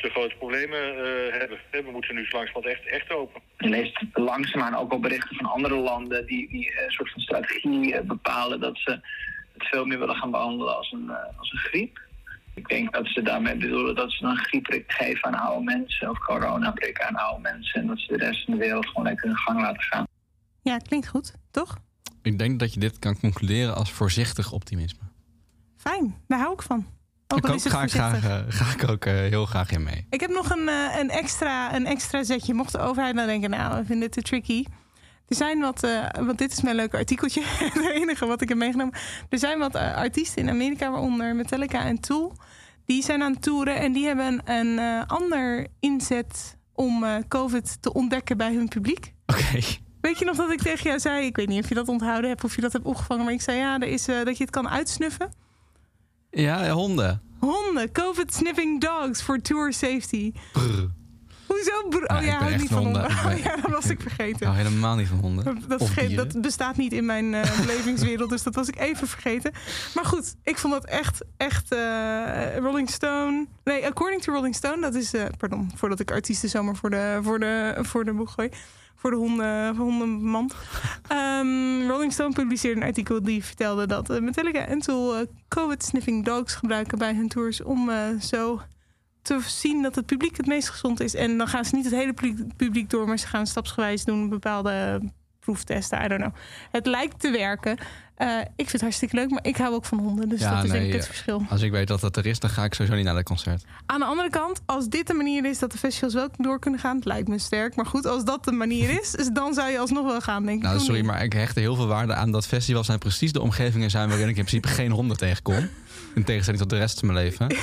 te 0.00 0.10
grote 0.10 0.34
problemen 0.36 0.80
eh, 0.80 1.38
hebben. 1.38 1.58
We 1.70 1.90
moeten 1.90 2.14
nu 2.14 2.26
zo 2.26 2.36
langzamerhand 2.36 2.78
echt, 2.78 2.86
echt 2.86 3.10
open. 3.10 3.40
Je 3.58 3.68
leest 3.68 4.00
langzaamaan 4.12 4.74
ook 4.74 4.90
wel 4.90 5.00
berichten 5.00 5.36
van 5.36 5.46
andere 5.46 5.76
landen 5.76 6.26
die, 6.26 6.48
die 6.48 6.70
eh, 6.70 6.84
een 6.84 6.90
soort 6.90 7.12
van 7.12 7.22
strategie 7.22 8.02
bepalen 8.02 8.60
dat 8.60 8.78
ze 8.78 8.90
het 9.52 9.68
veel 9.68 9.84
meer 9.84 9.98
willen 9.98 10.16
gaan 10.16 10.30
behandelen 10.30 10.76
als 10.76 10.92
een, 10.92 11.10
eh, 11.10 11.38
als 11.38 11.52
een 11.52 11.58
griep. 11.58 12.00
Ik 12.54 12.68
denk 12.68 12.92
dat 12.92 13.06
ze 13.06 13.22
daarmee 13.22 13.56
bedoelen 13.56 13.94
dat 13.94 14.12
ze 14.12 14.24
een 14.24 14.36
griepprik 14.36 14.92
geven 14.92 15.24
aan 15.24 15.48
oude 15.48 15.64
mensen 15.64 16.10
of 16.10 16.18
coronaprik 16.18 17.00
aan 17.00 17.14
oude 17.14 17.40
mensen 17.40 17.80
en 17.80 17.86
dat 17.86 17.98
ze 17.98 18.16
de 18.16 18.24
rest 18.24 18.44
van 18.44 18.54
de 18.54 18.60
wereld 18.60 18.86
gewoon 18.86 19.04
lekker 19.04 19.26
hun 19.26 19.36
gang 19.36 19.60
laten 19.60 19.82
gaan. 19.82 20.06
Ja, 20.62 20.76
klinkt 20.76 21.08
goed, 21.08 21.34
toch? 21.50 21.78
Ik 22.22 22.38
denk 22.38 22.58
dat 22.58 22.74
je 22.74 22.80
dit 22.80 22.98
kan 22.98 23.20
concluderen 23.20 23.74
als 23.74 23.92
voorzichtig 23.92 24.52
optimisme. 24.52 25.00
Fijn, 25.76 26.16
daar 26.26 26.38
hou 26.38 26.52
ik 26.52 26.62
van. 26.62 26.86
Ook 27.32 27.38
Ik 27.38 27.46
ook, 27.46 27.54
het 27.54 27.68
ga, 27.68 27.82
ik 27.82 27.90
graag, 27.90 28.24
eh, 28.24 28.38
ga 28.48 28.72
ik 28.72 28.88
ook 28.88 29.04
eh, 29.04 29.14
heel 29.14 29.46
graag 29.46 29.70
in 29.70 29.82
mee. 29.82 30.06
Ik 30.10 30.20
heb 30.20 30.30
nog 30.30 30.50
een, 30.50 30.68
eh, 30.68 30.98
een, 30.98 31.10
extra, 31.10 31.74
een 31.74 31.86
extra 31.86 32.22
zetje. 32.22 32.54
Mocht 32.54 32.72
de 32.72 32.78
overheid 32.78 33.14
nou 33.14 33.26
denken, 33.26 33.50
nou, 33.50 33.78
we 33.78 33.84
vinden 33.84 34.10
dit 34.10 34.12
te 34.12 34.22
tricky. 34.22 34.64
Er 35.28 35.36
zijn 35.36 35.60
wat, 35.60 35.80
want 36.12 36.38
dit 36.38 36.52
is 36.52 36.60
mijn 36.60 36.76
leuke 36.76 36.96
artikeltje, 36.96 37.42
het 37.74 37.90
enige 37.90 38.26
wat 38.26 38.40
ik 38.40 38.48
heb 38.48 38.58
meegenomen. 38.58 38.94
Er 39.28 39.38
zijn 39.38 39.58
wat 39.58 39.74
artiesten 39.74 40.42
in 40.42 40.48
Amerika, 40.48 40.90
waaronder 40.90 41.34
Metallica 41.34 41.84
en 41.84 42.00
Tool. 42.00 42.36
Die 42.84 43.02
zijn 43.02 43.22
aan 43.22 43.32
het 43.32 43.42
toeren 43.42 43.76
en 43.76 43.92
die 43.92 44.06
hebben 44.06 44.42
een, 44.44 44.78
een 44.78 45.06
ander 45.06 45.66
inzet 45.80 46.56
om 46.72 47.04
COVID 47.28 47.82
te 47.82 47.92
ontdekken 47.92 48.36
bij 48.36 48.54
hun 48.54 48.68
publiek. 48.68 49.12
Oké. 49.26 49.60
Weet 50.00 50.18
je 50.18 50.24
nog 50.24 50.36
dat 50.36 50.50
ik 50.50 50.62
tegen 50.62 50.84
jou 50.84 50.98
zei, 51.00 51.26
ik 51.26 51.36
weet 51.36 51.48
niet 51.48 51.62
of 51.62 51.68
je 51.68 51.74
dat 51.74 51.88
onthouden 51.88 52.30
hebt 52.30 52.44
of 52.44 52.54
je 52.54 52.60
dat 52.60 52.72
hebt 52.72 52.84
opgevangen, 52.84 53.24
maar 53.24 53.32
ik 53.34 53.40
zei 53.42 53.58
ja, 53.58 53.78
er 53.80 53.88
is, 53.88 54.08
eh, 54.08 54.24
dat 54.24 54.36
je 54.36 54.42
het 54.44 54.52
kan 54.52 54.68
uitsnuffen. 54.68 55.32
Ja, 56.30 56.70
honden. 56.70 57.22
Honden, 57.38 57.92
COVID-sniffing 57.92 58.80
dogs 58.80 59.20
for 59.22 59.40
tour 59.40 59.72
safety. 59.72 60.32
Brr. 60.52 60.88
Hoezo? 61.46 61.88
bro- 61.88 62.04
Ja, 62.06 62.16
Oh 62.16 62.22
ik 62.22 62.26
ja, 62.28 62.30
ben 62.30 62.38
hou 62.38 62.50
echt 62.52 62.60
niet 62.60 62.70
van 62.70 62.82
honden- 62.82 63.04
Oh 63.04 63.32
ja, 63.44 63.56
dat 63.56 63.70
was 63.70 63.84
ik 63.90 64.00
vergeten. 64.00 64.54
helemaal 64.54 64.96
niet 64.96 65.08
van 65.08 65.18
honden. 65.18 65.62
Dat, 65.68 65.80
dat 66.16 66.40
bestaat 66.40 66.76
niet 66.76 66.92
in 66.92 67.04
mijn 67.06 67.34
eh, 67.34 67.58
belevingswereld, 67.60 68.30
dus 68.30 68.42
dat 68.42 68.54
was 68.54 68.68
ik 68.68 68.78
even 68.78 69.08
vergeten. 69.08 69.52
Maar 69.94 70.04
goed, 70.04 70.34
ik 70.42 70.58
vond 70.58 70.72
dat 70.72 70.84
echt, 70.84 71.20
echt 71.36 71.72
eh, 71.72 72.56
Rolling 72.56 72.90
Stone. 72.90 73.46
Nee, 73.64 73.86
according 73.86 74.22
to 74.22 74.32
Rolling 74.32 74.54
Stone, 74.54 74.80
dat 74.80 74.94
is, 74.94 75.12
pardon, 75.38 75.70
voordat 75.74 76.00
ik 76.00 76.10
artiesten 76.10 76.48
zomaar 76.48 76.76
voor 76.76 76.90
de, 76.90 77.18
voor 77.22 77.38
de, 77.38 77.76
voor 77.80 78.04
de 78.04 78.12
boeg 78.12 78.32
gooi. 78.32 78.48
Voor 79.00 79.10
de 79.10 79.16
honden, 79.16 79.76
hondenmand. 79.76 80.54
Ehm, 81.08 81.88
Rolling 81.88 82.12
Stone 82.12 82.32
publiceerde 82.32 82.80
een 82.80 82.86
artikel 82.86 83.22
die 83.22 83.44
vertelde 83.44 83.86
dat 83.86 84.10
eh, 84.10 84.20
Metallica 84.20 84.66
en 84.66 84.78
Tool 84.78 85.16
eh, 85.16 85.26
COVID-sniffing 85.48 86.24
dogs 86.24 86.54
gebruiken 86.54 86.98
bij 86.98 87.14
hun 87.14 87.28
tours 87.28 87.62
om 87.62 87.90
eh, 87.90 88.20
zo 88.20 88.60
te 89.22 89.40
zien 89.40 89.82
dat 89.82 89.94
het 89.94 90.06
publiek 90.06 90.36
het 90.36 90.46
meest 90.46 90.68
gezond 90.68 91.00
is. 91.00 91.14
En 91.14 91.38
dan 91.38 91.48
gaan 91.48 91.64
ze 91.64 91.74
niet 91.74 91.84
het 91.84 91.94
hele 91.94 92.14
publiek 92.56 92.90
door, 92.90 93.06
maar 93.06 93.18
ze 93.18 93.26
gaan 93.26 93.46
stapsgewijs 93.46 94.04
doen 94.04 94.28
bepaalde 94.28 95.00
proeftesten. 95.40 96.04
I 96.04 96.08
don't 96.08 96.20
know. 96.20 96.34
Het 96.70 96.86
lijkt 96.86 97.20
te 97.20 97.30
werken. 97.30 97.78
Eh, 98.14 98.38
ik 98.40 98.46
vind 98.56 98.72
het 98.72 98.80
hartstikke 98.80 99.16
leuk, 99.16 99.30
maar 99.30 99.44
ik 99.44 99.56
hou 99.56 99.74
ook 99.74 99.84
van 99.84 99.98
honden. 99.98 100.28
Dus 100.28 100.40
dat 100.40 100.64
is 100.64 100.70
denk 100.70 100.86
ik 100.86 100.92
het 100.92 101.06
verschil. 101.06 101.42
Als 101.48 101.62
ik 101.62 101.70
weet 101.70 101.88
dat 101.88 102.00
dat 102.00 102.16
er 102.16 102.26
is, 102.26 102.38
dan 102.38 102.50
ga 102.50 102.64
ik 102.64 102.74
sowieso 102.74 102.96
niet 102.96 103.04
naar 103.04 103.14
dat 103.14 103.24
concert. 103.24 103.64
Aan 103.86 103.98
de 104.00 104.06
andere 104.06 104.30
kant, 104.30 104.60
als 104.66 104.88
dit 104.88 105.06
de 105.06 105.14
manier 105.14 105.44
is 105.44 105.58
dat 105.58 105.72
de 105.72 105.78
festivals 105.78 106.14
wel 106.14 106.28
door 106.36 106.58
kunnen 106.58 106.80
gaan, 106.80 106.96
het 106.96 107.04
lijkt 107.04 107.28
me 107.28 107.38
sterk. 107.38 107.76
Maar 107.76 107.86
goed, 107.86 108.06
als 108.06 108.24
dat 108.24 108.44
de 108.44 108.52
manier 108.52 108.90
is, 109.00 109.30
dan 109.32 109.54
zou 109.54 109.70
je 109.70 109.78
alsnog 109.78 110.06
wel 110.06 110.20
gaan, 110.20 110.44
denk 110.44 110.58
ik. 110.58 110.62
Nou, 110.64 110.80
sorry, 110.80 111.04
maar 111.04 111.24
ik 111.24 111.32
hecht 111.32 111.54
heel 111.56 111.74
veel 111.74 111.86
waarde 111.86 112.14
aan 112.14 112.30
dat 112.30 112.46
festivals 112.46 112.86
zijn 112.86 112.98
precies 112.98 113.32
de 113.32 113.40
omgevingen 113.40 113.90
zijn 113.90 114.08
waarin 114.08 114.28
ik 114.28 114.36
in 114.36 114.44
principe 114.44 114.68
geen 114.80 114.90
honden 114.90 115.16
tegenkom. 115.16 115.68
In 116.14 116.24
tegenstelling 116.24 116.62
tot 116.62 116.70
de 116.70 116.78
rest 116.78 116.98
van 116.98 117.12
mijn 117.12 117.24
leven. 117.24 117.56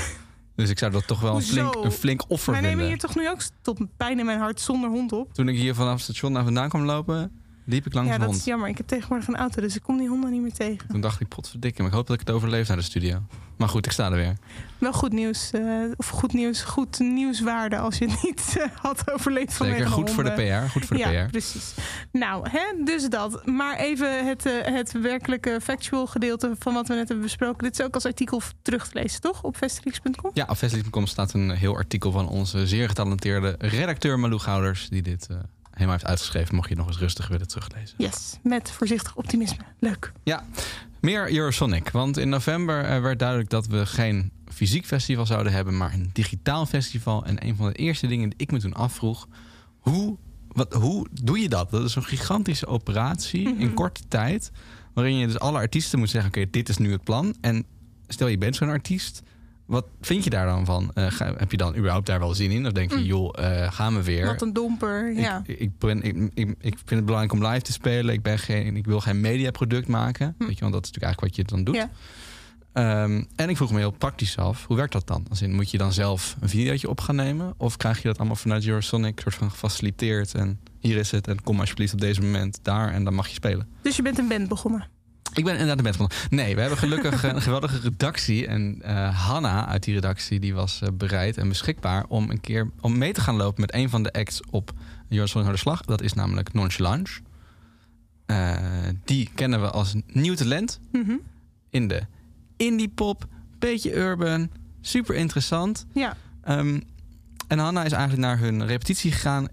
Dus 0.55 0.69
ik 0.69 0.79
zou 0.79 0.91
dat 0.91 1.07
toch 1.07 1.19
wel 1.21 1.35
een 1.35 1.41
flink, 1.41 1.75
een 1.75 1.91
flink 1.91 2.23
offer 2.27 2.51
Wij 2.51 2.61
nemen 2.61 2.85
hier 2.85 2.97
toch 2.97 3.15
nu 3.15 3.29
ook 3.29 3.41
tot 3.61 3.79
pijn 3.97 4.19
in 4.19 4.25
mijn 4.25 4.39
hart 4.39 4.61
zonder 4.61 4.89
hond 4.89 5.11
op? 5.11 5.33
Toen 5.33 5.47
ik 5.47 5.55
hier 5.55 5.75
vanaf 5.75 5.93
het 5.93 6.01
station 6.01 6.31
naar 6.31 6.43
vandaan 6.43 6.69
kwam 6.69 6.83
lopen, 6.83 7.31
liep 7.67 7.85
ik 7.85 7.93
langs 7.93 8.07
ja, 8.09 8.13
een 8.15 8.19
dat 8.19 8.29
hond. 8.29 8.39
is 8.39 8.45
jammer. 8.45 8.69
Ik 8.69 8.77
heb 8.77 8.87
tegenwoordig 8.87 9.27
een 9.27 9.35
auto, 9.35 9.61
dus 9.61 9.75
ik 9.75 9.81
kom 9.83 9.97
die 9.97 10.07
honden 10.07 10.31
niet 10.31 10.41
meer 10.41 10.53
tegen. 10.53 10.87
Toen 10.87 11.01
dacht 11.01 11.19
ik, 11.21 11.27
potverdikke, 11.27 11.81
maar 11.81 11.91
ik 11.91 11.95
hoop 11.97 12.07
dat 12.07 12.19
ik 12.19 12.27
het 12.27 12.35
overleef 12.35 12.67
naar 12.67 12.77
de 12.77 12.83
studio. 12.83 13.21
Maar 13.57 13.69
goed, 13.69 13.85
ik 13.85 13.91
sta 13.91 14.05
er 14.11 14.15
weer. 14.15 14.37
Wel 14.77 14.93
goed 14.93 15.11
nieuws. 15.13 15.51
eh, 15.51 15.61
of 15.95 16.07
goed 16.07 16.33
nieuws, 16.33 16.61
goed 16.61 16.99
nieuwswaarde 16.99 17.77
als 17.77 17.97
je 17.97 18.09
het 18.09 18.23
niet 18.23 18.57
eh, 18.57 18.65
had 18.81 19.11
overleefd 19.11 19.53
vanwege 19.53 19.77
Zeker, 19.77 19.93
goed 19.93 20.11
voor 20.11 20.23
de. 20.23 20.31
PR. 20.31 20.69
Goed 20.71 20.85
voor 20.85 20.95
de 20.97 21.01
ja, 21.07 21.25
PR. 21.25 21.29
precies. 21.29 21.73
Nou, 22.11 22.49
hè, 22.49 22.83
dus 22.83 23.09
dat. 23.09 23.45
Maar 23.45 23.77
even 23.77 24.25
het, 24.27 24.45
eh, 24.45 24.73
het 24.73 24.91
werkelijke 25.01 25.59
factual 25.61 26.07
gedeelte 26.07 26.55
van 26.59 26.73
wat 26.73 26.87
we 26.87 26.93
net 26.93 27.07
hebben 27.07 27.25
besproken. 27.25 27.63
Dit 27.63 27.79
is 27.79 27.85
ook 27.85 27.93
als 27.93 28.05
artikel 28.05 28.41
terug 28.61 28.87
te 28.87 28.99
lezen, 28.99 29.21
toch? 29.21 29.43
Op 29.43 29.55
festivalix.com? 29.57 30.31
Ja, 30.33 30.45
op 30.49 30.57
Festival.com 30.57 31.05
staat 31.07 31.33
een 31.33 31.49
heel 31.51 31.75
artikel 31.75 32.11
van 32.11 32.27
onze 32.29 32.67
zeer 32.67 32.87
getalenteerde 32.87 33.55
redacteur 33.59 34.19
Malou 34.19 34.39
Gouders. 34.39 34.89
Die 34.89 35.01
dit 35.01 35.27
helemaal 35.77 35.97
heeft 35.97 36.09
uitgeschreven. 36.09 36.55
Mocht 36.55 36.69
je 36.69 36.73
het 36.75 36.83
nog 36.83 36.93
eens 36.93 37.01
rustig 37.01 37.27
willen 37.27 37.47
teruglezen. 37.47 37.95
Yes, 37.97 38.37
met 38.43 38.71
voorzichtig 38.71 39.15
optimisme. 39.15 39.63
Leuk. 39.79 40.11
Ja, 40.23 40.45
meer 40.99 41.33
Eurosonic. 41.33 41.89
Want 41.89 42.17
in 42.17 42.29
november 42.29 42.83
eh, 42.83 43.01
werd 43.01 43.19
duidelijk 43.19 43.49
dat 43.49 43.67
we 43.67 43.85
geen 43.85 44.31
fysiek 44.53 44.85
festival 44.85 45.25
zouden 45.25 45.53
hebben, 45.53 45.77
maar 45.77 45.93
een 45.93 46.09
digitaal 46.13 46.65
festival. 46.65 47.25
En 47.25 47.45
een 47.45 47.55
van 47.55 47.67
de 47.67 47.73
eerste 47.73 48.07
dingen 48.07 48.29
die 48.29 48.39
ik 48.39 48.51
me 48.51 48.59
toen 48.59 48.73
afvroeg: 48.73 49.27
hoe, 49.79 50.17
wat, 50.47 50.73
hoe 50.73 51.07
doe 51.11 51.39
je 51.39 51.49
dat? 51.49 51.69
Dat 51.71 51.83
is 51.83 51.95
een 51.95 52.03
gigantische 52.03 52.67
operatie 52.67 53.57
in 53.57 53.73
korte 53.73 54.01
tijd. 54.07 54.51
Waarin 54.93 55.17
je 55.17 55.25
dus 55.25 55.39
alle 55.39 55.57
artiesten 55.57 55.99
moet 55.99 56.09
zeggen: 56.09 56.29
oké, 56.29 56.49
dit 56.49 56.69
is 56.69 56.77
nu 56.77 56.91
het 56.91 57.03
plan. 57.03 57.35
En 57.41 57.65
stel 58.07 58.27
je 58.27 58.37
bent 58.37 58.55
zo'n 58.55 58.69
artiest. 58.69 59.21
Wat 59.67 59.85
vind 60.01 60.23
je 60.23 60.29
daar 60.29 60.45
dan 60.45 60.65
van? 60.65 60.91
Eh, 60.93 61.05
ga- 61.11 61.33
heb 61.37 61.51
je 61.51 61.57
dan 61.57 61.75
überhaupt 61.75 62.05
daar 62.05 62.19
wel 62.19 62.33
zin 62.33 62.51
in? 62.51 62.65
Of 62.65 62.71
denk 62.71 62.91
je, 62.91 62.97
Mm. 62.97 63.03
joh, 63.03 63.33
eh, 63.63 63.71
gaan 63.71 63.95
we 63.95 64.03
weer? 64.03 64.25
Wat 64.25 64.41
een 64.41 64.53
domper. 64.53 65.13
Ja. 65.13 65.41
Ik, 65.45 65.59
ik, 65.59 65.77
ben, 65.77 66.01
ik, 66.01 66.15
ik, 66.33 66.47
ik 66.59 66.77
vind 66.77 66.89
het 66.89 67.05
belangrijk 67.05 67.33
om 67.33 67.45
live 67.47 67.61
te 67.61 67.71
spelen. 67.71 68.13
Ik, 68.13 68.21
ben 68.21 68.39
geen, 68.39 68.75
ik 68.75 68.85
wil 68.85 68.99
geen 68.99 69.21
mediaproduct 69.21 69.87
maken. 69.87 70.35
Weet 70.37 70.55
je, 70.57 70.61
want 70.61 70.73
dat 70.73 70.85
is 70.85 70.91
natuurlijk 70.91 71.03
eigenlijk 71.03 71.19
wat 71.21 71.35
je 71.35 71.43
dan 71.55 71.63
doet. 71.63 71.75
Hm. 71.75 71.81
Ja. 71.81 71.89
Ehm, 72.73 73.23
en 73.35 73.49
ik 73.49 73.57
vroeg 73.57 73.71
me 73.71 73.77
heel 73.77 73.91
praktisch 73.91 74.37
af, 74.37 74.65
hoe 74.65 74.75
werkt 74.75 74.91
dat 74.93 75.07
dan? 75.07 75.25
Als 75.29 75.41
in, 75.41 75.53
moet 75.53 75.71
je 75.71 75.77
dan 75.77 75.93
zelf 75.93 76.35
een 76.39 76.49
videootje 76.49 76.89
op 76.89 76.99
gaan 77.01 77.15
nemen? 77.15 77.53
Of 77.57 77.77
krijg 77.77 78.01
je 78.01 78.07
dat 78.07 78.17
allemaal 78.17 78.35
vanuit 78.35 78.65
Eurosonic 78.67 79.19
soort 79.19 79.35
van 79.35 79.51
gefaciliteerd? 79.51 80.33
En 80.33 80.59
hier 80.79 80.97
is 80.97 81.11
het 81.11 81.27
en 81.27 81.43
kom 81.43 81.59
alsjeblieft 81.59 81.93
op 81.93 81.99
deze 82.01 82.21
moment 82.21 82.59
daar 82.61 82.93
en 82.93 83.03
dan 83.03 83.13
mag 83.13 83.27
je 83.27 83.33
spelen. 83.33 83.67
Dus 83.81 83.95
je 83.95 84.01
bent 84.01 84.17
een 84.17 84.27
band 84.27 84.47
begonnen. 84.47 84.87
Ik 85.33 85.43
ben 85.43 85.51
inderdaad 85.53 85.77
de 85.77 85.83
band 85.83 85.95
van. 85.95 86.09
Nee, 86.29 86.55
we 86.55 86.59
hebben 86.61 86.77
gelukkig 86.79 87.23
een 87.23 87.41
geweldige 87.41 87.79
redactie. 87.79 88.47
En 88.47 88.81
eh 88.81 89.25
Hanna 89.27 89.67
uit 89.67 89.83
die 89.83 89.93
redactie 89.93 90.39
die 90.39 90.53
was 90.53 90.81
eh, 90.81 90.89
bereid 90.93 91.37
en 91.37 91.47
beschikbaar 91.47 92.05
om 92.07 92.29
een 92.29 92.41
keer 92.41 92.69
om 92.81 92.97
mee 92.97 93.13
te 93.13 93.21
gaan 93.21 93.35
lopen 93.35 93.61
met 93.61 93.73
een 93.73 93.89
van 93.89 94.03
de 94.03 94.13
acts 94.13 94.41
op 94.49 94.71
Eurosonic 95.09 95.43
Harderslag. 95.45 95.81
Dat 95.81 96.01
is 96.01 96.13
namelijk 96.13 96.53
Nonchalance. 96.53 97.19
Eh 98.25 98.55
die 99.05 99.29
kennen 99.35 99.61
we 99.61 99.69
als 99.69 99.93
nieuw 100.07 100.33
talent 100.35 100.79
Mhm. 100.91 101.15
in 101.69 101.87
de 101.87 102.01
indie 102.57 102.89
pop, 102.89 103.25
beetje 103.59 103.95
urban, 103.95 104.49
super 104.81 105.15
interessant. 105.15 105.85
Ja. 105.93 106.15
Ehm, 106.43 106.79
en 107.47 107.59
Hanna 107.59 107.83
is 107.83 107.91
eigenlijk 107.91 108.21
naar 108.21 108.39
hun 108.39 108.65
repetitie 108.65 109.11
gegaan 109.11 109.47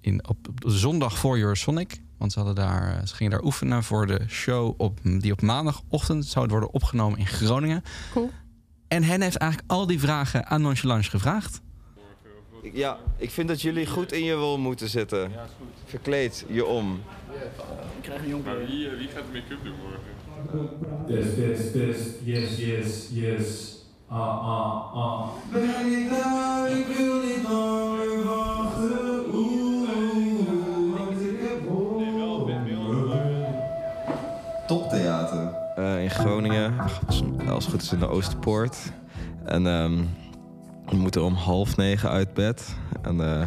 in, 0.00 0.28
op, 0.28 0.48
op 0.48 0.60
de 0.60 0.70
zondag 0.70 1.18
voor 1.18 1.38
Eurosonic. 1.38 2.00
Want 2.18 2.32
ze, 2.32 2.38
hadden 2.38 2.64
daar, 2.64 2.96
eh, 2.96 3.06
ze 3.06 3.14
gingen 3.14 3.32
daar 3.32 3.42
oefenen 3.42 3.82
voor 3.82 4.06
de 4.06 4.20
show 4.28 4.74
op, 4.76 4.98
die 5.02 5.32
op 5.32 5.42
maandagochtend 5.42 6.26
zou 6.26 6.46
worden 6.46 6.72
opgenomen 6.72 7.18
in 7.18 7.26
Groningen. 7.26 7.82
Cool. 8.12 8.30
En 8.88 9.02
hen 9.02 9.20
heeft 9.20 9.36
eigenlijk 9.36 9.72
al 9.72 9.86
die 9.86 10.00
vragen 10.00 10.46
aan 10.46 10.62
Nonchalance 10.62 11.10
gevraagd. 11.10 11.60
Ja, 12.72 12.96
ik 13.16 13.30
vind 13.30 13.48
dat 13.48 13.62
jullie 13.62 13.86
goed 13.86 14.12
in 14.12 14.24
je 14.24 14.36
wol 14.36 14.58
moeten 14.58 14.88
zitten. 14.88 15.30
Verkleed 15.84 16.44
je 16.48 16.66
om. 16.66 17.00
Ik 17.96 18.02
krijg 18.02 18.22
een 18.22 18.28
jongen. 18.28 18.58
wie, 18.66 18.90
wie 18.90 19.08
gaat 19.08 19.22
de 19.32 19.38
make-up 19.38 19.64
doen 19.64 19.74
morgen? 19.82 20.16
Test, 21.06 21.34
test, 21.34 21.72
test. 21.72 22.10
Yes, 22.24 22.56
yes, 22.56 23.08
yes. 23.10 23.76
Ah, 24.08 24.18
ah, 24.18 24.94
ah. 24.94 25.28
Ben 25.52 26.02
ik 26.02 26.10
daar? 26.10 26.70
Ik 26.78 26.86
wil 26.86 27.20
niet 27.20 27.42
langer 27.48 28.24
wachten. 28.24 29.34
Oeh, 29.34 29.88
want 30.46 30.57
Eh, 35.88 36.02
in 36.02 36.10
Groningen, 36.10 36.74
als 37.48 37.64
het 37.64 37.72
goed 37.72 37.82
is 37.82 37.92
in 37.92 37.98
de 37.98 38.08
Oosterpoort. 38.08 38.92
En 39.44 39.66
ehm, 39.66 40.04
we 40.86 40.96
moeten 40.96 41.22
om 41.24 41.34
half 41.34 41.76
negen 41.76 42.10
uit 42.10 42.34
bed. 42.34 42.76
En, 43.02 43.20
eh, 43.20 43.46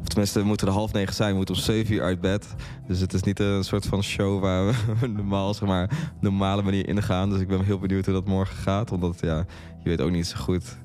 of 0.00 0.06
tenminste, 0.06 0.38
we 0.38 0.44
moeten 0.44 0.66
er 0.66 0.72
half 0.72 0.92
negen 0.92 1.14
zijn. 1.14 1.30
We 1.30 1.36
moeten 1.36 1.54
om 1.54 1.60
zeven 1.60 1.94
uur 1.94 2.02
uit 2.02 2.20
bed. 2.20 2.54
Dus 2.86 3.00
het 3.00 3.12
is 3.12 3.22
niet 3.22 3.40
een 3.40 3.64
soort 3.64 3.86
van 3.86 4.02
show 4.02 4.40
waar 4.40 4.66
we 4.66 5.06
normaal, 5.16 5.54
zeg 5.54 5.68
maar, 5.68 5.90
normale 6.20 6.62
manier 6.62 6.88
in 6.88 7.02
gaan. 7.02 7.30
Dus 7.30 7.40
ik 7.40 7.48
ben 7.48 7.64
heel 7.64 7.78
benieuwd 7.78 8.04
hoe 8.04 8.14
dat 8.14 8.26
morgen 8.26 8.56
gaat. 8.56 8.92
Omdat, 8.92 9.18
ja, 9.20 9.44
je 9.82 9.88
weet 9.88 10.00
ook 10.00 10.10
niet 10.10 10.26
zo 10.26 10.36
goed. 10.38 10.78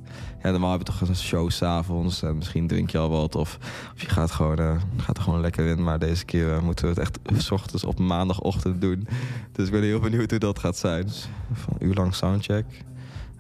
Ja, 0.46 0.52
normaal 0.52 0.72
heb 0.72 0.80
je 0.80 0.94
toch 0.94 1.10
een 1.10 1.16
show 1.16 1.50
s'avonds. 1.50 2.24
En 2.24 2.38
misschien 2.38 2.68
drink 2.68 2.90
je 2.90 2.98
al 2.98 3.10
wat. 3.10 3.36
Of, 3.36 3.58
of 3.94 4.02
je 4.02 4.10
gaat, 4.10 4.32
gewoon, 4.32 4.60
eh, 4.60 4.76
gaat 4.98 5.18
er 5.18 5.24
gewoon 5.24 5.42
lekker 5.42 5.66
in. 5.66 5.84
Maar 5.84 6.00
deze 6.00 6.26
keer 6.26 6.54
eh, 6.54 6.62
moeten 6.62 6.86
we 6.86 6.92
het 6.92 7.00
echt 7.00 7.20
s 7.46 7.52
ochtends 7.52 7.84
op 7.84 8.00
maandagochtend 8.00 8.82
doen. 8.82 9.08
Dus 9.52 9.66
ik 9.66 9.72
ben 9.72 9.84
heel 9.84 10.00
benieuwd 10.00 10.30
hoe 10.30 10.40
dat 10.40 10.60
gaat 10.60 10.78
zijn. 10.78 11.10
Van 11.54 11.74
een 11.80 11.88
uur 11.88 11.94
lang 11.94 12.16
soundcheck. 12.16 12.66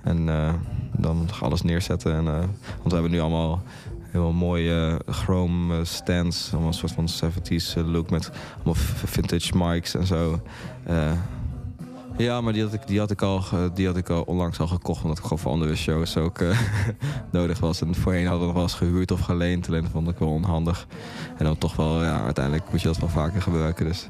En 0.04 0.30
eh, 0.30 0.54
dan 0.98 1.28
alles 1.40 1.62
neerzetten. 1.62 2.14
En, 2.14 2.26
want 2.26 2.50
we 2.84 2.94
hebben 2.94 3.12
nu 3.12 3.20
allemaal 3.20 3.64
heel 4.16 4.32
mooie 4.32 5.02
chrome 5.06 5.86
stands. 5.86 6.50
Allemaal 6.52 6.68
een 6.68 6.74
soort 6.74 6.92
van 6.92 7.08
70s 7.10 7.78
eh, 7.78 7.88
look 7.88 8.10
met 8.10 8.32
allemaal 8.56 8.74
vintage 9.06 9.58
mics 9.58 9.96
en 9.96 10.06
zo. 10.06 10.42
Ja, 12.18 12.42
maar 12.42 12.54
die 12.54 12.64
had, 12.64 12.74
ik, 12.74 12.88
die, 12.88 13.00
had 13.00 13.12
ik 13.12 13.22
al, 13.22 13.44
die 13.74 13.86
had 13.88 13.98
ik 13.98 14.10
al 14.10 14.22
onlangs 14.22 14.60
al 14.60 14.68
gekocht. 14.68 15.02
Omdat 15.02 15.18
ik 15.18 15.24
gewoon 15.24 15.40
voor 15.40 15.52
andere 15.52 15.76
shows 15.76 16.18
ook 16.18 16.40
eh, 16.40 16.60
nodig 17.32 17.60
was. 17.60 17.82
En 17.82 17.96
voorheen 17.96 18.24
hadden 18.26 18.40
we 18.40 18.46
nog 18.46 18.54
wel 18.54 18.64
eens 18.64 18.74
gehuurd 18.74 19.12
of 19.12 19.20
geleend. 19.20 19.68
Alleen 19.68 19.82
dat 19.82 19.92
vond 19.92 20.10
ik 20.10 20.18
wel 20.18 20.30
onhandig. 20.30 20.88
En 21.38 21.46
dan 21.46 21.58
toch 21.58 21.76
wel, 21.76 22.04
ja, 22.04 22.22
uiteindelijk 22.24 22.72
moet 22.72 22.82
je 22.82 22.88
dat 22.88 22.98
wel 22.98 23.10
vaker 23.10 23.42
gebruiken. 23.42 23.86
Dus 23.86 24.10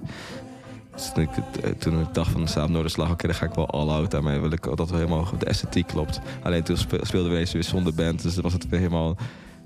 dus 0.96 1.12
toen, 1.14 1.24
ik, 1.24 1.30
eh, 1.64 1.72
toen 1.72 2.08
dacht 2.12 2.32
van 2.32 2.48
samen 2.48 2.72
Noorderslag, 2.72 3.12
oké, 3.12 3.28
dan 3.28 3.36
ga 3.36 3.46
ik 3.46 3.54
wel 3.54 3.70
all 3.70 3.90
out. 3.90 4.12
Daarmee 4.12 4.40
wil 4.40 4.52
ik 4.52 4.76
dat 4.76 4.90
we 4.90 4.96
helemaal 4.96 5.28
de 5.40 5.46
esthetiek 5.46 5.88
klopt. 5.88 6.20
Alleen 6.44 6.64
toen 6.64 6.78
spe- 6.78 7.06
speelden 7.06 7.30
we 7.30 7.36
ineens 7.36 7.52
weer 7.54 7.64
zonder 7.64 7.94
band. 7.94 8.22
Dus 8.22 8.36
was 8.36 8.54
het 8.54 8.70
weer 8.70 8.80
helemaal... 8.80 9.16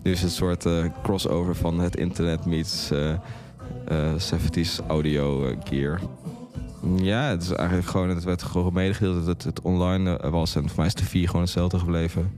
Nu 0.03 0.11
is 0.11 0.21
het 0.21 0.29
een 0.29 0.35
soort 0.35 0.65
eh, 0.65 0.85
crossover 1.03 1.55
van 1.55 1.79
het 1.79 1.95
internet 1.95 2.45
meets... 2.45 2.91
eh 2.91 3.13
70s 4.17 4.87
audio 4.87 5.53
gear. 5.63 5.99
Ja, 6.95 7.23
het 7.23 7.41
is 7.41 7.51
eigenlijk 7.51 7.89
gewoon, 7.89 8.09
het 8.09 8.23
werd 8.23 8.43
gewoon 8.43 8.73
medegedeeld 8.73 9.15
dat 9.15 9.27
het, 9.27 9.43
het 9.43 9.61
online 9.61 10.17
eh, 10.17 10.29
was. 10.29 10.55
En 10.55 10.67
voor 10.67 10.77
mij 10.77 10.85
is 10.85 10.93
de 10.93 11.05
4 11.05 11.25
gewoon 11.27 11.41
hetzelfde 11.41 11.79
gebleven. 11.79 12.31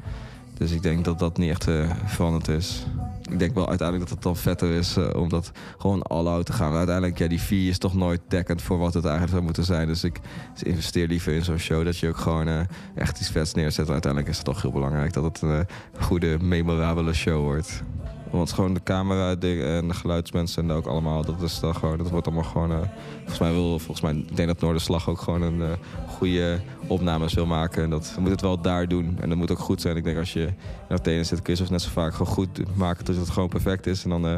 Dus 0.58 0.72
ik 0.72 0.82
denk 0.82 1.06
dat 1.06 1.20
dat 1.20 1.38
niet 1.38 1.50
echt 1.50 1.68
eh, 1.68 1.90
veranderd 2.06 2.48
is. 2.48 2.86
Ik 3.32 3.40
denk 3.40 3.54
wel 3.54 3.68
uiteindelijk 3.68 4.10
dat 4.10 4.18
het 4.18 4.28
dan 4.28 4.38
vetter 4.38 4.72
is 4.72 4.98
eh, 4.98 5.10
om 5.16 5.30
dat 5.30 5.52
gewoon 5.78 6.02
all-out 6.02 6.46
te 6.46 6.54
gaan. 6.54 6.74
Uiteindelijk, 6.74 7.18
ja, 7.18 7.28
die 7.28 7.42
4 7.42 7.70
is 7.70 7.78
toch 7.78 7.94
nooit 7.94 8.22
dekkend 8.28 8.62
voor 8.62 8.78
wat 8.78 8.94
het 8.94 9.04
eigenlijk 9.04 9.34
zou 9.34 9.44
moeten 9.44 9.64
zijn. 9.64 9.88
Dus 9.88 10.04
ik 10.04 10.20
dus 10.54 10.64
investeer 10.64 11.08
liever 11.08 11.34
in 11.34 11.44
zo'n 11.44 11.58
show 11.58 11.86
dat 11.86 11.98
je 11.98 12.08
ook 12.08 12.18
gewoon 12.18 12.68
echt 12.96 13.20
iets 13.20 13.30
vets 13.30 13.54
neerzet. 13.54 13.86
En 13.86 13.92
uiteindelijk 13.92 14.32
is 14.32 14.38
het 14.38 14.46
toch 14.46 14.62
heel 14.62 14.72
belangrijk 14.72 15.14
dat 15.14 15.24
het 15.24 15.42
een 15.42 15.68
goede, 16.00 16.38
memorabele 16.42 17.14
show 17.14 17.44
wordt. 17.44 17.84
Want 18.32 18.52
gewoon 18.52 18.74
de 18.74 18.84
camera 18.84 19.36
de- 19.36 19.64
en 19.64 19.88
de 19.88 19.94
geluidsmensen 19.94 20.64
en 20.64 20.72
ook 20.72 20.86
allemaal, 20.86 21.26
dat 21.26 21.42
is 21.42 21.60
dan 21.60 21.76
gewoon, 21.76 21.98
dat 21.98 22.10
wordt 22.10 22.26
allemaal 22.28 22.44
gewoon. 22.46 22.72
eh, 22.72 22.78
volgens 23.18 23.40
mij 23.40 23.52
wil, 23.52 23.80
volgens 23.80 24.02
mij, 24.02 24.14
ik 24.14 24.36
denk 24.36 24.48
dat 24.48 24.60
Noorderslag 24.60 25.10
ook 25.10 25.22
gewoon 25.22 25.42
een 25.42 25.62
eh, 25.62 25.68
goede 26.08 26.60
opnames 26.88 27.34
wil 27.34 27.46
maken. 27.46 27.84
En 27.84 27.90
dat 27.90 28.06
we 28.06 28.14
moeten 28.22 28.32
het 28.32 28.42
wel 28.42 28.62
daar 28.62 28.88
doen. 28.88 29.18
En 29.22 29.30
dat 29.30 29.38
moet 29.38 29.52
ook 29.52 29.60
goed 29.60 29.82
zijn. 29.82 29.98
Ik 29.98 30.04
denk 30.04 30.18
als 30.18 30.34
je 30.34 30.42
in 30.90 30.96
Athene 30.96 31.24
zit, 31.24 31.42
kun 31.42 31.56
je 31.56 31.64
net 31.70 31.82
zo 31.82 31.90
vaak 31.90 32.12
gewoon 32.14 32.34
goed 32.34 32.76
maken 32.76 33.06
tot 33.06 33.16
het 33.16 33.30
gewoon 33.30 33.50
perfect 33.50 33.88
is. 33.88 34.04
En 34.04 34.10
dan. 34.10 34.28
eh, 34.28 34.38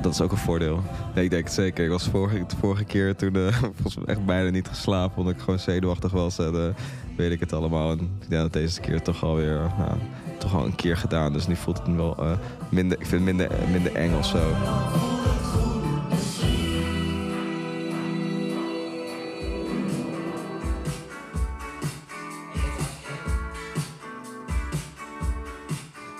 dat 0.00 0.12
is 0.12 0.20
ook 0.20 0.30
een 0.32 0.36
voordeel. 0.38 0.82
Nee, 1.14 1.24
ik 1.24 1.30
denk 1.30 1.44
het 1.44 1.52
zeker. 1.52 1.84
Ik 1.84 1.90
was 1.90 2.08
vorige, 2.08 2.44
de 2.48 2.56
vorige 2.56 2.84
keer 2.84 3.16
toen 3.16 3.34
eh, 3.36 3.46
volgens 3.80 3.96
mij 3.96 4.04
echt 4.06 4.24
bijna 4.26 4.50
niet 4.50 4.68
geslapen. 4.68 5.18
Omdat 5.18 5.34
ik 5.34 5.40
gewoon 5.40 5.58
zenuwachtig 5.58 6.12
was. 6.12 6.38
En 6.38 6.54
eh, 6.54 6.74
weet 7.16 7.32
ik 7.32 7.40
het 7.40 7.52
allemaal. 7.52 7.90
En 7.90 7.98
ik 7.98 8.28
denk 8.28 8.42
dat 8.42 8.52
deze 8.52 8.80
keer 8.80 9.02
toch 9.02 9.24
alweer 9.24 9.60
nou, 9.78 9.98
toch 10.42 10.54
al 10.54 10.64
een 10.64 10.74
keer 10.74 10.96
gedaan. 10.96 11.32
Dus 11.32 11.46
nu 11.46 11.56
voelt 11.56 11.78
het 11.78 11.96
wel 11.96 12.16
eh, 12.16 12.32
minder, 12.68 13.00
ik 13.00 13.06
vind 13.06 13.22
minder, 13.22 13.50
minder 13.70 13.94
eng 13.94 14.14
of 14.14 14.26
zo. 14.26 14.38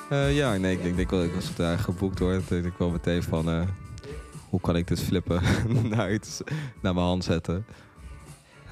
Eh, 0.08 0.36
ja, 0.36 0.56
nee, 0.56 0.76
ik 0.76 0.82
denk, 0.82 0.96
denk 0.96 1.10
wel, 1.10 1.24
ik 1.24 1.34
was 1.34 1.44
eigenlijk 1.44 1.80
geboekt 1.80 2.18
hoor. 2.18 2.32
Dacht 2.32 2.50
ik 2.50 2.72
wel 2.78 2.90
meteen 2.90 3.22
van, 3.22 3.50
eh, 3.50 3.62
hoe 4.48 4.60
kan 4.60 4.76
ik 4.76 4.86
dit 4.86 5.00
flippen 5.00 5.42
naar 5.96 6.12
iets, 6.12 6.40
naar 6.80 6.94
mijn 6.94 7.06
hand 7.06 7.24
zetten. 7.24 7.64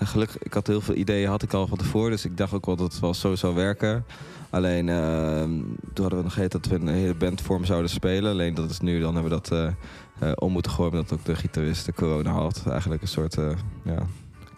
Gelukkig, 0.05 0.43
ik 0.43 0.53
had 0.53 0.67
heel 0.67 0.81
veel 0.81 0.95
ideeën, 0.95 1.29
had 1.29 1.43
ik 1.43 1.53
al 1.53 1.67
van 1.67 1.79
tevoren. 1.79 2.11
Dus 2.11 2.25
ik 2.25 2.37
dacht 2.37 2.53
ook 2.53 2.67
wel 2.67 2.77
dat 2.77 2.93
het 2.93 3.01
wel 3.01 3.15
zo 3.15 3.35
zou 3.35 3.55
werken. 3.55 4.05
Alleen, 4.51 4.89
eh, 4.89 5.43
toen 5.93 6.05
hadden 6.05 6.19
we 6.19 6.25
nog 6.25 6.33
geheten 6.33 6.63
dat 6.63 6.71
we 6.71 6.77
een 6.77 6.89
hele 6.89 7.15
bandvorm 7.15 7.65
zouden 7.65 7.91
spelen. 7.91 8.31
Alleen 8.31 8.55
dat 8.55 8.71
is 8.71 8.81
nu, 8.81 9.01
dan 9.01 9.15
hebben 9.15 9.33
we 9.33 9.41
dat 9.41 9.75
eh, 10.19 10.33
om 10.35 10.53
moeten 10.53 10.73
gooien. 10.73 10.93
Omdat 10.93 11.13
ook 11.13 11.25
de 11.25 11.35
gitarist 11.35 11.87
de 11.87 11.93
corona 11.93 12.31
had. 12.31 12.63
Eigenlijk 12.67 13.03
een 13.03 13.09
soort, 13.09 13.39
eh, 13.39 13.51
ja, 13.85 14.07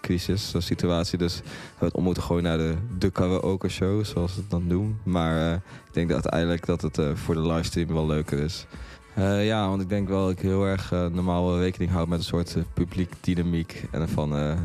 crisis, 0.01 0.55
situatie. 0.59 1.18
Dus 1.18 1.36
we 1.36 1.45
hebben 1.68 1.88
het 1.88 1.97
om 1.97 2.05
moeten 2.05 2.22
gooien 2.22 2.45
naar 2.45 2.59
de, 2.59 2.74
de 2.99 3.11
karaoke 3.11 3.68
show, 3.68 4.05
zoals 4.05 4.34
we 4.34 4.40
het 4.40 4.51
dan 4.51 4.68
doen. 4.68 4.99
Maar 5.03 5.55
ik 5.55 5.93
denk 5.93 6.09
dat 6.09 6.22
uiteindelijk 6.22 6.66
dat 6.66 6.82
het 6.82 7.18
voor 7.18 7.34
de 7.34 7.47
livestream 7.47 7.88
wel 7.88 8.07
leuker 8.07 8.38
is. 8.38 8.66
Eh, 9.14 9.46
ja, 9.46 9.68
want 9.68 9.82
ik 9.82 9.88
denk 9.88 10.08
wel 10.08 10.22
dat 10.22 10.30
ik 10.30 10.38
heel 10.38 10.64
erg 10.64 10.92
eh, 10.92 11.06
normaal 11.06 11.58
rekening 11.58 11.90
houd 11.90 12.08
met 12.08 12.18
een 12.18 12.24
soort 12.24 12.56
uh, 12.56 12.62
publiek 12.74 13.12
dynamiek. 13.20 13.84
En 13.90 14.08
van, 14.08 14.36
eh, 14.36 14.56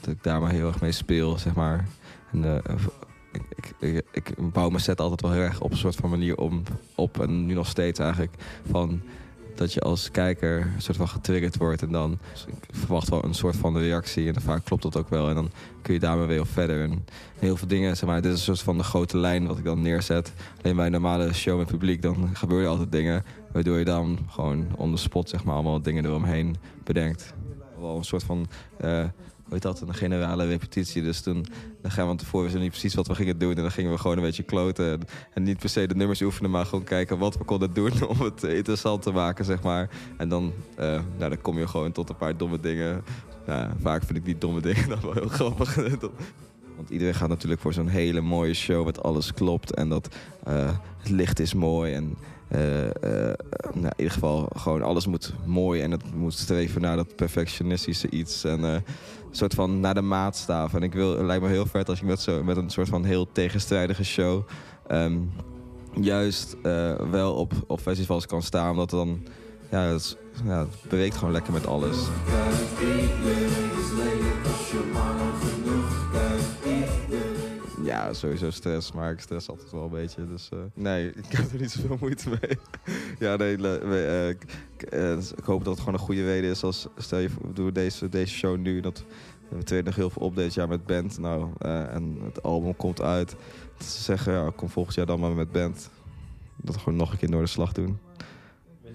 dat 0.00 0.14
ik 0.14 0.22
daar 0.22 0.40
maar 0.40 0.50
heel 0.50 0.66
erg 0.66 0.80
mee 0.80 0.92
speel, 0.92 1.38
zeg 1.38 1.54
maar. 1.54 1.86
En, 2.32 2.44
eh, 2.44 2.74
ik, 3.32 3.74
ik, 3.78 4.04
ik, 4.12 4.28
ik 4.28 4.52
bouw 4.52 4.68
mijn 4.68 4.82
set 4.82 5.00
altijd 5.00 5.20
wel 5.20 5.30
heel 5.30 5.42
erg 5.42 5.60
op 5.60 5.70
een 5.70 5.76
soort 5.76 5.94
van 5.96 6.10
manier 6.10 6.36
om, 6.36 6.62
op. 6.94 7.20
En 7.20 7.46
nu 7.46 7.54
nog 7.54 7.66
steeds 7.66 7.98
eigenlijk 7.98 8.34
van 8.70 9.00
dat 9.54 9.72
je 9.72 9.80
als 9.80 10.10
kijker 10.10 10.60
een 10.60 10.82
soort 10.82 10.96
van 10.96 11.08
getriggerd 11.08 11.56
wordt. 11.56 11.82
En 11.82 11.92
dan 11.92 12.18
dus 12.32 12.44
ik 12.46 12.54
verwacht 12.70 13.08
wel 13.08 13.24
een 13.24 13.34
soort 13.34 13.56
van 13.56 13.78
reactie. 13.78 14.26
En 14.26 14.32
dan 14.32 14.42
vaak 14.42 14.64
klopt 14.64 14.82
dat 14.82 14.96
ook 14.96 15.08
wel. 15.08 15.28
En 15.28 15.34
dan 15.34 15.50
kun 15.82 15.94
je 15.94 16.00
daarmee 16.00 16.26
weer 16.26 16.46
verder. 16.46 16.82
En 16.82 17.04
heel 17.38 17.56
veel 17.56 17.68
dingen, 17.68 17.96
zeg 17.96 18.08
maar, 18.08 18.22
dit 18.22 18.32
is 18.32 18.38
een 18.38 18.44
soort 18.44 18.60
van 18.60 18.78
de 18.78 18.84
grote 18.84 19.18
lijn 19.18 19.46
wat 19.46 19.58
ik 19.58 19.64
dan 19.64 19.82
neerzet. 19.82 20.32
Alleen 20.62 20.76
bij 20.76 20.86
een 20.86 20.92
normale 20.92 21.32
show 21.32 21.58
met 21.58 21.66
publiek, 21.66 22.02
dan 22.02 22.30
gebeuren 22.32 22.70
altijd 22.70 22.92
dingen. 22.92 23.24
Waardoor 23.52 23.78
je 23.78 23.84
dan 23.84 24.18
gewoon 24.28 24.66
on 24.76 24.90
the 24.90 24.96
spot, 24.96 25.28
zeg 25.28 25.44
maar, 25.44 25.54
allemaal 25.54 25.82
dingen 25.82 26.04
eromheen 26.04 26.56
bedenkt. 26.84 27.34
Wel 27.80 27.96
een 27.96 28.04
soort 28.04 28.22
van, 28.22 28.46
eh, 28.76 28.88
hoe 29.44 29.52
heet 29.52 29.62
dat, 29.62 29.80
een 29.80 29.94
generale 29.94 30.46
repetitie. 30.46 31.02
Dus 31.02 31.20
toen, 31.20 31.46
dan 31.82 31.90
gaan 31.90 32.02
we 32.02 32.08
van 32.08 32.16
tevoren, 32.16 32.42
wisten 32.42 32.62
niet 32.62 32.70
precies 32.70 32.94
wat 32.94 33.06
we 33.06 33.14
gingen 33.14 33.38
doen. 33.38 33.54
En 33.54 33.62
dan 33.62 33.70
gingen 33.70 33.90
we 33.90 33.98
gewoon 33.98 34.16
een 34.16 34.22
beetje 34.22 34.42
kloten. 34.42 35.00
En, 35.34 35.42
niet 35.42 35.58
per 35.58 35.68
se 35.68 35.86
de 35.86 35.94
nummers 35.94 36.22
oefenen, 36.22 36.50
maar 36.50 36.66
gewoon 36.66 36.84
kijken 36.84 37.18
wat 37.18 37.38
we 37.38 37.44
konden 37.44 37.74
doen 37.74 38.06
om 38.08 38.20
het 38.20 38.42
interessant 38.42 39.02
te 39.02 39.10
maken, 39.10 39.44
zeg 39.44 39.62
maar. 39.62 39.90
En 40.16 40.28
dan, 40.28 40.52
eh, 40.76 40.86
nou, 41.18 41.30
dan 41.30 41.40
kom 41.40 41.58
je 41.58 41.66
gewoon 41.66 41.92
tot 41.92 42.08
een 42.08 42.16
paar 42.16 42.36
domme 42.36 42.60
dingen. 42.60 43.04
Nou, 43.46 43.70
vaak 43.80 44.04
vind 44.04 44.18
ik 44.18 44.24
die 44.24 44.38
domme 44.38 44.60
dingen 44.60 44.88
dan 44.94 45.00
wel 45.00 45.12
heel 45.12 45.28
grappig. 45.28 45.74
Want 46.76 46.90
iedereen 46.90 47.14
gaat 47.14 47.28
natuurlijk 47.28 47.60
voor 47.60 47.72
zo'n 47.72 47.88
hele 47.88 48.20
mooie 48.20 48.54
show 48.54 48.84
met 48.84 49.02
alles 49.02 49.32
klopt. 49.32 49.74
En 49.74 49.88
dat 49.88 50.14
eh, 50.44 50.70
het 50.98 51.10
licht 51.10 51.40
is 51.40 51.54
mooi. 51.54 51.92
En 51.92 52.16
nou, 52.52 53.34
in 53.74 53.92
ieder 53.96 54.12
geval 54.12 54.48
gewoon 54.56 54.82
alles 54.82 55.06
moet 55.06 55.32
mooi. 55.44 55.80
En 55.80 55.90
het 55.90 56.14
moet 56.14 56.34
streven 56.34 56.80
naar 56.80 56.96
dat 56.96 57.16
perfectionistische 57.16 58.10
iets. 58.10 58.44
En 58.44 58.64
eh, 58.64 58.76
soort 59.30 59.54
van 59.54 59.80
naar 59.80 59.94
de 59.94 60.00
maatstaaf. 60.00 60.74
En 60.74 60.82
ik 60.82 60.92
wil, 60.92 61.16
het 61.16 61.26
lijkt 61.26 61.42
me 61.42 61.48
heel 61.48 61.66
vet 61.66 61.88
als 61.88 61.98
je 61.98 62.04
met, 62.06 62.20
zo, 62.20 62.42
met 62.44 62.56
een 62.56 62.70
soort 62.70 62.88
van 62.88 63.04
heel 63.04 63.28
tegenstrijdige 63.32 64.04
show... 64.04 64.42
ehm, 64.86 65.18
juist 66.00 66.56
eh, 66.62 66.94
wel 67.10 67.34
op, 67.34 67.52
op 67.66 67.80
festivals 67.80 68.26
kan 68.26 68.42
staan. 68.42 68.70
Omdat 68.70 68.90
dan... 68.90 69.22
Ja, 69.70 69.80
het, 69.80 70.00
is- 70.00 70.16
ja, 70.44 70.58
het 70.58 70.88
beweegt 70.88 71.16
gewoon 71.16 71.32
lekker 71.32 71.52
met 71.52 71.66
alles. 71.66 71.96
Ja, 77.82 78.12
sowieso 78.12 78.50
stress, 78.50 78.92
maar 78.92 79.12
ik 79.12 79.20
stress 79.20 79.48
altijd 79.48 79.70
wel 79.70 79.84
een 79.84 79.90
beetje. 79.90 80.26
Dus 80.26 80.48
eh, 80.52 80.58
nee, 80.74 81.08
ik 81.28 81.32
heb 81.32 81.52
er 81.52 81.60
niet 81.60 81.70
zoveel 81.70 81.96
moeite 82.00 82.28
mee. 82.28 82.58
ja, 83.18 83.36
nee, 83.36 83.68
eh, 83.68 84.28
ik, 84.28 85.44
hoop 85.44 85.64
dat 85.64 85.72
het 85.72 85.78
gewoon 85.78 85.94
een 85.94 86.06
goede 86.06 86.24
reden 86.24 86.50
is. 86.50 86.62
Als, 86.62 86.86
stel 86.96 87.18
je 87.18 87.30
voor, 87.30 87.46
we 87.46 87.52
doen 87.52 87.72
deze, 87.72 88.08
deze 88.08 88.34
show 88.34 88.58
nu. 88.58 88.80
Dat, 88.80 89.04
we 89.48 89.62
treden 89.62 89.84
nog 89.84 89.96
heel 89.96 90.10
veel 90.10 90.22
op 90.22 90.36
dit 90.36 90.54
jaar 90.54 90.68
met 90.68 90.86
band. 90.86 91.18
Nou, 91.18 91.48
en 91.58 92.18
het 92.24 92.42
album 92.42 92.76
komt 92.76 93.00
uit. 93.00 93.36
Dat 93.78 93.86
ze 93.86 94.02
zeggen, 94.02 94.32
ja, 94.32 94.52
kom 94.56 94.68
volgend 94.68 94.96
jaar 94.96 95.06
dan 95.06 95.20
maar 95.20 95.32
met 95.32 95.52
band. 95.52 95.90
Dat 96.56 96.76
gewoon 96.76 96.98
nog 96.98 97.12
een 97.12 97.18
keer 97.18 97.30
door 97.30 97.42
de 97.42 97.48
slag 97.48 97.72
doen. 97.72 97.98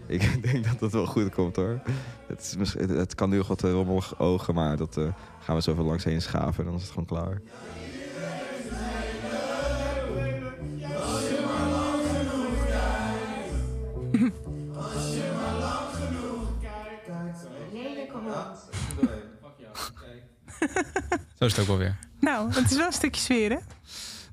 Ik 0.08 0.44
denk 0.52 0.64
dat 0.64 0.80
het 0.80 0.92
wel 0.92 1.06
goed 1.06 1.30
komt 1.30 1.56
hoor. 1.56 1.82
Het, 2.28 2.58
is, 2.60 2.74
het, 2.74 3.16
kan 3.16 3.30
nu 3.30 3.38
nog 3.38 3.48
wat 3.48 3.62
rommelig 3.62 4.20
ogen, 4.20 4.54
maar 4.54 4.78
dat 4.78 5.00
gaan 5.40 5.56
we 5.56 5.62
zoveel 5.62 5.84
langs 5.84 6.04
heen 6.04 6.22
schaven 6.22 6.64
en 6.64 6.66
dan 6.66 6.76
is 6.76 6.82
het 6.82 6.92
gewoon 6.92 7.06
klaar. 7.06 7.42
Zo 21.40 21.46
is 21.46 21.52
het 21.52 21.60
ook 21.62 21.68
wel 21.68 21.78
weer. 21.78 21.98
Nou, 22.20 22.54
het 22.54 22.72
is 22.72 22.78
wel 22.78 22.86
een 22.86 22.94
stukje 22.94 23.22
sfeer, 23.22 23.50
hè? 23.50 23.58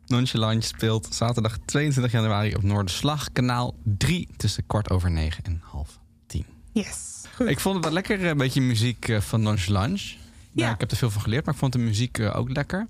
Nonchalant 0.06 0.64
speelt 0.64 1.14
zaterdag 1.14 1.58
22 1.64 2.12
januari 2.12 2.54
op 2.54 2.62
Noorderslag, 2.62 3.32
kanaal 3.32 3.74
3, 3.82 4.28
tussen 4.36 4.66
kwart 4.66 4.90
over 4.90 5.10
negen 5.10 5.44
en 5.44 5.60
half 5.64 5.98
tien. 6.26 6.46
Yes. 6.72 7.22
Ik 7.46 7.60
vond 7.60 7.74
het 7.74 7.84
wel 7.84 7.92
lekker, 7.92 8.20
eh, 8.20 8.28
een 8.28 8.36
beetje 8.36 8.60
muziek 8.60 9.08
eh, 9.08 9.20
van 9.20 9.42
Nonchalant. 9.42 10.00
Ja. 10.00 10.16
Ja. 10.52 10.72
ik 10.72 10.80
heb 10.80 10.90
er 10.90 10.96
veel 10.96 11.10
van 11.10 11.22
geleerd, 11.22 11.44
maar 11.44 11.54
ik 11.54 11.60
vond 11.60 11.72
de 11.72 11.78
muziek 11.78 12.18
eh, 12.18 12.36
ook 12.36 12.50
lekker. 12.50 12.86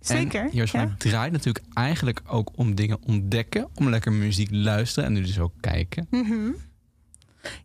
Zeker, 0.00 0.40
En 0.40 0.50
Joost 0.52 0.72
ja. 0.72 0.94
Draait 0.98 1.32
natuurlijk 1.32 1.64
eigenlijk 1.72 2.20
ook 2.26 2.50
om 2.54 2.74
dingen 2.74 2.98
ontdekken, 3.02 3.68
om 3.74 3.88
lekker 3.88 4.12
muziek 4.12 4.48
luisteren 4.50 5.08
en 5.08 5.12
nu 5.14 5.22
dus 5.22 5.38
ook 5.38 5.52
kijken. 5.60 6.06
Mhm. 6.10 6.50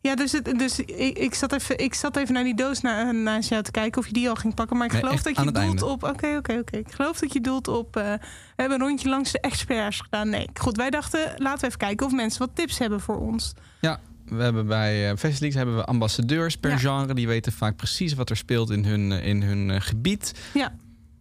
Ja, 0.01 0.15
dus, 0.15 0.31
het, 0.31 0.59
dus 0.59 0.79
ik, 0.79 1.17
ik, 1.17 1.33
zat 1.33 1.53
even, 1.53 1.77
ik 1.77 1.93
zat 1.93 2.15
even 2.17 2.33
naar 2.33 2.43
die 2.43 2.55
doos 2.55 2.81
na, 2.81 3.11
naast 3.11 3.49
jou 3.49 3.63
te 3.63 3.71
kijken 3.71 4.01
of 4.01 4.07
je 4.07 4.13
die 4.13 4.29
al 4.29 4.35
ging 4.35 4.53
pakken. 4.53 4.77
Maar 4.77 4.85
ik 4.85 4.91
Nee, 4.91 5.01
geloof 5.01 5.21
dat 5.21 5.35
je 5.35 5.51
doelt 5.51 5.81
op. 5.81 6.03
Oké, 6.03 6.35
oké, 6.37 6.57
oké. 6.57 6.77
Ik 6.77 6.91
geloof 6.91 7.19
dat 7.19 7.33
je 7.33 7.41
doelt 7.41 7.67
op. 7.67 7.95
eh, 7.95 8.03
we 8.03 8.19
hebben 8.55 8.81
een 8.81 8.87
rondje 8.87 9.09
langs 9.09 9.31
de 9.31 9.39
experts 9.39 9.99
gedaan. 9.99 10.29
Nee, 10.29 10.47
goed. 10.53 10.75
Wij 10.77 10.89
dachten, 10.89 11.19
laten 11.37 11.59
we 11.61 11.65
even 11.67 11.77
kijken 11.79 12.05
of 12.05 12.11
mensen 12.11 12.39
wat 12.39 12.49
tips 12.53 12.77
hebben 12.79 12.99
voor 12.99 13.19
ons. 13.19 13.53
Ja, 13.81 13.99
we 14.25 14.43
hebben 14.43 14.67
bij 14.67 15.11
uh, 15.11 15.17
Festileaks 15.17 15.55
hebben 15.55 15.75
we 15.75 15.85
ambassadeurs 15.85 16.57
per 16.57 16.69
Ja. 16.71 16.77
genre. 16.77 17.13
Die 17.13 17.27
weten 17.27 17.51
vaak 17.51 17.75
precies 17.75 18.13
wat 18.13 18.29
er 18.29 18.37
speelt 18.37 18.69
in 18.69 18.85
hun, 18.85 19.11
eh, 19.11 19.25
in 19.27 19.41
hun 19.41 19.71
eh, 19.71 19.81
gebied. 19.81 20.33
Ja. 20.53 20.73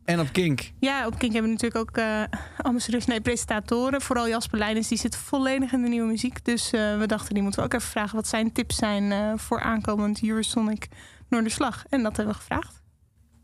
En 0.08 0.20
op 0.20 0.32
Kink. 0.32 0.72
Ja, 0.80 1.06
op 1.06 1.18
Kink 1.18 1.32
hebben 1.32 1.50
we 1.50 1.56
natuurlijk 1.56 1.90
ook 1.90 1.96
eh 1.96 2.22
ambassadeurs, 2.62 3.06
nee, 3.06 3.20
presentatoren. 3.20 4.00
Vooral 4.00 4.28
Jasper 4.28 4.58
Leijnens, 4.58 4.88
die 4.88 4.98
zit 4.98 5.16
volledig 5.16 5.72
in 5.72 5.82
de 5.82 5.88
nieuwe 5.88 6.06
muziek. 6.06 6.44
Dus 6.44 6.72
eh, 6.72 6.98
we 6.98 7.06
dachten, 7.06 7.34
die 7.34 7.42
moeten 7.42 7.60
we 7.60 7.66
ook 7.66 7.74
even 7.74 7.88
vragen 7.88 8.16
wat 8.16 8.28
zijn 8.28 8.52
tips 8.52 8.76
zijn 8.76 9.12
eh, 9.12 9.32
voor 9.36 9.60
aankomend 9.60 10.22
Eurosonic 10.22 10.88
Noorderslag. 11.28 11.84
En 11.88 12.02
dat 12.02 12.16
hebben 12.16 12.34
we 12.34 12.40
gevraagd. 12.40 12.82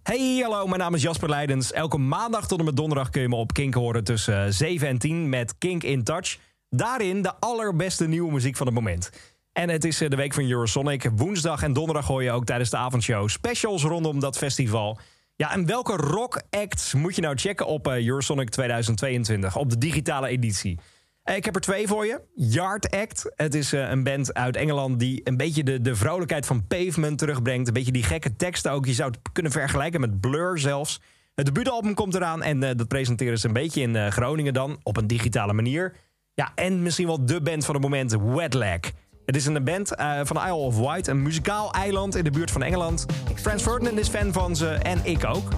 Hey, 0.02 0.40
hallo, 0.42 0.66
mijn 0.66 0.80
naam 0.80 0.94
is 0.94 1.02
Jasper 1.02 1.28
Leidens. 1.28 1.72
Elke 1.72 1.98
maandag 1.98 2.46
tot 2.46 2.58
en 2.58 2.64
met 2.64 2.76
donderdag 2.76 3.10
kun 3.10 3.22
je 3.22 3.28
me 3.28 3.36
op 3.36 3.52
Kink 3.52 3.74
horen 3.74 4.04
tussen 4.04 4.44
eh, 4.44 4.50
7 4.50 4.88
en 4.88 4.98
10 4.98 5.28
met 5.28 5.58
Kink 5.58 5.82
in 5.82 6.04
Touch. 6.04 6.38
Daarin 6.68 7.22
de 7.22 7.34
allerbeste 7.40 8.06
nieuwe 8.08 8.32
muziek 8.32 8.56
van 8.56 8.66
het 8.66 8.74
moment. 8.74 9.10
En 9.52 9.68
het 9.68 9.84
is 9.84 9.98
de 9.98 10.16
week 10.16 10.34
van 10.34 10.50
Eurosonic. 10.50 11.10
Woensdag 11.16 11.62
en 11.62 11.72
donderdag 11.72 12.06
hoor 12.06 12.22
je 12.22 12.30
ook 12.30 12.44
tijdens 12.44 12.70
de 12.70 12.76
avondshow 12.76 13.28
specials 13.28 13.82
rondom 13.82 14.20
dat 14.20 14.38
festival. 14.38 14.98
Ja, 15.36 15.52
en 15.52 15.66
welke 15.66 15.96
rock 15.96 16.42
acts 16.50 16.94
moet 16.94 17.14
je 17.14 17.22
nou 17.22 17.36
checken 17.36 17.66
op 17.66 17.88
eh, 17.88 18.06
Eurosonic 18.06 18.50
2022, 18.50 19.56
op 19.56 19.70
de 19.70 19.78
digitale 19.78 20.28
editie? 20.28 20.78
Eh, 21.22 21.36
Ik 21.36 21.44
heb 21.44 21.54
er 21.54 21.60
twee 21.60 21.86
voor 21.86 22.06
je. 22.06 22.20
Yard 22.34 22.90
Act. 22.90 23.32
Het 23.36 23.54
is 23.54 23.72
eh, 23.72 23.90
een 23.90 24.02
band 24.04 24.34
uit 24.34 24.56
Engeland 24.56 24.98
die 24.98 25.20
een 25.24 25.36
beetje 25.36 25.64
de, 25.64 25.80
de 25.80 25.94
vrolijkheid 25.96 26.46
van 26.46 26.66
Pavement 26.66 27.18
terugbrengt. 27.18 27.66
Een 27.68 27.72
beetje 27.74 27.92
die 27.92 28.02
gekke 28.02 28.36
teksten 28.36 28.72
ook. 28.72 28.86
Je 28.86 28.92
zou 28.92 29.10
het 29.10 29.32
kunnen 29.32 29.52
vergelijken 29.52 30.00
met 30.00 30.20
Blur 30.20 30.58
zelfs. 30.58 31.00
Het 31.34 31.46
debuutalbum 31.46 31.94
komt 31.94 32.14
eraan 32.14 32.42
en 32.42 32.60
dat 32.60 32.88
presenteren 32.88 33.38
ze 33.38 33.46
een 33.46 33.52
beetje 33.52 33.80
in 33.80 34.12
Groningen 34.12 34.54
dan. 34.54 34.80
Op 34.82 34.96
een 34.96 35.06
digitale 35.06 35.52
manier. 35.52 35.96
Ja, 36.34 36.52
en 36.54 36.82
misschien 36.82 37.06
wel 37.06 37.26
de 37.26 37.40
band 37.40 37.64
van 37.64 37.74
het 37.74 37.82
moment, 37.82 38.16
Wetlag. 38.20 38.80
Het 39.24 39.36
is 39.36 39.46
een 39.46 39.64
band 39.64 39.94
eh, 39.94 40.20
van 40.22 40.36
Isle 40.36 40.54
of 40.54 40.78
Wight, 40.78 41.06
een 41.06 41.22
muzikaal 41.22 41.72
eiland 41.72 42.16
in 42.16 42.24
de 42.24 42.30
buurt 42.30 42.50
van 42.50 42.62
Engeland. 42.62 43.06
Frans 43.34 43.62
Ferdinand 43.62 43.98
is 43.98 44.08
fan 44.08 44.32
van 44.32 44.56
ze 44.56 44.68
en 44.68 45.00
ik 45.02 45.24
ook. 45.24 45.48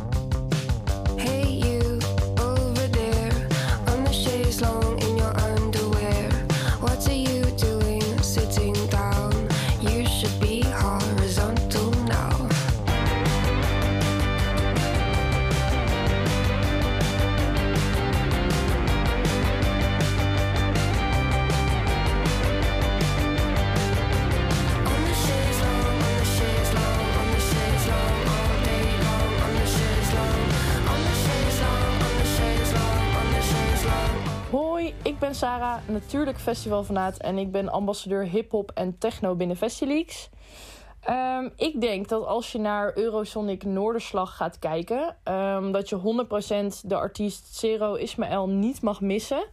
Ik 35.17 35.23
ben 35.23 35.35
Sarah, 35.35 35.89
natuurlijk 35.89 36.39
festivalfanaat 36.39 37.17
en 37.17 37.39
ik 37.39 37.53
ben 37.53 37.69
ambassadeur 37.69 38.23
hip-hop 38.23 38.71
en 38.75 38.99
techno 38.99 39.35
binnen 39.35 39.57
Festileaks. 39.57 40.29
Ehm, 41.01 41.49
ik 41.57 41.81
denk 41.81 42.09
dat 42.09 42.27
als 42.27 42.53
je 42.53 42.59
naar 42.59 42.97
Eurosonic 42.97 43.65
Noorderslag 43.65 44.37
gaat 44.37 44.59
kijken, 44.59 45.17
ehm, 45.23 45.73
dat 45.73 45.89
je 45.89 45.95
100% 45.97 46.89
de 46.89 46.95
artiest 46.95 47.57
Zero 47.57 47.95
Ismaël 47.95 48.49
niet 48.49 48.83
mag 48.83 49.01
missen. 49.01 49.45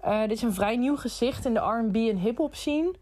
Eh, 0.00 0.20
dit 0.20 0.30
is 0.30 0.42
een 0.42 0.54
vrij 0.54 0.76
nieuw 0.76 0.96
gezicht 0.96 1.44
in 1.44 1.54
de 1.54 1.60
RB 1.60 1.96
en 1.96 2.18
hip-hop 2.18 2.54
scene. 2.54 2.94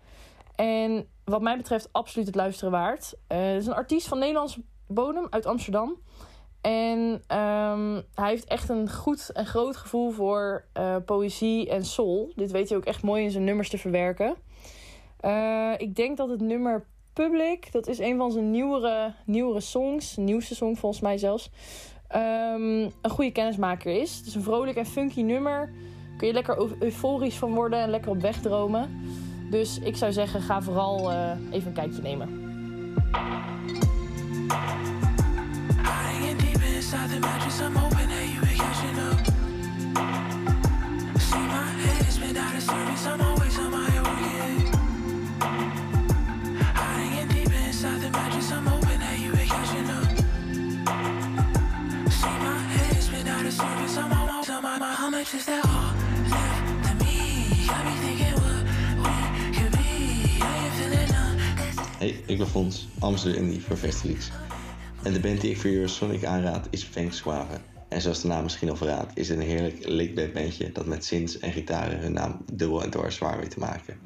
En 0.54 1.08
wat 1.24 1.42
mij 1.42 1.56
betreft 1.56 1.88
absoluut 1.92 2.26
het 2.26 2.36
luisteren 2.36 2.72
waard. 2.72 3.14
Eh, 3.26 3.38
het 3.38 3.60
is 3.60 3.66
een 3.66 3.74
artiest 3.74 4.08
van 4.08 4.18
Nederlandse 4.18 4.62
bodem 4.86 5.26
uit 5.30 5.46
Amsterdam. 5.46 5.96
En 6.64 7.22
ehm, 7.26 8.00
hij 8.14 8.28
heeft 8.28 8.44
echt 8.44 8.68
een 8.68 8.90
goed 8.90 9.30
en 9.32 9.46
groot 9.46 9.76
gevoel 9.76 10.10
voor 10.10 10.64
eh, 10.72 10.96
poëzie 11.04 11.70
en 11.70 11.84
soul. 11.84 12.32
Dit 12.36 12.50
weet 12.50 12.68
hij 12.68 12.78
ook 12.78 12.84
echt 12.84 13.02
mooi 13.02 13.24
in 13.24 13.30
zijn 13.30 13.44
nummers 13.44 13.68
te 13.68 13.78
verwerken. 13.78 14.34
Eh, 15.20 15.72
ik 15.76 15.96
denk 15.96 16.16
dat 16.16 16.28
het 16.28 16.40
nummer 16.40 16.84
Public, 17.12 17.72
dat 17.72 17.86
is 17.86 17.98
een 17.98 18.16
van 18.16 18.32
zijn 18.32 18.50
nieuwere, 18.50 19.14
nieuwere 19.24 19.60
songs, 19.60 20.16
nieuwste 20.16 20.54
song 20.54 20.74
volgens 20.76 21.02
mij 21.02 21.18
zelfs, 21.18 21.50
ehm, 22.08 22.80
een 22.80 23.10
goede 23.10 23.32
kennismaker 23.32 24.00
is. 24.00 24.16
Het 24.16 24.26
is 24.26 24.34
een 24.34 24.42
vrolijk 24.42 24.76
en 24.76 24.86
funky 24.86 25.22
nummer. 25.22 25.72
Kun 26.16 26.26
je 26.26 26.32
lekker 26.32 26.58
eu- 26.58 26.76
euforisch 26.80 27.36
van 27.36 27.54
worden 27.54 27.78
en 27.78 27.90
lekker 27.90 28.10
op 28.10 28.20
weg 28.20 28.40
dromen. 28.40 28.90
Dus 29.50 29.78
ik 29.78 29.96
zou 29.96 30.12
zeggen, 30.12 30.40
ga 30.40 30.62
vooral 30.62 31.10
eh, 31.10 31.30
even 31.50 31.68
een 31.68 31.72
kijkje 31.72 32.02
nemen. 32.02 32.42
Hey, 62.04 62.22
ik 62.26 62.38
ben 62.38 62.46
Fons, 62.46 62.88
Amsterdam 62.98 63.42
Indie 63.42 63.62
voor. 63.62 63.78
En 65.02 65.12
de 65.12 65.20
band 65.20 65.40
die 65.40 65.50
ik 65.50 65.56
voor 65.56 65.70
Eurosonic 65.70 66.24
aanraad 66.24 66.66
is 66.70 66.82
Feng 66.82 67.12
Suave. 67.12 67.60
En 67.88 68.00
zoals 68.00 68.20
de 68.20 68.28
naam 68.28 68.42
misschien 68.42 68.70
al 68.70 68.76
verraadt, 68.76 69.18
is 69.18 69.28
het 69.28 69.38
een 69.38 69.44
heerlijk 69.44 69.88
lickband 69.88 70.74
dat 70.74 70.86
met 70.86 71.04
synths 71.04 71.38
en 71.38 71.52
gitaren 71.52 71.98
hun 71.98 72.12
naam 72.12 72.44
dubbel 72.52 72.82
en 72.82 72.90
dwars 72.90 73.16
zwaar 73.16 73.38
weet 73.38 73.50
te 73.50 73.58
maken. 73.58 73.98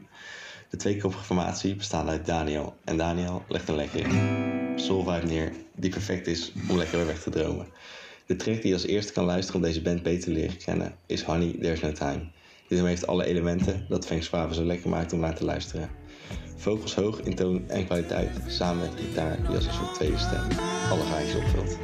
De 0.70 0.76
tweekoppige 0.76 1.24
formatie 1.24 1.74
bestaat 1.74 2.08
uit 2.08 2.26
Daniel. 2.26 2.74
En 2.84 2.96
Daniel 2.96 3.44
legt 3.48 3.68
een 3.68 3.74
lekker 3.74 4.06
soul 4.76 5.22
neer 5.26 5.52
die 5.76 5.90
perfect 5.90 6.26
is 6.26 6.52
om 6.68 6.76
lekker 6.76 6.96
weer 6.96 7.06
weg 7.06 7.22
te 7.22 7.30
dromen. 7.30 7.66
De 8.26 8.36
track 8.36 8.56
die 8.56 8.68
je 8.68 8.74
als 8.74 8.86
eerste 8.86 9.12
kan 9.12 9.24
luisteren 9.24 9.60
om 9.60 9.66
deze 9.66 9.82
band 9.82 10.02
beter 10.02 10.24
te 10.24 10.30
leren 10.30 10.56
kennen 10.56 10.94
is 11.06 11.22
Honey 11.22 11.56
There's 11.60 11.80
No 11.80 11.92
Time. 11.92 12.30
Dit 12.68 12.80
heeft 12.80 13.06
alle 13.06 13.24
elementen 13.24 13.86
dat 13.88 14.06
Feng 14.06 14.22
Suave 14.22 14.54
zo 14.54 14.64
lekker 14.64 14.90
maakt 14.90 15.12
om 15.12 15.20
naar 15.20 15.36
te 15.36 15.44
luisteren. 15.44 15.90
Vogels 16.58 16.94
hoog 16.94 17.20
in 17.20 17.34
toon 17.34 17.64
en 17.68 17.84
kwaliteit, 17.84 18.30
samen 18.46 18.78
met 18.78 19.00
gitaar 19.00 19.36
die 19.36 19.56
als 19.56 19.66
een 19.66 19.92
tweede 19.94 20.18
stem 20.18 20.42
alle 20.90 21.04
gaatjes 21.04 21.34
opvult. 21.34 21.78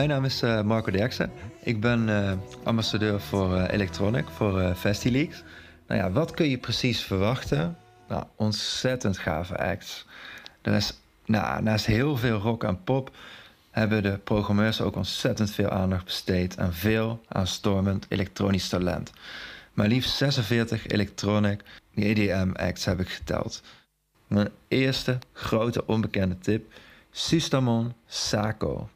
Mijn 0.00 0.12
naam 0.12 0.24
is 0.24 0.42
eh, 0.42 0.62
Marco 0.62 0.90
Derksen. 0.90 1.32
Ik 1.62 1.80
ben 1.80 2.08
eh, 2.08 2.32
ambassadeur 2.62 3.20
voor 3.20 3.56
eh, 3.56 3.72
Electronic, 3.72 4.28
voor 4.28 4.74
Festileaks. 4.74 5.42
Nou 5.86 6.00
ja, 6.00 6.10
wat 6.10 6.30
kun 6.30 6.48
je 6.48 6.58
precies 6.58 7.02
verwachten? 7.02 7.76
Nou, 8.08 8.24
ontzettend 8.36 9.18
gave 9.18 9.58
acts. 9.58 10.06
Er 10.62 10.72
is, 10.72 11.00
nou, 11.24 11.62
naast 11.62 11.86
heel 11.86 12.16
veel 12.16 12.38
rock 12.38 12.64
en 12.64 12.84
pop... 12.84 13.16
hebben 13.70 14.02
de 14.02 14.18
programmeurs 14.18 14.80
ook 14.80 14.96
ontzettend 14.96 15.50
veel 15.50 15.68
aandacht 15.68 16.04
besteed... 16.04 16.58
aan 16.58 16.72
veel 16.72 17.20
aanstormend 17.28 18.06
elektronisch 18.08 18.68
talent. 18.68 19.12
Maar 19.72 19.86
liefst 19.86 20.16
46 20.16 20.86
electronic 20.86 21.62
EDM-acts 21.94 22.84
heb 22.84 23.00
ik 23.00 23.08
geteld. 23.08 23.62
Mijn 24.26 24.48
eerste 24.68 25.18
grote 25.32 25.86
onbekende 25.86 26.38
tip... 26.38 26.72
Sustamon 27.10 27.92
Sako. 28.06 28.88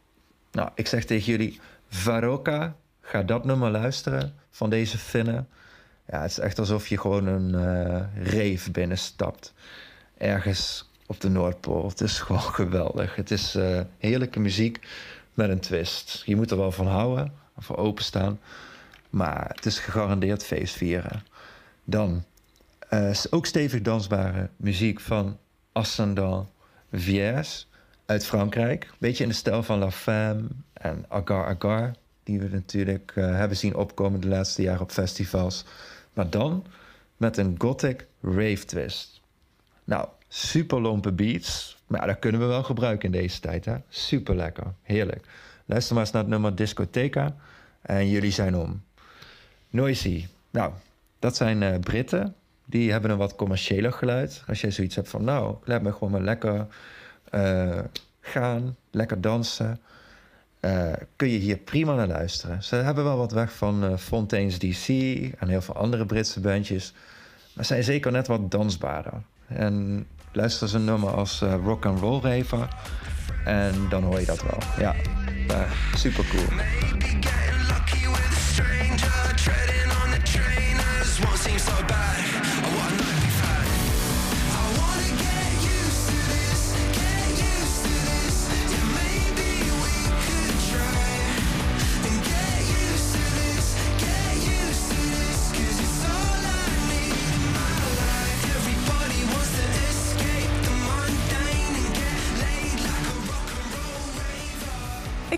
Nou, 0.55 0.69
ik 0.75 0.87
zeg 0.87 1.05
tegen 1.05 1.33
jullie, 1.33 1.61
Varoka, 1.89 2.77
ga 3.01 3.23
dat 3.23 3.45
nummer 3.45 3.71
luisteren 3.71 4.35
van 4.51 4.71
deze 4.71 4.99
Finnen. 4.99 5.49
Ja, 6.07 6.21
het 6.21 6.31
is 6.31 6.39
echt 6.39 6.59
alsof 6.59 6.89
je 6.89 6.99
gewoon 6.99 7.27
een 7.27 7.55
eh 7.55 8.25
reef 8.25 8.71
binnenstapt. 8.71 9.53
Ergens 10.19 10.91
op 11.07 11.21
de 11.21 11.29
Noordpool. 11.29 11.89
Het 11.89 12.01
is 12.01 12.19
gewoon 12.19 12.43
geweldig. 12.63 13.15
Het 13.17 13.31
is 13.31 13.55
eh, 13.55 13.81
heerlijke 13.99 14.41
muziek 14.41 14.87
met 15.35 15.51
een 15.51 15.61
twist. 15.61 16.23
Je 16.25 16.37
moet 16.37 16.51
er 16.51 16.57
wel 16.57 16.73
van 16.73 16.87
houden, 16.87 17.33
voor 17.57 17.77
openstaan. 17.77 18.41
Maar 19.11 19.51
het 19.55 19.67
is 19.67 19.79
gegarandeerd 19.79 20.45
feestvieren. 20.45 21.23
Dan 21.85 22.25
eh, 22.89 23.11
ook 23.31 23.47
stevig 23.47 23.83
dansbare 23.83 24.51
muziek 24.57 25.01
van 25.01 25.39
Ascendant 25.73 26.49
Vierge 26.93 27.65
uit 28.07 28.27
Frankrijk. 28.27 28.91
Beetje 28.99 29.23
in 29.23 29.29
de 29.29 29.35
stijl 29.35 29.63
van 29.63 29.79
La 29.79 29.91
Femme 29.91 30.49
en 30.73 31.05
Agar 31.09 31.47
Agar. 31.47 31.93
Die 32.23 32.41
we 32.41 32.49
natuurlijk 32.49 33.13
eh, 33.15 33.25
hebben 33.25 33.57
zien 33.57 33.75
opkomen 33.75 34.21
de 34.21 34.29
laatste 34.29 34.63
jaren 34.63 34.81
op 34.81 34.91
festivals. 34.91 35.65
Maar 36.13 36.31
dan 36.31 36.65
met 37.17 37.37
een 37.37 37.55
gothic 37.59 38.07
rave 38.23 38.65
twist. 38.65 39.21
Nou, 39.85 40.09
super 40.29 40.81
lompe 40.81 41.13
beats. 41.13 41.77
Maar 41.87 42.07
dat 42.07 42.19
kunnen 42.19 42.41
we 42.41 42.47
wel 42.47 42.63
gebruiken 42.63 43.13
in 43.13 43.21
deze 43.21 43.41
tijd. 43.41 43.65
Hè? 43.65 43.77
Super 43.89 44.37
lekker. 44.37 44.75
Heerlijk. 44.83 45.27
Luister 45.65 45.95
maar 45.95 46.05
eens 46.05 46.13
naar 46.13 46.23
het 46.23 46.31
nummer 46.31 46.55
Discotheca. 46.55 47.37
En 47.81 48.09
jullie 48.09 48.33
zijn 48.33 48.57
om. 48.57 48.83
Noisy. 49.71 50.27
Nou, 50.51 50.73
dat 51.19 51.37
zijn 51.37 51.63
eh, 51.63 51.79
Britten. 51.79 52.35
Die 52.65 52.93
hebben 52.93 53.11
een 53.11 53.17
wat 53.17 53.37
commerciëler 53.37 53.93
geluid. 53.93 54.43
Als 54.47 54.61
je 54.61 54.71
zoiets 54.71 54.95
hebt 54.95 55.09
van, 55.09 55.25
nou, 55.25 55.57
laat 55.65 55.83
me 55.83 55.93
gewoon 55.93 56.11
maar 56.11 56.21
lekker 56.21 56.67
eh, 57.35 57.79
gaan, 58.21 58.77
lekker 58.91 59.21
dansen. 59.21 59.81
eh, 60.61 60.93
kun 61.17 61.29
je 61.29 61.39
hier 61.39 61.57
prima 61.57 61.95
naar 61.95 62.07
luisteren. 62.07 62.63
Ze 62.63 62.77
hebben 62.77 63.05
wel 63.05 63.17
wat 63.17 63.33
weg 63.33 63.53
van 63.53 63.85
eh, 63.85 63.97
Fontaine's 63.97 64.59
DC 64.59 64.89
en 65.39 65.49
heel 65.49 65.61
veel 65.61 65.75
andere 65.75 66.07
Britse 66.07 66.41
bandjes. 66.41 66.95
Maar 67.53 67.65
zijn 67.65 67.85
zeker 67.85 68.13
net 68.13 68.27
wat 68.27 68.51
dansbaarder. 68.51 69.23
En 69.47 70.07
luister 70.33 70.69
ze 70.69 70.77
een 70.77 70.85
nummer 70.85 71.11
als 71.15 71.41
Rock 71.41 71.87
and 71.87 72.01
Roll 72.01 72.21
Raver. 72.21 72.69
En 73.45 73.89
dan 73.89 74.03
hoor 74.03 74.21
je 74.21 74.27
dat 74.27 74.43
wel. 74.43 74.59
Ja, 74.79 74.95
super 75.95 76.25
cool. 76.25 76.59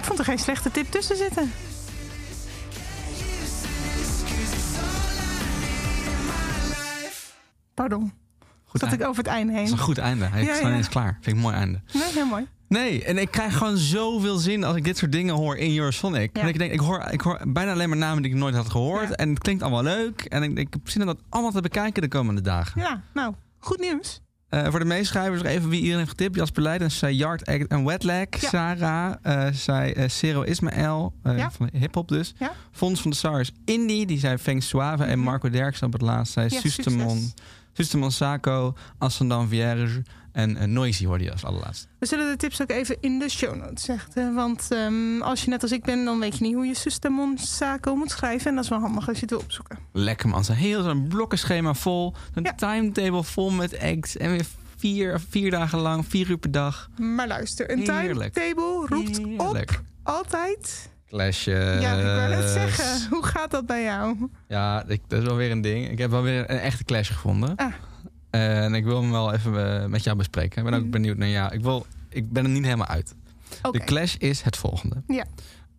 Vond 0.07 0.19
er 0.19 0.25
geen 0.25 0.39
slechte 0.39 0.71
tip 0.71 0.91
tussen 0.91 1.17
zitten. 1.17 1.51
Pardon. 7.75 8.13
Goed 8.65 8.81
Zat 8.81 8.93
ik 8.93 9.03
over 9.07 9.23
het 9.23 9.33
einde 9.33 9.53
heen. 9.53 9.65
Dat 9.65 9.73
is 9.73 9.79
een 9.79 9.85
goed 9.85 9.99
einde. 9.99 10.25
Hij 10.25 10.41
is 10.41 10.47
Ja, 10.47 10.55
gewoon 10.55 10.71
ja. 10.71 10.77
eens 10.77 10.89
klaar. 10.89 11.13
Vind 11.13 11.27
ik 11.27 11.33
een 11.33 11.39
mooi 11.39 11.55
einde. 11.55 11.81
Nee, 11.93 12.13
heel 12.13 12.27
mooi. 12.27 12.47
Nee, 12.69 13.05
en 13.05 13.19
ik 13.19 13.31
krijg 13.31 13.57
gewoon 13.57 13.77
zoveel 13.77 14.37
zin 14.37 14.65
als 14.65 14.77
ik 14.77 14.85
dit 14.85 14.97
soort 14.97 15.13
dingen 15.13 15.35
hoor 15.35 15.57
in 15.57 15.77
Eurosonic. 15.79 16.37
Ja. 16.37 16.43
En 16.43 16.49
ik 16.49 16.59
denk, 16.59 16.73
ik 16.73 16.81
hoor, 16.81 17.07
ik 17.11 17.21
hoor 17.21 17.41
bijna 17.49 17.73
alleen 17.73 17.89
maar 17.89 17.99
namen 17.99 18.23
die 18.23 18.33
ik 18.33 18.37
nooit 18.39 18.55
had 18.55 18.71
gehoord. 18.71 19.17
En 19.17 19.29
het 19.29 19.39
klinkt 19.39 19.63
allemaal 19.63 19.83
leuk. 19.83 20.21
En 20.25 20.43
ik, 20.43 20.59
ik 20.59 20.67
heb 20.71 20.89
zin 20.89 21.01
om 21.01 21.07
dat 21.07 21.19
allemaal 21.29 21.53
te 21.53 21.61
bekijken 21.61 22.03
de 22.03 22.09
komende 22.09 22.41
dagen. 22.41 22.81
Ja, 22.81 23.03
nou, 23.15 23.35
goed 23.59 23.81
nieuws. 23.81 24.21
Eh, 24.57 24.71
voor 24.71 24.79
de 24.79 24.85
meeschrijvers 24.85 25.43
nog 25.43 25.53
even 25.53 25.69
wie 25.69 25.79
iedereen 25.79 25.99
heeft 25.99 26.11
getipt. 26.11 26.37
Jasper 26.37 26.63
Leidens 26.63 26.99
zei 26.99 27.17
Yard 27.17 27.47
Act 27.47 27.67
en 27.67 27.85
Wetlag. 27.85 28.27
Sarah 28.39 29.15
eh, 29.23 29.53
zei 29.53 29.93
eh 29.93 30.09
Cero 30.09 30.43
Ismael, 30.43 31.15
eh, 31.23 31.37
Ja. 31.37 31.51
van 31.51 31.69
hip-hop 31.73 32.09
dus. 32.09 32.35
Ja. 32.39 32.53
Fons 32.73 33.01
van 33.01 33.11
de 33.11 33.17
Stars, 33.17 33.51
Indie, 33.65 34.07
die 34.07 34.19
zei 34.19 34.39
Feng 34.39 34.63
Suave. 34.63 35.05
En 35.05 35.19
Marco 35.19 35.51
Derksen 35.51 35.87
op 35.87 35.93
het 35.93 36.03
laatst 36.03 36.33
zei 36.33 36.47
Mhm. 36.47 36.55
Ja, 36.55 36.61
Sustemon. 36.61 37.33
Sustemon 37.73 38.11
Sako, 38.13 38.75
Ascendant 38.99 39.49
Vierge 39.49 40.03
en 40.37 40.57
eh, 40.57 40.67
Noisy 40.67 41.07
hoorde 41.07 41.25
je 41.25 41.33
als 41.33 41.45
allerlaatste. 41.45 41.87
We 41.99 42.07
zullen 42.07 42.31
de 42.31 42.37
tips 42.37 42.63
ook 42.63 42.71
even 42.71 42.97
in 43.01 43.19
de 43.19 43.29
show 43.29 43.55
notes 43.55 43.85
zetten. 43.85 44.35
Want 44.35 44.67
ehm, 44.71 45.23
als 45.23 45.45
je 45.45 45.51
net 45.51 45.63
als 45.63 45.73
ik 45.73 45.85
ben, 45.85 46.05
dan 46.05 46.19
weet 46.19 46.39
je 46.39 46.45
niet 46.45 46.55
hoe 46.55 46.67
je 46.67 46.75
Sustamon 46.75 47.39
Sako 47.39 47.95
moet 47.95 48.11
schrijven. 48.11 48.49
En 48.49 48.55
dat 48.55 48.65
is 48.65 48.71
wel 48.71 48.79
handig 48.81 49.09
als 49.09 49.17
je 49.17 49.23
het 49.23 49.31
wil 49.31 49.41
opzoeken. 49.41 49.79
Lekker 49.93 50.29
man, 50.29 50.45
zo'n 50.45 50.55
heel 50.55 50.83
zo'n 50.83 51.09
blokkenschema 51.09 51.75
vol. 51.75 52.15
Een 52.35 52.49
timetable 52.57 53.23
vol 53.23 53.51
met 53.51 53.73
eggs. 53.73 54.17
En 54.17 54.31
weer 54.31 54.47
vier, 54.77 55.21
vier 55.29 55.51
dagen 55.51 55.79
lang, 55.79 56.07
vier 56.07 56.31
uur 56.31 56.39
per 56.39 56.51
dag. 56.51 56.89
Maar 56.97 57.27
luister, 57.27 57.71
een 57.71 57.91
Heerlijk. 57.91 58.33
timetable 58.33 58.87
roept 58.87 59.17
Heerlijk. 59.17 59.71
op 59.71 59.83
altijd. 60.03 60.91
Clashje. 61.09 61.79
ja, 61.81 61.95
ik 61.99 62.05
wou 62.05 62.29
net 62.29 62.51
zeggen. 62.51 63.09
Hoe 63.11 63.25
gaat 63.25 63.51
dat 63.51 63.67
bij 63.67 63.83
jou? 63.83 64.29
Ja, 64.49 64.85
ik, 64.87 65.01
dat 65.09 65.21
is 65.21 65.27
wel 65.27 65.37
weer 65.37 65.51
een 65.51 65.61
ding. 65.61 65.91
Ik 65.91 65.99
heb 65.99 66.11
wel 66.11 66.23
weer 66.23 66.51
een 66.51 66.59
echte 66.59 66.85
clash 66.85 67.13
gevonden. 67.13 67.57
Ah. 67.57 67.73
En 68.41 68.75
ik 68.75 68.85
wil 68.85 69.01
hem 69.03 69.11
wel 69.11 69.33
even 69.33 69.81
eh, 69.83 69.89
met 69.89 70.05
jou 70.05 70.17
bespreken. 70.17 70.59
Ik 70.59 70.65
ben 70.65 70.73
Mhm. 70.79 70.85
ook 70.85 70.91
benieuwd 70.91 71.17
naar 71.17 71.29
jou. 71.29 71.55
Ik, 71.55 71.63
wil, 71.63 71.87
ik 72.09 72.33
ben 72.33 72.45
er 72.45 72.51
niet 72.51 72.65
helemaal 72.65 72.87
uit. 72.87 73.15
De 73.71 73.85
clash 73.85 74.15
is 74.15 74.43
het 74.43 74.57
volgende. 74.57 75.03
Ja. 75.07 75.25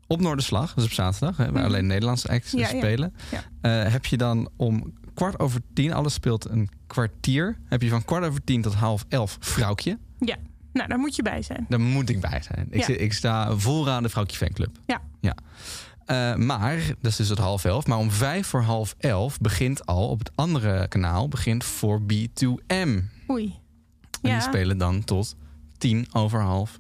Op 0.08 0.22
Noorderslag, 0.22 0.74
dus 0.74 0.84
op 0.84 0.92
zaterdag, 0.92 1.38
hè, 1.38 1.44
waar 1.44 1.54
Mhm. 1.54 1.66
alleen 1.66 1.88
Nederlandse 1.88 2.28
acts 2.30 2.52
Ja, 2.52 2.68
spelen. 2.68 3.14
Ja. 3.32 3.44
eh, 3.86 3.92
heb 3.92 4.06
je 4.06 4.18
dan 4.18 4.50
om 4.56 4.94
kwart 5.14 5.40
over 5.40 5.62
tien, 5.74 5.94
alles 5.94 6.14
speelt 6.14 6.50
een 6.50 6.70
kwartier. 6.88 7.58
Heb 7.66 7.82
je 7.82 7.90
van 7.90 8.06
kwart 8.06 8.26
over 8.26 8.44
tien 8.44 8.62
tot 8.62 8.74
half 8.74 9.06
elf 9.10 9.38
vrouwtje. 9.40 9.98
Ja, 10.20 10.36
nou, 10.74 10.88
daar 10.88 10.98
moet 11.00 11.16
je 11.16 11.22
bij 11.22 11.42
zijn. 11.42 11.66
Daar 11.70 11.80
moet 11.82 12.10
ik 12.10 12.22
bij 12.22 12.42
zijn. 12.42 12.68
Ik, 12.70 12.88
ik 12.88 13.14
sta 13.14 13.56
vooraan 13.56 14.04
de 14.04 14.10
Vrouwtje 14.10 14.38
Fanclub. 14.38 14.78
Ja. 14.86 15.02
ja. 15.20 15.36
Eh, 16.08 16.36
maar, 16.36 16.78
dat 16.78 17.12
is 17.12 17.16
dus 17.16 17.30
het 17.30 17.38
half 17.38 17.66
elf. 17.66 17.88
Maar 17.88 17.98
om 17.98 18.12
vijf 18.12 18.48
voor 18.48 18.62
half 18.62 18.96
elf 18.98 19.40
begint 19.40 19.86
al 19.86 20.10
op 20.10 20.20
het 20.20 20.32
andere 20.36 20.88
kanaal... 20.88 21.28
begint 21.28 21.66
4B2M. 21.66 23.04
Oei. 23.30 23.56
En 24.22 24.30
Ja. 24.30 24.34
die 24.34 24.42
spelen 24.42 24.78
dan 24.78 25.04
tot 25.04 25.36
tien 25.78 26.08
over 26.12 26.42
half 26.42 26.80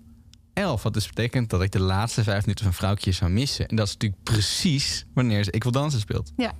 elf. 0.53 0.83
Wat 0.83 0.93
dus 0.93 1.07
betekent 1.07 1.49
dat 1.49 1.61
ik 1.61 1.71
de 1.71 1.79
laatste 1.79 2.23
vijf 2.23 2.41
minuten 2.41 2.65
van 2.65 2.73
Vrouwtje 2.73 3.11
zou 3.11 3.31
missen. 3.31 3.67
En 3.67 3.75
dat 3.75 3.87
is 3.87 3.93
natuurlijk 3.93 4.23
precies 4.23 5.05
wanneer 5.13 5.43
ze 5.43 5.51
Ik 5.51 5.63
Wil 5.63 5.71
Dansen 5.71 5.99
speelt. 5.99 6.31
Ja. 6.37 6.51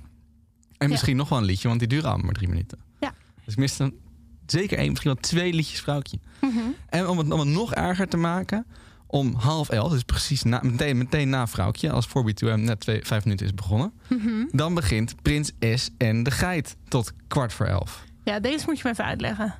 En 0.78 0.88
misschien 0.90 1.16
nog 1.16 1.28
wel 1.28 1.38
een 1.38 1.44
liedje, 1.44 1.68
want 1.68 1.80
die 1.80 1.88
duren 1.88 2.04
allemaal 2.08 2.24
maar 2.24 2.34
drie 2.34 2.48
minuten. 2.48 2.78
Ja. 3.00 3.14
Dus 3.44 3.52
ik 3.52 3.58
mis 3.58 3.76
dan 3.76 3.92
zeker 4.46 4.78
één, 4.78 4.88
misschien 4.90 5.12
wel 5.12 5.20
twee 5.22 5.52
liedjes 5.52 5.80
Vrouwtje. 5.80 6.18
Mhm. 6.40 6.58
En 6.88 7.06
om 7.06 7.18
het, 7.18 7.30
om 7.32 7.38
het 7.38 7.48
nog 7.48 7.74
erger 7.74 8.08
te 8.08 8.16
maken, 8.16 8.66
om 9.10 9.34
half 9.34 9.68
elf, 9.68 9.92
dus 9.92 10.02
precies 10.02 10.42
na, 10.42 10.60
meteen, 10.62 10.98
meteen 10.98 11.28
na 11.28 11.46
Vrouwtje, 11.46 11.90
als 11.90 12.06
4B2M 12.08 12.60
net 12.60 12.80
twee, 12.80 13.00
vijf 13.04 13.24
minuten 13.24 13.46
is 13.46 13.54
begonnen, 13.54 13.92
Mhm. 14.08 14.44
dan 14.52 14.74
begint 14.74 15.14
Prins 15.22 15.52
S 15.74 15.90
en 15.98 16.22
de 16.22 16.30
Geit 16.30 16.76
tot 16.88 17.12
kwart 17.28 17.52
voor 17.52 17.66
elf. 17.66 18.04
Ja, 18.24 18.40
deze 18.40 18.64
moet 18.66 18.76
je 18.76 18.82
me 18.84 18.90
even 18.90 19.04
uitleggen. 19.04 19.54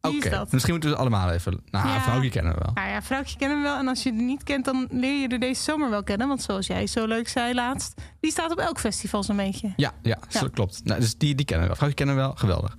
Oké, 0.00 0.44
misschien 0.50 0.72
moeten 0.72 0.90
we 0.90 0.96
ze 0.96 0.96
allemaal 1.00 1.30
even... 1.30 1.60
Nou, 1.70 1.88
Ja. 1.88 2.00
Vrouwtje 2.00 2.30
kennen 2.30 2.52
we 2.52 2.58
wel. 2.64 2.70
Nou 2.74 2.88
ja, 2.88 3.02
vrouwtje 3.02 3.36
kennen 3.38 3.56
we 3.56 3.62
wel. 3.62 3.78
En 3.78 3.88
als 3.88 4.02
je 4.02 4.10
het 4.12 4.20
niet 4.20 4.42
kent, 4.42 4.64
dan 4.64 4.86
leer 4.90 5.20
je 5.20 5.28
er 5.28 5.38
deze 5.38 5.62
zomer 5.62 5.90
wel 5.90 6.02
kennen. 6.02 6.28
Want 6.28 6.42
zoals 6.42 6.66
jij 6.66 6.86
zo 6.86 7.06
leuk 7.06 7.28
zei 7.28 7.54
laatst, 7.54 7.94
die 8.20 8.30
staat 8.30 8.50
op 8.50 8.58
elk 8.58 8.78
festival 8.80 9.22
zo'n 9.22 9.36
beetje. 9.36 9.72
Ja, 9.76 9.92
ja, 10.02 10.18
Ja. 10.28 10.40
zo 10.40 10.48
klopt. 10.48 10.80
Nou, 10.84 11.00
dus 11.00 11.16
die, 11.16 11.34
die 11.34 11.44
kennen 11.46 11.68
we 11.68 11.74
wel. 11.74 11.76
Vrouwtje 11.76 12.04
kennen 12.04 12.14
we 12.16 12.20
wel. 12.20 12.34
Geweldig. 12.34 12.74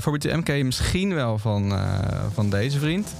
B2M 0.00 0.42
ken 0.42 0.56
je 0.56 0.64
misschien 0.64 1.14
wel 1.14 1.38
van, 1.38 1.72
eh, 1.72 1.98
van 2.34 2.50
deze 2.50 2.78
vriend. 2.78 3.14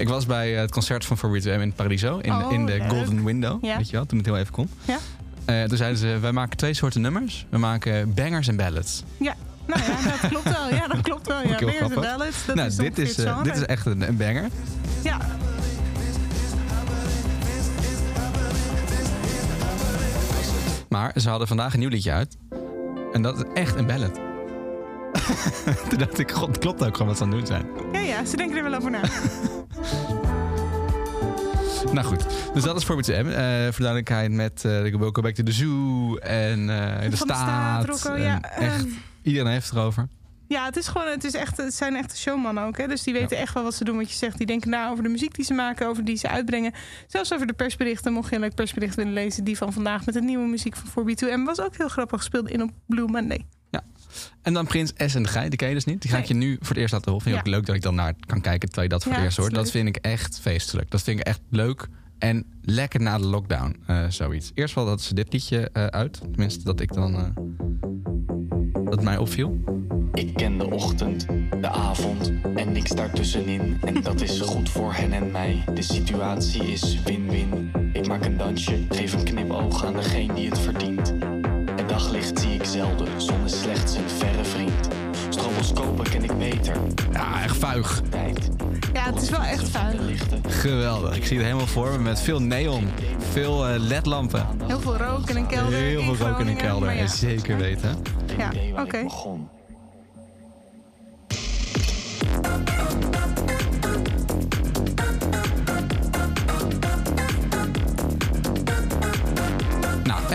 Ik 0.00 0.08
was 0.08 0.26
bij 0.26 0.50
het 0.50 0.70
concert 0.70 1.04
van 1.04 1.18
4B2M 1.18 1.60
in 1.60 1.72
Paradiso. 1.72 2.18
In, 2.18 2.32
Oh, 2.32 2.52
in 2.52 2.66
de 2.66 2.72
leuk. 2.78 2.88
Golden 2.90 3.24
Window. 3.24 3.64
Ja. 3.64 3.76
Weet 3.76 3.90
je 3.90 3.96
wel, 3.96 4.06
toen 4.06 4.18
het 4.18 4.26
heel 4.26 4.38
even 4.38 4.52
kon. 4.52 4.70
Ja. 4.84 4.98
Eh, 5.44 5.62
toen 5.62 5.76
zeiden 5.76 5.98
ze, 5.98 6.18
wij 6.20 6.32
maken 6.32 6.56
twee 6.56 6.74
soorten 6.74 7.00
nummers. 7.00 7.46
We 7.48 7.58
maken 7.58 8.14
bangers 8.14 8.48
en 8.48 8.56
ballads. 8.56 9.02
Ja, 9.16 9.34
nou 9.66 9.80
ja, 9.82 10.10
dat 10.10 10.30
klopt 10.30 10.44
wel. 10.44 10.68
Ja, 10.68 10.86
dat 10.88 11.00
klopt 11.00 11.26
wel. 11.26 11.40
Ja, 11.48 11.48
Bangers 11.48 11.76
grappig. 11.76 12.00
Ballads, 12.00 12.46
dat 12.46 12.56
nou, 12.56 12.68
is 12.68 12.76
dit, 12.76 12.98
is, 12.98 13.18
eh, 13.18 13.42
dit 13.42 13.56
is 13.56 13.62
echt 13.66 13.86
een, 13.86 14.08
een 14.08 14.16
banger. 14.16 14.48
Ja, 15.02 15.18
Maar 20.88 21.12
ze 21.16 21.28
hadden 21.28 21.48
vandaag 21.48 21.72
een 21.72 21.78
nieuw 21.78 21.88
liedje 21.88 22.12
uit. 22.12 22.36
En 23.12 23.22
dat 23.22 23.36
is 23.36 23.44
echt 23.54 23.76
een 23.76 23.86
ballad. 23.86 24.14
Toen 25.88 25.98
dacht 25.98 26.18
ik, 26.18 26.30
god, 26.30 26.58
klopt 26.58 26.84
ook 26.84 26.92
gewoon 26.92 27.08
wat 27.08 27.16
ze 27.16 27.22
aan 27.22 27.30
het 27.30 27.38
doen 27.38 27.46
zijn. 27.46 27.66
ja, 27.92 28.00
ja, 28.00 28.24
ze 28.24 28.36
denken 28.36 28.56
er 28.56 28.62
wel 28.62 28.74
over 28.74 28.90
na. 28.90 29.00
Nou 31.84 32.06
goed, 32.06 32.26
dus 32.54 32.62
dat 32.62 32.76
is 32.76 32.84
voor 32.84 32.96
M. 32.96 33.00
Eh 33.00 33.62
voor 33.62 33.72
de 33.76 33.82
duidelijkheid 33.82 34.30
met 34.30 34.62
Welcome 34.62 35.22
Back 35.22 35.34
to 35.34 35.42
the 35.42 35.52
Zoo 35.52 36.16
en 36.16 36.70
eh, 36.70 37.10
de 37.10 37.16
Van 37.16 37.26
de 37.26 37.34
Staat. 37.34 37.98
Staat, 37.98 38.18
ja, 38.18 38.40
echt, 38.42 38.80
ehm. 38.82 38.88
iedereen 39.22 39.52
heeft 39.52 39.68
het 39.68 39.78
erover. 39.78 40.08
Ja, 40.48 40.64
het, 40.64 40.76
is 40.76 40.88
gewoon, 40.88 41.08
het, 41.08 41.24
is 41.24 41.34
echt, 41.34 41.56
het 41.56 41.74
zijn 41.74 41.96
echte 41.96 42.16
showmannen 42.16 42.64
ook. 42.64 42.78
Hè? 42.78 42.86
Dus 42.86 43.02
die 43.02 43.14
weten 43.14 43.36
echt 43.36 43.54
wel 43.54 43.62
wat 43.62 43.74
ze 43.74 43.84
doen, 43.84 43.96
wat 43.96 44.10
je 44.10 44.16
zegt. 44.16 44.38
Die 44.38 44.46
denken 44.46 44.70
na 44.70 44.90
over 44.90 45.02
de 45.02 45.08
muziek 45.08 45.34
die 45.34 45.44
ze 45.44 45.54
maken, 45.54 45.88
over 45.88 46.04
die 46.04 46.16
ze 46.16 46.28
uitbrengen. 46.28 46.72
Zelfs 47.06 47.32
over 47.32 47.46
de 47.46 47.52
persberichten. 47.52 48.12
Mocht 48.12 48.28
je 48.28 48.34
een 48.34 48.40
leuk 48.40 48.54
persbericht 48.54 48.94
willen 48.94 49.12
lezen, 49.12 49.44
die 49.44 49.56
van 49.56 49.72
vandaag 49.72 50.06
met 50.06 50.14
de 50.14 50.20
nieuwe 50.22 50.46
muziek 50.46 50.76
van 50.76 51.08
4B2M 51.08 51.44
was 51.44 51.60
ook 51.60 51.76
heel 51.76 51.88
grappig 51.88 52.18
gespeeld 52.18 52.48
in 52.48 52.62
op 52.62 52.70
Blue 52.86 53.08
Monday. 53.08 53.46
En 54.42 54.52
dan 54.52 54.66
Prins 54.66 54.92
S 54.96 55.14
en 55.14 55.22
de 55.22 55.28
Geit, 55.28 55.48
die 55.48 55.58
ken 55.58 55.68
je 55.68 55.74
dus 55.74 55.84
niet. 55.84 56.02
Die 56.02 56.10
ga 56.10 56.18
ik 56.18 56.24
je 56.24 56.34
nu 56.34 56.56
voor 56.60 56.68
het 56.68 56.76
eerst 56.76 56.92
laten 56.92 57.10
horen. 57.12 57.26
Vind 57.26 57.36
je 57.36 57.42
Ja. 57.42 57.48
ook 57.48 57.56
leuk 57.58 57.66
dat 57.66 57.76
ik 57.76 57.82
dan 57.82 57.94
naar 57.94 58.14
kan 58.26 58.40
kijken 58.40 58.68
terwijl 58.68 58.88
je 58.88 58.94
dat 58.94 59.02
voor 59.02 59.12
Ja, 59.12 59.16
het 59.18 59.26
eerst 59.26 59.36
hoort. 59.38 59.54
Dat 59.54 59.70
vind 59.70 59.88
ik 59.88 59.96
echt 59.96 60.40
feestelijk. 60.40 60.90
Dat 60.90 61.02
vind 61.02 61.20
ik 61.20 61.26
echt 61.26 61.40
leuk 61.50 61.86
en 62.18 62.44
lekker 62.62 63.00
na 63.00 63.18
de 63.18 63.24
lockdown. 63.26 63.76
eh, 63.86 64.04
zoiets. 64.08 64.50
Eerst 64.54 64.74
wel 64.74 64.84
dat 64.84 65.00
ze 65.02 65.14
dit 65.14 65.32
liedje 65.32 65.70
eh, 65.72 65.84
uit. 65.86 66.20
Tenminste, 66.20 66.64
dat 66.64 66.80
ik 66.80 66.92
dan... 66.92 67.14
eh, 67.16 68.84
dat 68.84 69.02
mij 69.02 69.16
opviel. 69.18 69.58
Ik 70.14 70.34
ken 70.34 70.58
de 70.58 70.70
ochtend, 70.70 71.26
de 71.60 71.68
avond 71.68 72.32
en 72.56 72.72
niks 72.72 72.90
daartussenin. 72.90 73.78
En 73.84 74.02
dat 74.02 74.20
is 74.20 74.40
goed 74.40 74.68
voor 74.70 74.92
hen 74.94 75.12
en 75.12 75.30
mij. 75.30 75.64
De 75.74 75.82
situatie 75.82 76.62
is 76.72 77.02
win-win. 77.04 77.70
Ik 77.92 78.06
maak 78.06 78.24
een 78.24 78.36
dansje, 78.36 78.86
geef 78.88 79.12
een 79.12 79.24
knipoog 79.24 79.84
aan 79.84 79.92
degene 79.94 80.34
die 80.34 80.48
het 80.48 80.58
verdient. 80.58 81.14
Daglicht 82.00 82.38
zie 82.38 82.54
ik 82.54 82.64
zelden, 82.64 83.20
zon 83.20 83.44
is 83.44 83.60
slechts 83.60 83.94
een 83.94 84.08
verre 84.08 84.44
vriend. 84.44 84.88
Stroboscopen 85.28 86.04
ken 86.04 86.24
ik 86.24 86.38
beter. 86.38 86.76
Ja, 87.12 87.42
echt 87.42 87.56
vuig. 87.56 88.02
Ja, 88.92 89.02
het 89.02 89.22
is 89.22 89.30
wel 89.30 89.42
echt 89.42 89.68
fijn. 89.68 89.98
Geweldig. 90.48 91.16
Ik 91.16 91.26
zie 91.26 91.36
het 91.36 91.46
helemaal 91.46 91.66
voor 91.66 91.90
me 91.90 91.98
met 91.98 92.20
veel 92.20 92.40
neon, 92.40 92.88
veel 93.18 93.68
eh, 93.68 93.74
ledlampen. 93.78 94.46
Heel 94.66 94.80
veel 94.80 94.96
rook 94.96 95.30
in 95.30 95.36
een 95.36 95.46
kelder. 95.46 95.72
Heel 95.72 96.02
veel 96.02 96.26
rook 96.26 96.38
in 96.38 96.46
een 96.46 96.56
kelder. 96.56 96.86
maar 96.86 96.96
ja. 96.96 97.06
Zeker 97.06 97.56
weten. 97.56 98.02
Ja, 98.38 98.50
oké. 98.82 99.02
Nou, 99.02 99.38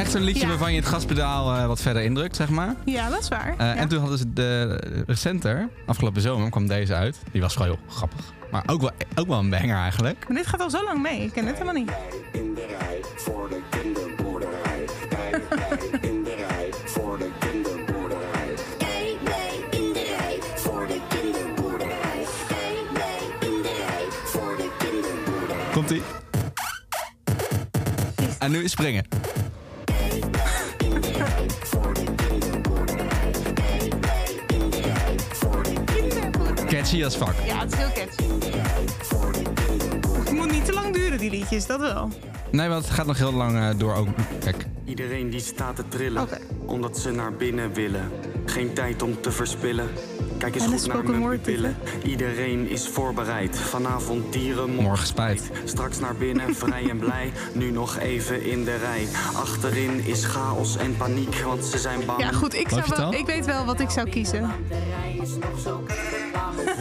echt 0.05 0.13
een 0.13 0.23
liedje 0.23 0.41
Ja. 0.41 0.47
waarvan 0.47 0.73
je 0.73 0.79
het 0.79 0.87
gaspedaal 0.87 1.55
eh, 1.55 1.65
wat 1.65 1.81
verder 1.81 2.01
indrukt, 2.03 2.35
zeg 2.35 2.49
maar. 2.49 2.75
Ja, 2.85 3.09
dat 3.09 3.19
is 3.21 3.27
waar. 3.27 3.49
Eh, 3.57 3.65
Ja. 3.65 3.75
En 3.75 3.87
toen 3.87 3.99
hadden 3.99 4.17
ze 4.17 4.33
de 4.33 4.79
recenter, 5.07 5.69
afgelopen 5.85 6.21
zomer, 6.21 6.49
kwam 6.49 6.67
deze 6.67 6.93
uit. 6.93 7.17
Die 7.31 7.41
was 7.41 7.53
gewoon 7.55 7.67
heel 7.67 7.79
grappig. 7.95 8.19
Maar 8.51 8.63
ook 8.65 8.81
wel, 8.81 8.91
ook 9.15 9.27
wel 9.27 9.39
een 9.39 9.49
banger 9.49 9.75
eigenlijk. 9.77 10.25
Maar 10.27 10.37
dit 10.37 10.47
gaat 10.47 10.59
al 10.61 10.69
zo 10.69 10.83
lang 10.83 11.01
mee. 11.01 11.21
Ik 11.21 11.31
ken 11.33 11.45
het 11.45 11.53
helemaal 11.57 11.73
niet. 11.81 11.91
In 12.31 12.53
de 12.55 12.65
rij 12.79 12.99
voor 13.15 13.49
de 13.49 13.61
kinderboerderij. 13.69 14.85
In 16.01 16.23
de 16.23 16.35
rij 16.47 16.69
voor 16.85 17.17
de 17.17 17.29
kinderboerderij. 17.39 18.53
Kijk 18.77 19.17
mee 19.23 19.81
in 19.81 19.93
de 19.93 20.15
rij 20.17 20.39
voor 20.55 20.87
de 20.87 20.99
kinderboerderij. 21.09 22.25
Kijk 22.47 22.91
mee 22.93 23.49
in 23.51 23.61
de 23.61 23.85
rij 23.87 24.05
voor 24.25 24.55
de 24.57 24.69
kinderboerderij. 24.77 25.71
Komt 25.73 25.89
ie. 25.91 26.01
En 28.39 28.51
nu 28.51 28.63
is 28.63 28.71
springen. 28.71 29.05
Catchy 36.99 37.19
als 37.19 37.29
fuck. 37.29 37.45
Ja, 37.45 37.59
het 37.59 37.71
is 37.73 37.77
heel 37.77 37.91
catchy. 37.93 38.23
Het 40.23 40.31
moet 40.31 40.51
niet 40.51 40.65
te 40.65 40.73
lang 40.73 40.93
duren, 40.93 41.17
die 41.17 41.29
liedjes. 41.29 41.65
Dat 41.65 41.79
wel. 41.79 42.09
Nee, 42.51 42.69
want 42.69 42.85
het 42.85 42.93
gaat 42.93 43.05
nog 43.05 43.17
heel 43.17 43.33
lang 43.33 43.55
eh, 43.57 43.69
door 43.77 43.93
ook. 43.93 44.07
Kijk. 44.39 44.65
Iedereen 44.85 45.29
die 45.29 45.39
staat 45.39 45.75
te 45.75 45.87
trillen, 45.87 46.27
omdat 46.65 46.97
ze 46.97 47.11
naar 47.11 47.33
binnen 47.33 47.73
willen. 47.73 48.11
Geen 48.45 48.73
tijd 48.73 49.01
om 49.01 49.21
te 49.21 49.31
verspillen. 49.31 49.89
Kijk 50.37 50.55
eens 50.55 50.63
En 50.63 50.69
de 50.69 50.77
goed 50.77 50.87
naar 50.87 50.97
spoken 50.97 51.19
mijn 51.19 51.21
word. 51.21 51.73
Iedereen 52.03 52.69
is 52.69 52.87
voorbereid. 52.87 53.59
Vanavond 53.59 54.33
dieren, 54.33 54.75
Morgen 54.75 55.07
spijt. 55.07 55.51
Straks 55.63 55.99
naar 55.99 56.15
binnen, 56.15 56.55
vrij 56.55 56.89
en 56.89 56.97
blij. 56.97 57.31
Nu 57.53 57.71
nog 57.71 57.97
even 57.97 58.45
in 58.45 58.63
de 58.63 58.75
rij. 58.75 59.07
Achterin 59.35 60.05
is 60.05 60.25
chaos 60.25 60.77
en 60.77 60.97
paniek, 60.97 61.35
want 61.35 61.65
ze 61.65 61.77
zijn 61.77 62.05
bang. 62.05 62.19
Ja, 62.19 62.31
goed. 62.31 62.53
Ik, 62.53 62.69
zou 62.69 62.83
wel, 62.87 63.13
ik 63.13 63.25
weet 63.25 63.45
wel 63.45 63.65
wat 63.65 63.79
ik 63.79 63.89
zou 63.89 64.09
kiezen. 64.09 64.49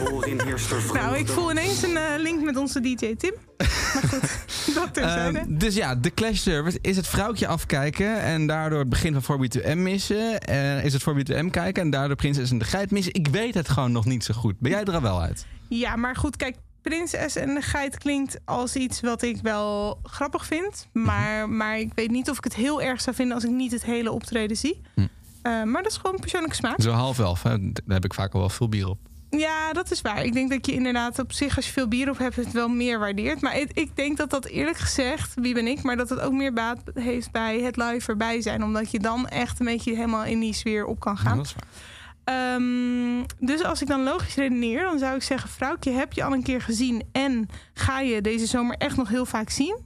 Voorin 0.05 0.41
heerst 0.41 0.71
er 0.71 0.81
vreugde. 0.81 1.07
Nou, 1.07 1.17
ik 1.17 1.27
voel 1.27 1.51
ineens 1.51 1.83
een 1.83 1.97
eh, 1.97 2.03
link 2.17 2.43
met 2.43 2.57
onze 2.57 2.81
DJ 2.81 3.15
Tim. 3.15 3.33
Maar 3.57 4.03
goed, 4.07 4.21
dat 4.75 4.93
terzijde. 4.93 5.39
Ehm, 5.39 5.57
dus 5.57 5.75
ja, 5.75 5.95
de 5.95 6.13
Clash 6.13 6.39
Service 6.39 6.79
is 6.81 6.95
het 6.95 7.07
vrouwtje 7.07 7.47
afkijken 7.47 8.21
en 8.21 8.47
daardoor 8.47 8.79
het 8.79 8.89
begin 8.89 9.21
van 9.21 9.37
4B2M 9.39 9.77
missen. 9.77 10.39
Eh, 10.39 10.85
is 10.85 10.93
het 10.93 11.01
4B2M 11.01 11.49
kijken 11.49 11.83
en 11.83 11.89
daardoor 11.89 12.15
Prinses 12.15 12.51
en 12.51 12.57
de 12.57 12.65
Geit 12.65 12.91
missen. 12.91 13.13
Ik 13.13 13.27
weet 13.27 13.53
het 13.53 13.69
gewoon 13.69 13.91
nog 13.91 14.05
niet 14.05 14.23
zo 14.23 14.33
goed. 14.33 14.59
Ben 14.59 14.71
jij 14.71 14.83
er 14.83 14.93
al 14.93 15.01
wel 15.01 15.21
uit? 15.21 15.45
Ja, 15.67 15.95
maar 15.95 16.15
goed, 16.15 16.35
kijk, 16.35 16.55
Prinses 16.81 17.35
en 17.35 17.53
de 17.53 17.61
Geit 17.61 17.97
klinkt 17.97 18.39
als 18.45 18.75
iets 18.75 19.01
wat 19.01 19.21
ik 19.21 19.39
wel 19.41 19.99
grappig 20.03 20.45
vind. 20.45 20.87
Maar, 20.91 21.49
maar 21.49 21.79
ik 21.79 21.91
weet 21.95 22.11
niet 22.11 22.29
of 22.29 22.37
ik 22.37 22.43
het 22.43 22.55
heel 22.55 22.81
erg 22.81 23.01
zou 23.01 23.15
vinden 23.15 23.35
als 23.35 23.43
ik 23.43 23.49
niet 23.49 23.71
het 23.71 23.83
hele 23.83 24.11
optreden 24.11 24.57
zie. 24.57 24.81
Eh, 24.95 25.63
maar 25.63 25.83
dat 25.83 25.91
is 25.91 25.97
gewoon 25.97 26.19
persoonlijke 26.19 26.55
smaak. 26.55 26.81
Zo 26.81 26.91
half 26.91 27.19
elf, 27.19 27.43
hè? 27.43 27.57
daar 27.71 27.83
heb 27.87 28.05
ik 28.05 28.13
vaak 28.13 28.33
al 28.33 28.39
wel 28.39 28.49
veel 28.49 28.69
bier 28.69 28.87
op. 28.87 28.97
Ja, 29.29 29.73
dat 29.73 29.91
is 29.91 30.01
waar. 30.01 30.23
Ik 30.23 30.33
denk 30.33 30.49
dat 30.49 30.65
je 30.65 30.71
inderdaad 30.71 31.19
op 31.19 31.31
zich, 31.31 31.55
als 31.55 31.65
je 31.65 31.71
veel 31.71 31.87
bier 31.87 32.09
op 32.09 32.17
hebt, 32.17 32.35
het 32.35 32.51
wel 32.51 32.69
meer 32.69 32.99
waardeert. 32.99 33.41
Maar 33.41 33.57
ik, 33.57 33.71
ik 33.73 33.95
denk 33.95 34.17
dat 34.17 34.29
dat 34.29 34.45
eerlijk 34.45 34.77
gezegd, 34.77 35.33
wie 35.35 35.53
ben 35.53 35.67
ik, 35.67 35.83
maar 35.83 35.97
dat 35.97 36.09
het 36.09 36.19
ook 36.19 36.33
meer 36.33 36.53
baat 36.53 36.81
heeft 36.93 37.31
bij 37.31 37.59
het 37.59 37.77
live 37.77 38.11
erbij 38.11 38.41
zijn. 38.41 38.63
Omdat 38.63 38.91
je 38.91 38.99
dan 38.99 39.27
echt 39.27 39.59
een 39.59 39.65
beetje 39.65 39.95
helemaal 39.95 40.25
in 40.25 40.39
die 40.39 40.53
sfeer 40.53 40.85
op 40.85 40.99
kan 40.99 41.17
gaan. 41.17 41.37
dat 41.37 41.45
is 41.45 41.53
waar. 41.53 41.93
Ehm, 42.25 43.23
dus 43.39 43.63
als 43.63 43.81
ik 43.81 43.87
dan 43.87 44.03
logisch 44.03 44.35
redeneer, 44.35 44.81
dan 44.81 44.99
zou 44.99 45.15
ik 45.15 45.23
zeggen: 45.23 45.49
Vrouwtje, 45.49 45.91
heb 45.91 46.13
je 46.13 46.23
al 46.23 46.33
een 46.33 46.43
keer 46.43 46.61
gezien 46.61 47.03
en 47.11 47.49
ga 47.73 47.99
je 47.99 48.21
deze 48.21 48.45
zomer 48.45 48.75
echt 48.77 48.97
nog 48.97 49.09
heel 49.09 49.25
vaak 49.25 49.49
zien? 49.49 49.77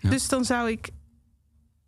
Dus 0.00 0.28
dan 0.28 0.44
zou 0.44 0.70
ik, 0.70 0.90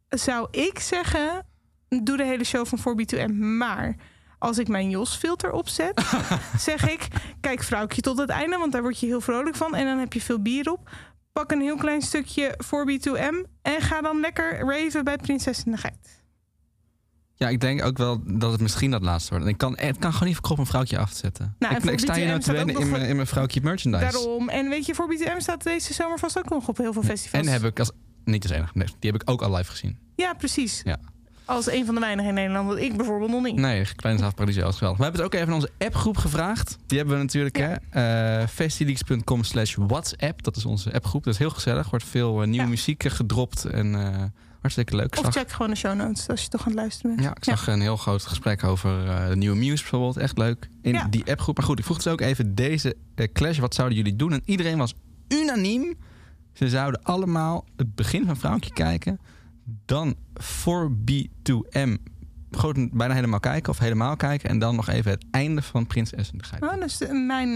zou 0.09 0.48
ik 0.50 0.78
zeggen: 0.78 1.46
doe 1.88 2.16
de 2.16 2.24
hele 2.24 2.44
show 2.44 2.66
van 2.66 2.78
4B2M. 2.78 3.34
Maar 3.34 3.96
als 4.39 4.59
ik 4.59 4.68
mijn 4.68 4.91
Jos-filter 4.91 5.53
opzet, 5.53 6.03
zeg 6.59 6.91
ik: 6.91 7.09
kijk, 7.41 7.62
vrouwtje 7.62 8.01
tot 8.03 8.18
het 8.18 8.28
einde, 8.30 8.57
want 8.59 8.72
daar 8.72 8.82
word 8.82 9.01
je 9.01 9.07
heel 9.07 9.20
vrolijk 9.20 9.57
van. 9.57 9.74
En 9.74 9.85
dan 9.87 9.99
heb 9.99 10.12
je 10.12 10.20
veel 10.20 10.43
bier 10.43 10.70
op. 10.72 10.91
Pak 11.32 11.51
een 11.53 11.61
heel 11.61 11.76
klein 11.76 12.03
stukje 12.03 12.59
4B2M 12.64 13.51
en 13.62 13.80
ga 13.80 14.01
dan 14.01 14.20
lekker 14.20 14.59
raven 14.59 15.05
bij 15.05 15.16
Prinses 15.16 15.62
en 15.64 15.70
de 15.72 15.76
Geit. 15.78 16.22
Ja, 17.37 17.49
ik 17.49 17.61
denk 17.61 17.85
ook 17.85 17.99
wel 17.99 18.20
dat 18.24 18.53
het 18.53 18.61
misschien 18.61 18.91
dat 18.91 19.03
laatste 19.03 19.30
wordt. 19.30 19.45
En 19.45 19.51
ik 19.51 19.59
kan, 19.59 19.76
het 19.78 19.99
kan 19.99 20.11
gewoon 20.12 20.24
niet 20.26 20.32
verkroppen 20.37 20.64
een 20.64 20.70
vrouwtje 20.70 20.99
af 20.99 21.11
te 21.12 21.16
zetten. 21.16 21.55
Nou, 21.59 21.74
ik, 21.74 21.85
ik 21.85 21.99
sta 21.99 22.14
hier 22.14 22.24
4BTM 22.24 22.28
nou 22.28 22.41
te 22.41 22.53
wennen 22.53 22.74
in, 22.74 22.89
mijn- 22.89 23.01
voor- 23.01 23.09
in 23.11 23.14
mijn 23.16 23.26
vrouwtje 23.28 23.61
merchandise. 23.62 24.05
Daarom. 24.12 24.49
En 24.49 24.68
weet 24.68 24.87
je, 24.87 24.95
voor 24.95 25.09
BTM 25.09 25.41
staat 25.41 25.62
deze 25.62 25.95
zomer 25.95 26.18
vast 26.18 26.39
ook 26.39 26.49
nog 26.49 26.68
op 26.68 26.76
heel 26.76 26.93
veel 26.93 27.03
festivals. 27.03 27.47
En 27.47 27.53
heb 27.53 27.64
ik 27.64 27.78
als... 27.78 27.91
Niet 28.24 28.43
als 28.43 28.53
enige, 28.53 28.70
nee, 28.74 28.87
die 28.99 29.11
heb 29.11 29.20
ik 29.22 29.30
ook 29.30 29.43
al 29.43 29.55
live 29.57 29.70
gezien. 29.70 29.99
Ja, 30.16 30.32
precies. 30.35 30.80
Ja. 30.85 30.99
Als 31.45 31.70
een 31.70 31.84
van 31.86 31.95
de 31.95 32.01
weinigen 32.01 32.28
in 32.28 32.34
Nederland. 32.34 32.66
Want 32.68 32.80
ik 32.80 32.97
bijvoorbeeld 32.97 33.30
nog 33.30 33.42
niet. 33.42 33.57
Nee, 33.57 33.86
Kleine 33.97 34.20
Zaaf 34.20 34.34
Paradiso 34.34 34.68
is 34.68 34.74
geweldig. 34.74 34.99
We 34.99 35.05
hebben 35.05 35.22
het 35.22 35.32
ook 35.32 35.40
even 35.40 35.49
in 35.49 35.61
onze 35.61 35.70
appgroep 35.78 36.16
gevraagd. 36.16 36.76
Die 36.86 36.99
hebben 36.99 37.16
we 37.16 37.22
natuurlijk, 37.22 37.57
hè. 37.57 37.74
eh 38.40 38.47
festileaks.com 38.49 39.45
slash 39.45 39.74
WhatsApp. 39.78 40.42
Dat 40.42 40.57
is 40.57 40.64
onze 40.64 40.92
appgroep. 40.92 41.24
Dat 41.24 41.32
is 41.32 41.38
heel 41.38 41.51
gezellig. 41.51 41.84
Er 41.84 41.90
wordt 41.90 42.05
veel 42.05 42.42
eh, 42.42 42.49
nieuwe 42.49 42.66
muziek 42.68 43.05
eh, 43.05 43.11
gedropt. 43.12 43.64
En 43.64 43.95
hartstikke 44.61 44.97
leuk. 44.97 45.18
Of 45.18 45.28
check 45.32 45.51
gewoon 45.53 45.70
de 45.70 45.76
show 45.76 45.95
notes 45.95 46.28
als 46.28 46.42
je 46.42 46.49
toch 46.49 46.61
aan 46.61 46.66
het 46.66 46.76
luisteren 46.76 47.11
bent. 47.16 47.26
Ja, 47.28 47.34
ik 47.36 47.45
zag 47.45 47.66
een 47.66 47.80
heel 47.80 47.97
groot 47.97 48.22
gesprek 48.22 48.64
over 48.64 49.05
de 49.28 49.36
nieuwe 49.36 49.57
Muse 49.57 49.82
bijvoorbeeld. 49.82 50.16
Echt 50.16 50.38
leuk. 50.38 50.68
In 50.82 50.92
Ja. 50.92 51.07
die 51.11 51.30
appgroep. 51.30 51.57
Maar 51.57 51.66
goed, 51.66 51.78
ik 51.78 51.84
vroeg 51.84 51.97
dus 52.03 52.12
ook 52.12 52.20
even 52.20 52.55
deze 52.55 52.97
clash. 53.32 53.59
Wat 53.59 53.74
zouden 53.74 53.97
jullie 53.97 54.16
doen? 54.16 54.32
En 54.32 54.42
iedereen 54.45 54.78
was 54.78 54.95
unaniem. 55.28 55.95
Ze 56.53 56.68
zouden 56.68 57.03
allemaal 57.03 57.64
het 57.76 57.95
begin 57.95 58.26
van 58.26 58.36
Vrouwtje 58.36 58.72
kijken. 58.72 59.20
Dan 59.65 60.15
4B2M 60.41 61.97
gewoon 62.51 62.91
bijna 62.93 63.15
helemaal 63.15 63.41
kijken. 63.41 63.73
Of 63.73 63.79
helemaal 63.79 64.17
kijken. 64.17 64.49
En 64.49 64.59
dan 64.59 64.77
nog 64.77 64.89
even 64.89 65.11
het 65.11 65.25
einde 65.31 65.62
van 65.62 65.87
Prinses 65.87 66.31
en 66.33 66.39
de 66.39 66.45
Geit. 66.45 66.62
Oh, 66.62 66.81
dus 66.81 66.97
de- 66.97 67.12
mijn, 67.12 67.49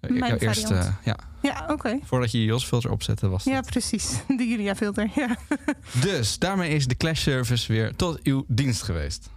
Ik 0.00 0.18
mijn 0.18 0.36
eerst, 0.38 0.70
eh, 0.70 0.88
ja, 1.04 1.16
Ja, 1.42 1.66
oké. 1.70 1.98
voordat 2.04 2.30
je 2.32 2.38
je 2.38 2.44
Jos-filter 2.44 2.90
opzette 2.90 3.28
was 3.28 3.44
Ja, 3.44 3.60
precies. 3.60 4.12
De 4.36 4.48
Julia-filter. 4.48 5.10
Ja. 5.14 5.36
Dus 6.00 6.38
daarmee 6.38 6.70
is 6.70 6.86
de 6.86 6.96
Clash 6.96 7.20
Service 7.22 7.72
weer 7.72 7.96
tot 7.96 8.22
uw 8.22 8.44
dienst 8.48 8.82
geweest. 8.82 9.30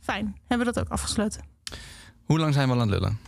Fijn. 0.00 0.36
Hebben 0.46 0.66
we 0.66 0.72
dat 0.72 0.84
ook 0.84 0.88
afgesloten. 0.92 1.42
Hoe 2.24 2.38
lang 2.38 2.54
zijn 2.54 2.68
we 2.68 2.74
al 2.74 2.80
aan 2.80 2.90
het 2.90 3.00
lullen? 3.00 3.18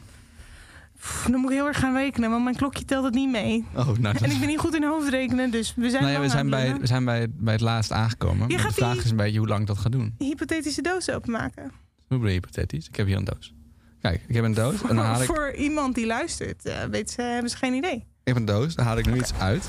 Pff, 1.00 1.26
dan 1.30 1.40
moet 1.40 1.50
ik 1.50 1.56
heel 1.56 1.66
erg 1.66 1.78
gaan 1.78 1.94
rekenen, 1.94 2.30
want 2.30 2.44
mijn 2.44 2.56
klokje 2.56 2.84
telt 2.84 3.04
het 3.04 3.14
niet 3.14 3.30
mee. 3.30 3.64
Oh, 3.74 3.86
nou, 3.86 4.00
dat- 4.00 4.22
En 4.22 4.30
ik 4.30 4.38
ben 4.38 4.48
niet 4.48 4.58
goed 4.58 4.74
in 4.74 4.84
hoofdrekenen, 4.84 5.50
dus 5.50 5.74
we 5.76 5.90
zijn 5.90 6.02
nou 6.02 6.14
ja, 6.14 6.20
we 6.20 6.28
zijn, 6.28 6.50
bij, 6.50 6.78
we 6.80 6.86
zijn 6.86 7.04
bij, 7.04 7.26
bij 7.30 7.52
het 7.52 7.62
laatst 7.62 7.92
aangekomen. 7.92 8.48
Je 8.48 8.54
Maar 8.54 8.62
gaat 8.62 8.74
de 8.74 8.80
vraag 8.80 8.96
is 9.04 9.10
een 9.10 9.16
beetje 9.16 9.38
hoe 9.38 9.48
lang 9.48 9.60
ik 9.60 9.66
dat 9.66 9.78
ga 9.78 9.88
doen. 9.88 10.14
Hypothetische 10.18 10.82
doos 10.82 11.10
openmaken. 11.10 11.62
Hoe 11.62 11.72
bedoel 12.08 12.26
je 12.26 12.32
hypothetisch? 12.32 12.86
Ik 12.88 12.96
heb 12.96 13.06
hier 13.06 13.16
een 13.16 13.24
doos. 13.24 13.54
Kijk, 14.00 14.24
ik 14.26 14.34
heb 14.34 14.44
een 14.44 14.54
doos 14.54 14.82
en 14.82 14.96
dan 14.96 15.04
haal 15.04 15.14
ik, 15.22 15.28
ik 15.28 15.34
Voor 15.34 15.52
iemand 15.54 15.94
die 15.94 16.06
luistert, 16.06 16.64
eh, 16.66 16.84
weet 16.84 17.10
ze, 17.10 17.22
hebben 17.22 17.50
ze 17.50 17.56
geen 17.56 17.74
idee. 17.74 18.04
heb 18.24 18.36
een 18.36 18.44
doos, 18.44 18.74
dan 18.74 18.84
haal 18.86 18.98
ik 18.98 19.06
nu 19.06 19.16
iets 19.18 19.34
uit. 19.34 19.68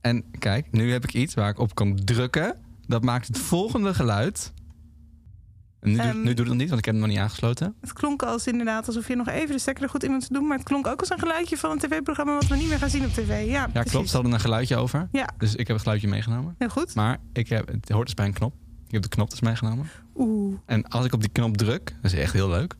En 0.00 0.24
kijk, 0.38 0.66
nu 0.70 0.92
heb 0.92 1.04
ik 1.04 1.14
iets 1.14 1.34
waar 1.34 1.50
ik 1.50 1.58
op 1.58 1.74
kan 1.74 1.96
drukken. 2.04 2.56
Dat 2.86 3.02
maakt 3.04 3.26
het 3.26 3.38
volgende 3.38 3.94
geluid. 3.94 4.52
En 5.80 5.90
nu, 5.90 5.96
doet- 5.96 6.04
Ehm, 6.04 6.18
nu 6.18 6.24
doet 6.28 6.38
het 6.38 6.46
nog 6.46 6.56
niet, 6.56 6.66
want 6.68 6.78
ik 6.78 6.84
heb 6.84 6.94
hem 6.94 7.02
nog 7.02 7.12
niet 7.12 7.18
aangesloten. 7.22 7.74
Het 7.80 7.92
klonk 7.92 8.22
als 8.22 8.46
inderdaad 8.46 8.86
alsof 8.86 9.08
je 9.08 9.14
nog 9.16 9.28
even 9.28 9.54
de 9.54 9.58
stekker 9.60 9.84
er 9.84 9.90
goed 9.90 10.04
in 10.04 10.10
moet 10.10 10.32
doen. 10.34 10.46
Maar 10.46 10.56
het 10.58 10.66
klonk 10.66 10.86
ook 10.86 11.00
als 11.00 11.10
een 11.10 11.18
geluidje 11.18 11.56
van 11.56 11.70
een 11.70 11.78
tv-programma 11.78 12.32
wat 12.34 12.46
we 12.46 12.56
niet 12.56 12.68
meer 12.68 12.78
gaan 12.78 12.90
zien 12.90 13.04
op 13.04 13.10
tv. 13.12 13.28
Ja, 13.28 13.44
Ja, 13.46 13.66
precies. 13.68 13.90
klopt. 13.90 14.08
Ze 14.08 14.14
hadden 14.14 14.32
een 14.32 14.40
geluidje 14.40 14.76
over. 14.76 15.08
Ja. 15.12 15.28
Dus 15.38 15.50
ik 15.52 15.58
heb 15.58 15.68
het 15.68 15.80
geluidje 15.80 16.08
meegenomen. 16.08 16.54
Heel 16.58 16.68
goed. 16.68 16.94
Maar 16.94 17.18
ik 17.32 17.48
heb, 17.48 17.68
het 17.68 17.88
hoort 17.88 18.06
dus 18.06 18.14
bij 18.14 18.26
een 18.26 18.32
knop. 18.32 18.54
Ik 18.86 18.92
heb 18.92 19.02
de 19.02 19.08
knop 19.08 19.30
dus 19.30 19.40
meegenomen. 19.40 19.86
Oeh. 20.16 20.54
En 20.66 20.88
als 20.88 21.04
ik 21.04 21.12
op 21.12 21.20
die 21.20 21.30
knop 21.30 21.56
druk, 21.56 21.94
dat 22.02 22.12
is 22.12 22.18
echt 22.18 22.32
heel 22.32 22.48
leuk. 22.48 22.74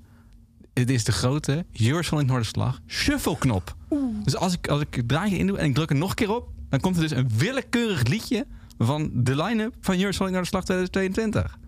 Het 0.75 0.91
is 0.91 1.05
de 1.05 1.13
grote 1.13 1.65
Eurosonic 1.87 2.27
Noorderslag 2.27 2.81
shuffle 2.87 3.39
knop. 3.39 3.77
Dus 4.25 4.37
als 4.37 4.53
ik, 4.55 4.69
als 4.69 4.81
ik 4.81 4.95
het 4.95 5.09
draadje 5.09 5.37
in 5.39 5.47
doe 5.47 5.59
en 5.59 5.65
ik 5.69 5.75
druk 5.75 5.91
er 5.91 5.97
nog 5.97 6.09
een 6.09 6.15
keer 6.15 6.35
op, 6.35 6.49
dan 6.69 6.81
komt 6.81 6.97
er 6.97 7.03
dus 7.03 7.11
een 7.11 7.31
willekeurig 7.37 8.03
liedje 8.03 8.47
van 8.79 9.11
de 9.15 9.37
line-up 9.43 9.75
van 9.81 9.99
Eurosonic 9.99 10.31
Noorderslag 10.33 10.65
2022. 10.65 11.59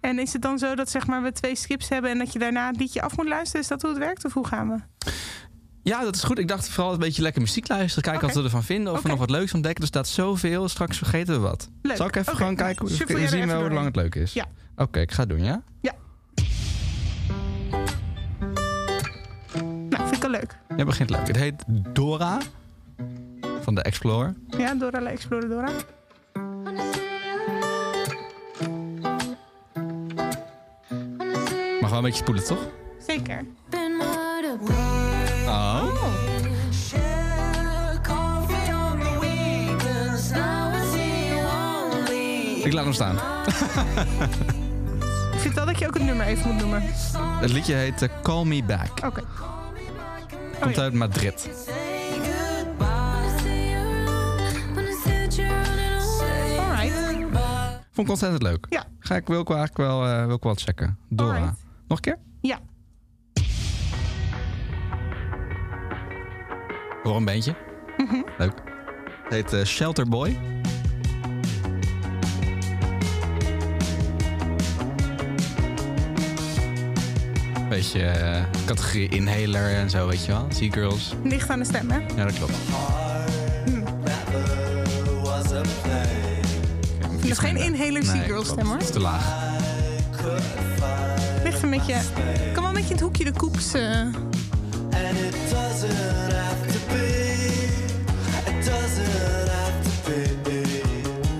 En 0.00 0.18
is 0.18 0.32
het 0.32 0.42
dan 0.42 0.58
zo 0.58 0.74
dat 0.74 0.90
zeg 0.90 1.06
maar, 1.06 1.22
we 1.22 1.32
twee 1.32 1.56
skips 1.56 1.88
hebben 1.88 2.10
en 2.10 2.18
dat 2.18 2.32
je 2.32 2.38
daarna 2.38 2.66
het 2.66 2.76
liedje 2.76 3.02
af 3.02 3.16
moet 3.16 3.28
luisteren? 3.28 3.60
Is 3.60 3.68
dat 3.68 3.82
hoe 3.82 3.90
het 3.90 3.98
werkt 3.98 4.24
of 4.24 4.32
hoe 4.32 4.46
gaan 4.46 4.68
we? 4.68 5.10
Ja, 5.82 6.02
dat 6.02 6.14
is 6.14 6.22
goed. 6.22 6.38
Ik 6.38 6.48
dacht 6.48 6.68
vooral 6.68 6.92
een 6.92 6.98
beetje 6.98 7.22
lekker 7.22 7.40
muziek 7.40 7.68
luisteren. 7.68 8.02
Kijken 8.02 8.26
wat 8.26 8.36
we 8.36 8.42
ervan 8.42 8.64
vinden. 8.64 8.92
Of 8.92 9.02
we 9.02 9.08
nog 9.08 9.18
wat 9.18 9.30
leuks 9.30 9.54
ontdekken. 9.54 9.82
Er 9.82 9.88
staat 9.88 10.08
zoveel. 10.08 10.68
Straks 10.68 10.96
vergeten 10.96 11.34
we 11.34 11.40
wat. 11.40 11.70
Leuk. 11.82 11.96
Zal 11.96 12.06
ik 12.06 12.16
even 12.16 12.36
gaan 12.36 12.56
kijken? 12.56 12.86
Hoe, 12.86 13.26
zien 13.28 13.50
hoe 13.50 13.70
lang 13.70 13.86
het 13.86 13.96
leuk 13.96 14.14
is. 14.14 14.32
Ja. 14.32 14.44
Oké, 14.76 15.00
ik 15.00 15.12
ga 15.12 15.20
het 15.20 15.28
doen, 15.28 15.44
ja? 15.44 15.62
Ja. 15.80 15.92
Nou, 19.88 20.02
vind 20.02 20.14
ik 20.14 20.22
wel 20.22 20.30
leuk. 20.30 20.58
Ja, 20.76 20.84
begint 20.84 21.10
leuk. 21.10 21.26
Het 21.26 21.36
heet 21.36 21.64
Dora 21.92 22.38
van 23.60 23.74
de 23.74 23.82
Explorer. 23.82 24.34
Ja, 24.58 24.74
Dora 24.74 24.98
de 24.98 25.08
Explorer 25.08 25.48
Dora. 25.48 25.70
Mag 31.88 31.96
wel 31.96 32.06
een 32.06 32.12
beetje 32.12 32.24
spoelen, 32.24 32.44
toch? 32.44 32.68
Zeker. 33.06 33.44
Oh. 35.46 35.84
Ik 42.64 42.72
laat 42.72 42.84
hem 42.84 42.92
staan. 42.92 43.16
Ik 45.32 45.38
vind 45.38 45.54
wel 45.54 45.66
dat 45.66 45.78
je 45.78 45.86
ook 45.86 45.94
het 45.94 46.02
nummer 46.02 46.26
even 46.26 46.50
moet 46.50 46.60
noemen. 46.60 46.82
Het 47.40 47.52
liedje 47.52 47.74
heet 47.74 48.02
eh, 48.02 48.08
Call 48.22 48.44
Me 48.44 48.64
Back. 48.64 49.04
Oké. 49.04 49.22
Komt 50.60 50.78
uit 50.78 50.92
Madrid. 50.92 51.48
Alright. 56.58 56.92
Vond 57.92 58.06
ik 58.06 58.08
ontzettend 58.08 58.42
leuk. 58.42 58.66
Ja. 58.68 58.84
Ga 58.98 59.16
ik, 59.16 59.26
wil 59.26 59.40
ik 59.40 59.48
wel 59.48 59.56
eigenlijk 59.56 59.90
wel, 59.90 60.06
eh, 60.06 60.26
wil 60.26 60.36
ik 60.36 60.42
wel 60.42 60.54
checken. 60.54 60.98
Dora. 61.08 61.34
Alright. 61.34 61.66
Nog 61.88 61.98
een 61.98 62.04
keer? 62.04 62.18
Ja. 62.40 62.58
Hoor 67.02 67.16
een 67.16 67.24
beentje. 67.24 67.54
Mhm. 67.96 68.22
Leuk. 68.38 68.52
Het 69.22 69.32
heet 69.32 69.52
eh, 69.52 69.64
Shelter 69.64 70.08
Boy. 70.08 70.38
Beetje 77.68 78.02
eh, 78.02 78.42
categorie 78.66 79.08
inhaler 79.08 79.74
en 79.74 79.90
zo, 79.90 80.06
weet 80.06 80.24
je 80.24 80.32
wel. 80.32 80.46
Sea 80.50 80.70
Girls. 80.72 81.14
Licht 81.24 81.50
aan 81.50 81.58
de 81.58 81.64
stem, 81.64 81.90
hè? 81.90 81.98
Ja, 82.16 82.24
dat 82.24 82.34
klopt. 82.34 82.52
Dat 87.20 87.30
is 87.30 87.38
geen 87.38 87.56
inhaler 87.56 88.04
Sea 88.04 88.22
Girls 88.22 88.48
stem, 88.48 88.66
hoor. 88.66 88.74
Het 88.74 88.82
is 88.82 88.90
te 88.90 89.00
laag. 89.00 89.47
Ligt 91.60 91.72
een 91.72 91.78
beetje... 91.78 92.00
Kan 92.52 92.62
wel 92.62 92.68
een 92.68 92.74
beetje 92.74 92.88
in 92.88 92.94
het 92.94 93.00
hoekje 93.00 93.24
de 93.24 93.32
koeks... 93.32 93.74
eh, 93.74 93.82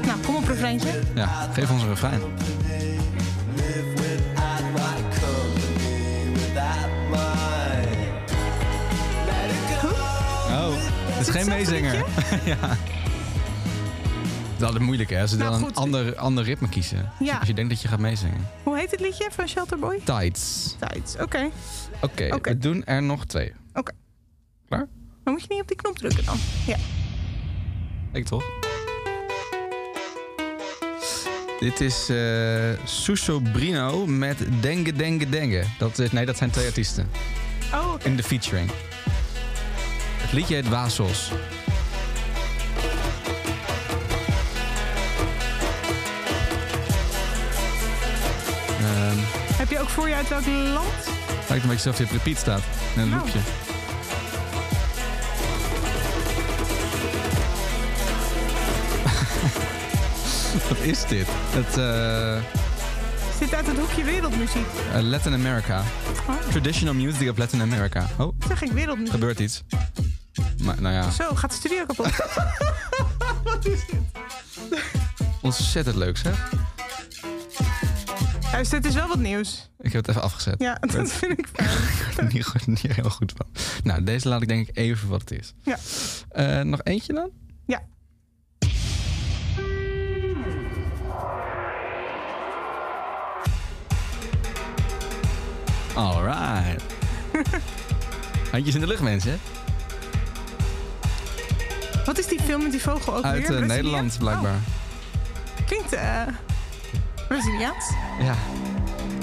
Nou, 0.06 0.20
kom 0.26 0.36
op, 0.36 0.48
refreintje. 0.48 1.00
Ja, 1.14 1.48
geef 1.52 1.70
ons 1.70 1.82
een 1.82 1.88
refrein. 1.88 2.20
Oh, 10.50 10.74
het 11.06 11.28
is 11.28 11.34
geen 11.34 11.48
meezinger. 11.48 11.94
ja. 12.44 12.56
Dat 14.58 14.74
is 14.74 14.78
moeilijk, 14.78 15.10
hè? 15.10 15.26
Ze 15.26 15.36
Nou, 15.36 15.50
dan 15.50 15.64
een 15.64 15.74
ander, 15.74 16.16
ander 16.16 16.44
ritme 16.44 16.68
kiezen. 16.68 17.12
Ja. 17.18 17.38
Als 17.38 17.48
je 17.48 17.54
denkt 17.54 17.70
dat 17.70 17.82
je 17.82 17.88
gaat 17.88 17.98
meezingen. 17.98 18.48
Hoe 18.62 18.78
heet 18.78 18.90
het 18.90 19.00
liedje 19.00 19.28
van 19.32 19.48
Shelter 19.48 19.78
Boy? 19.78 20.00
Tights. 20.04 20.76
Tights, 20.78 21.16
oké. 21.16 21.50
Oké, 22.00 22.28
we 22.40 22.58
doen 22.58 22.84
er 22.84 23.02
nog 23.02 23.24
twee. 23.26 23.52
Oké. 23.74 23.92
Klaar? 24.68 24.86
Dan 25.24 25.32
moet 25.32 25.42
je 25.42 25.48
niet 25.50 25.60
op 25.60 25.68
die 25.68 25.76
knop 25.76 25.98
drukken 25.98 26.24
dan. 26.24 26.36
Ja. 26.66 26.76
Ik 28.12 28.24
toch? 28.24 28.44
Dit 31.60 31.80
is 31.80 32.08
eh 32.08 32.70
Suso 32.84 33.40
Brino 33.52 34.06
met 34.06 34.38
Dengue 34.60 34.92
Dengue 34.92 35.28
Dengue. 35.28 35.64
Dat 35.78 35.98
is, 35.98 36.10
nee, 36.10 36.26
dat 36.26 36.36
zijn 36.36 36.50
twee 36.50 36.66
artiesten. 36.66 37.08
Oh. 37.74 37.94
In 38.02 38.16
de 38.16 38.22
featuring. 38.22 38.70
Het 40.16 40.32
liedje 40.32 40.54
heet 40.54 40.68
Wazos. 40.68 41.32
Heb 49.68 49.76
je 49.76 49.82
ook 49.82 49.88
voor 49.88 50.08
je 50.08 50.14
uit 50.14 50.28
welk 50.28 50.46
land? 50.46 50.92
lijkt 51.48 51.64
een 51.64 51.70
beetje 51.70 51.90
alsof 51.90 51.96
hij 51.96 52.06
op 52.06 52.12
repeat 52.12 52.38
staat. 52.38 52.60
In 52.94 53.00
een 53.02 53.08
Nou. 53.08 53.20
loopje. 53.24 53.38
Wat 60.68 60.78
is 60.80 61.06
dit? 61.06 61.26
Het 61.50 61.76
eh, 61.76 62.42
Zit 63.38 63.54
uit 63.54 63.66
het 63.66 63.78
hoekje 63.78 64.04
wereldmuziek. 64.04 64.66
eh, 64.94 65.00
Latin 65.02 65.32
America. 65.32 65.82
Oh. 66.28 66.34
Traditional 66.50 66.94
music 66.94 67.30
of 67.30 67.38
Latin 67.38 67.60
America. 67.60 68.06
Oh, 68.16 68.32
Zeg 68.48 68.62
ik 68.62 68.72
wereldmuziek? 68.72 69.12
gebeurt 69.14 69.40
iets. 69.40 69.62
Maar 70.62 70.80
nou 70.80 70.94
ja, 70.94 71.10
Zo, 71.10 71.34
gaat 71.34 71.50
de 71.50 71.56
studio 71.56 71.84
kapot. 71.86 72.10
Wat 73.44 73.66
is 73.66 73.80
dit? 73.86 74.80
ontzettend 75.40 75.96
leuk 75.96 76.16
zeg. 76.16 76.50
Luister, 78.52 78.76
het 78.78 78.86
is 78.86 78.94
wel 78.94 79.08
wat 79.08 79.18
nieuws. 79.18 79.70
Ik 79.78 79.92
heb 79.92 80.00
het 80.00 80.08
even 80.08 80.22
afgezet. 80.22 80.54
Ja, 80.58 80.74
dat 80.80 81.12
vind 81.12 81.38
ik 81.38 81.48
fijn. 81.52 81.68
ik 81.98 82.04
word 82.04 82.18
er 82.18 82.32
niet, 82.34 82.44
goed- 82.46 82.66
niet 82.66 82.80
heel 82.82 83.10
goed 83.10 83.32
van. 83.36 83.46
Nou, 83.82 84.04
deze 84.04 84.28
laat 84.28 84.42
ik 84.42 84.48
denk 84.48 84.68
ik 84.68 84.76
even 84.76 85.08
wat 85.08 85.20
het 85.20 85.30
is. 85.30 85.54
Ja. 85.62 85.78
Eh, 86.28 86.60
nog 86.64 86.80
eentje 86.84 87.12
dan? 87.12 87.30
Ja. 87.66 87.82
Alright. 95.94 96.82
Handjes 98.52 98.74
in 98.74 98.80
de 98.80 98.86
lucht, 98.86 99.02
mensen. 99.02 99.40
Wat 102.04 102.18
is 102.18 102.26
die 102.26 102.40
film 102.40 102.62
met 102.62 102.70
die 102.70 102.80
vogel 102.82 103.16
ook 103.16 103.24
Uit 103.24 103.34
weer? 103.34 103.42
eh, 103.42 103.46
Brazilië? 103.48 103.66
Nederland, 103.76 104.18
blijkbaar. 104.18 104.54
Oh, 104.54 105.66
klinkt 105.66 105.92
eh 105.92 106.22
Braziliaans. 107.28 107.92
Ja. 108.20 108.36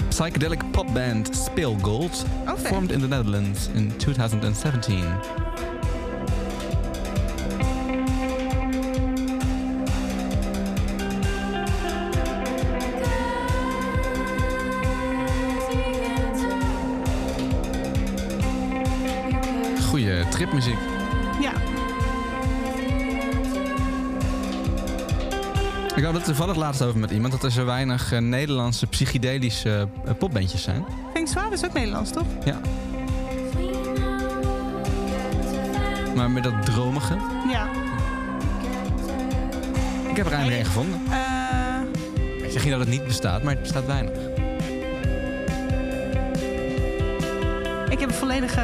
Psychedelic 0.09 0.71
popband 0.71 1.35
Spill 1.35 1.75
Gold. 1.81 2.25
Oké. 2.47 2.67
Formed 2.67 2.91
in 2.91 2.99
the 2.99 3.07
Netherlands 3.07 3.69
in 3.73 3.97
2017. 3.97 5.03
Goeie 19.91 20.25
tripmuziek. 20.29 20.77
Ik 25.95 26.03
had 26.03 26.13
het 26.13 26.23
toevallig 26.23 26.55
laatst 26.55 26.81
over 26.81 26.99
met 26.99 27.11
iemand 27.11 27.31
dat 27.33 27.43
er 27.43 27.51
zo 27.51 27.65
weinig 27.65 28.11
eh, 28.11 28.19
Nederlandse 28.19 28.87
psychedelische 28.87 29.87
eh, 30.05 30.13
popbandjes 30.17 30.63
zijn. 30.63 30.85
Vind 31.13 31.29
Suave 31.29 31.53
is 31.53 31.65
ook 31.65 31.73
Nederlands, 31.73 32.11
toch? 32.11 32.25
Ja. 32.45 32.59
Maar 36.15 36.31
met 36.31 36.43
dat 36.43 36.65
dromige. 36.65 37.15
Ja. 37.51 37.67
Ik 40.09 40.15
heb 40.17 40.25
er 40.25 40.31
eindelijk 40.31 40.57
één 40.57 40.65
gevonden. 40.65 41.01
Eh, 41.09 42.45
Ik 42.45 42.51
zeg 42.51 42.61
niet 42.63 42.71
dat 42.71 42.79
het 42.79 42.89
niet 42.89 43.03
bestaat, 43.07 43.43
maar 43.43 43.53
het 43.53 43.61
bestaat 43.61 43.85
weinig. 43.85 44.13
ik 47.89 47.99
heb 47.99 48.09
een 48.09 48.15
volledige 48.15 48.61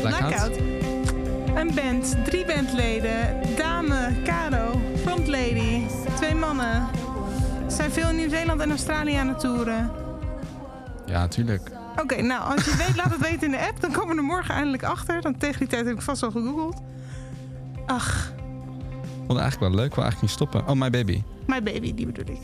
Blackout? 0.00 0.28
blackout. 0.28 0.56
Een 1.54 1.74
band, 1.74 2.16
drie 2.24 2.44
bandleden. 2.46 3.40
Ze 7.92 8.00
veel 8.00 8.08
in 8.08 8.16
Nieuw-Zeeland 8.16 8.60
en 8.60 8.70
Australië 8.70 9.14
aan 9.14 9.28
het 9.28 9.40
toeren. 9.40 9.90
Ja, 11.06 11.18
natuurlijk. 11.18 11.70
Oké, 11.96 12.22
nou, 12.22 12.54
als 12.54 12.64
je 12.64 12.76
weet, 12.76 12.96
laat 12.96 13.10
het 13.10 13.20
weten 13.20 13.42
in 13.42 13.50
de 13.50 13.66
app. 13.66 13.80
Dan 13.80 13.92
komen 13.92 14.08
we 14.14 14.20
er 14.20 14.26
morgen 14.26 14.54
eindelijk 14.54 14.82
achter. 14.82 15.20
Dan 15.20 15.36
tegen 15.36 15.58
die 15.58 15.68
tijd 15.68 15.86
heb 15.86 15.94
ik 15.94 16.02
vast 16.02 16.20
wel 16.20 16.30
gegoogeld. 16.30 16.80
Ach, 17.86 18.32
Ik 18.36 19.18
vond 19.18 19.28
het 19.28 19.38
eigenlijk 19.38 19.60
wel 19.60 19.80
leuk. 19.80 19.88
Ik 19.88 19.94
wil 19.94 20.04
eigenlijk 20.04 20.20
niet 20.20 20.30
stoppen. 20.30 20.60
Oh, 20.68 20.80
My 20.80 20.90
Baby. 20.90 21.22
my 21.46 21.62
baby, 21.62 21.94
die 21.94 22.06
bedoel 22.06 22.34
ik. 22.34 22.40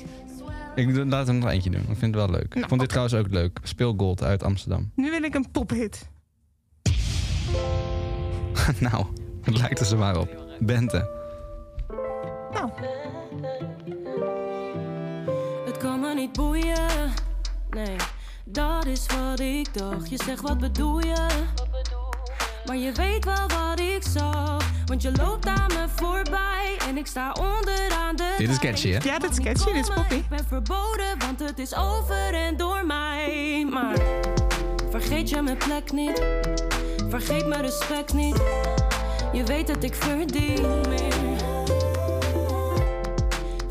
Ik 0.74 1.04
laat 1.04 1.26
hem 1.26 1.38
nog 1.38 1.50
eentje 1.50 1.70
doen. 1.70 1.80
Ik 1.80 1.98
vind 1.98 2.14
het 2.14 2.14
wel 2.14 2.30
leuk. 2.30 2.48
Nou, 2.48 2.60
ik 2.60 2.68
vond 2.68 2.80
dit 2.80 2.88
trouwens 2.88 3.16
ook 3.16 3.28
leuk. 3.30 3.58
Speel 3.62 3.94
Gold 3.96 4.22
uit 4.22 4.42
Amsterdam. 4.42 4.90
Nu 4.94 5.10
wil 5.10 5.22
ik 5.22 5.34
een 5.34 5.50
pophit. 5.50 6.08
nou, 8.90 9.06
het 9.42 9.58
lijkt 9.58 9.80
er 9.80 9.86
zo 9.86 9.96
maar 9.96 10.18
op. 10.18 10.44
Bente. 10.60 11.10
Nou. 12.52 12.70
Niet 16.28 16.36
boeien. 16.36 17.12
Nee, 17.70 17.96
dat 18.44 18.86
is 18.86 19.06
wat 19.06 19.40
ik 19.40 19.74
dacht. 19.74 20.10
Je 20.10 20.16
zegt 20.24 20.40
wat 20.40 20.58
bedoel 20.58 20.98
je? 21.00 21.26
Maar 22.66 22.76
je 22.76 22.92
weet 22.92 23.24
wel 23.24 23.48
wat 23.48 23.80
ik 23.80 24.02
zag. 24.02 24.62
Want 24.86 25.02
je 25.02 25.12
loopt 25.12 25.46
aan 25.46 25.66
me 25.66 25.86
voorbij. 25.96 26.76
En 26.88 26.96
ik 26.96 27.06
sta 27.06 27.32
onderaan 27.32 28.16
de. 28.16 28.34
Dit 28.38 28.48
is 28.48 28.58
catchy, 28.58 28.90
hè? 28.90 28.98
Ja, 29.02 29.18
dit 29.18 29.30
is 29.30 29.40
catchy. 29.40 29.72
Dit 29.72 29.88
is 29.88 29.94
poppy. 29.94 30.14
Ik 30.14 30.28
ben 30.28 30.44
verboden, 30.48 31.18
want 31.18 31.40
het 31.40 31.58
is 31.58 31.74
over 31.74 32.34
en 32.34 32.56
door 32.56 32.86
mij. 32.86 33.66
Maar 33.70 33.96
vergeet 34.90 35.28
je 35.28 35.42
mijn 35.42 35.56
plek 35.56 35.92
niet. 35.92 36.22
Vergeet 37.08 37.46
mijn 37.46 37.62
respect 37.62 38.12
niet. 38.12 38.42
Je 39.32 39.44
weet 39.44 39.66
dat 39.66 39.82
ik 39.82 39.94
verdien 39.94 40.80
meer. 40.88 41.27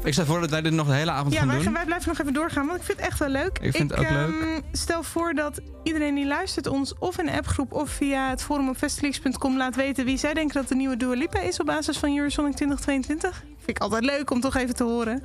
Ik 0.08 0.14
stel 0.14 0.26
voor 0.26 0.39
dat 0.39 0.49
wij 0.49 0.62
dit 0.62 0.74
nog 0.74 0.88
de 0.88 0.93
hele 0.93 1.12
avond 1.12 1.34
Ja, 1.34 1.38
gaan 1.39 1.47
wij, 1.47 1.55
doen. 1.55 1.66
gaan- 1.66 1.74
wij 1.74 1.86
blijven 1.86 2.08
nog 2.10 2.20
even 2.20 2.34
doorgaan, 2.34 2.66
want 2.68 2.80
ik 2.80 2.86
vind 2.86 2.97
het 2.99 3.08
echt 3.08 3.20
wel 3.20 3.30
leuk. 3.30 3.60
Ik 3.62 3.76
vind 3.76 3.89
het 3.89 3.99
ook 3.99 4.05
ehm, 4.05 4.16
leuk. 4.16 4.62
Stel 4.72 5.03
voor 5.03 5.34
dat 5.34 5.62
iedereen 5.84 6.16
die 6.16 6.26
luistert 6.28 6.68
ons 6.68 6.93
of 6.99 7.18
in 7.20 7.26
de 7.26 7.32
appgroep 7.32 7.74
of 7.74 7.89
via 7.89 8.30
het 8.30 8.43
forum 8.43 8.70
op 8.70 8.78
festileaks.com 8.78 9.58
laat 9.58 9.76
weten 9.76 10.05
wie 10.05 10.18
zij 10.18 10.34
denken 10.34 10.53
dat 10.55 10.68
de 10.68 10.76
nieuwe 10.76 10.97
Dua 10.97 11.14
Lipa 11.16 11.39
is 11.39 11.60
op 11.60 11.66
basis 11.66 11.97
van 11.97 12.18
Eurosonic 12.18 12.55
2022. 12.55 13.43
Vind 13.58 13.70
ik 13.70 13.80
altijd 13.80 14.03
leuk 14.05 14.32
om 14.32 14.41
toch 14.41 14.55
even 14.55 14.76
te 14.76 14.84
horen. 14.84 15.24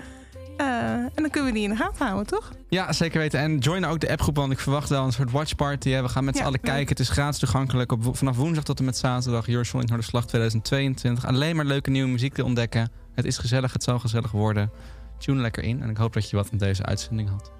Eh, 0.56 0.66
en 0.92 1.10
dan 1.14 1.30
kunnen 1.30 1.52
we 1.52 1.58
die 1.58 1.64
in 1.68 1.70
de 1.70 1.76
gaten 1.76 2.06
houden, 2.06 2.26
toch? 2.26 2.52
Ja, 2.68 2.92
zeker 2.92 3.18
weten. 3.20 3.40
En 3.40 3.58
join 3.58 3.84
ook 3.84 4.00
de 4.00 4.10
appgroep, 4.10 4.36
want 4.36 4.52
ik 4.52 4.58
verwacht 4.58 4.88
wel 4.88 5.04
een 5.04 5.12
soort 5.12 5.30
watchparty. 5.30 6.00
We 6.00 6.08
gaan 6.08 6.24
met 6.24 6.34
z'n 6.36 6.40
Ja, 6.42 6.46
allen 6.48 6.60
leuk. 6.62 6.72
kijken. 6.72 6.88
Het 6.88 7.00
is 7.00 7.08
gratis 7.08 7.38
toegankelijk 7.38 7.92
op, 7.92 8.16
vanaf 8.16 8.36
woensdag 8.36 8.64
tot 8.64 8.78
en 8.78 8.84
met 8.84 8.96
zaterdag. 8.96 9.48
Eurosonic 9.48 9.88
Noorderslag 9.88 10.26
2022. 10.26 11.26
Alleen 11.26 11.56
maar 11.56 11.64
leuke 11.64 11.90
nieuwe 11.90 12.08
muziek 12.08 12.34
te 12.34 12.44
ontdekken. 12.44 12.90
Het 13.14 13.24
is 13.24 13.38
gezellig, 13.38 13.72
het 13.72 13.82
zal 13.82 13.98
gezellig 13.98 14.30
worden. 14.30 14.70
Tune 15.18 15.40
lekker 15.40 15.62
in 15.62 15.82
en 15.82 15.90
ik 15.90 15.96
hoop 15.96 16.12
dat 16.12 16.30
je 16.30 16.36
wat 16.36 16.50
met 16.50 16.60
deze 16.60 16.84
uitzending 16.84 17.28
had. 17.28 17.52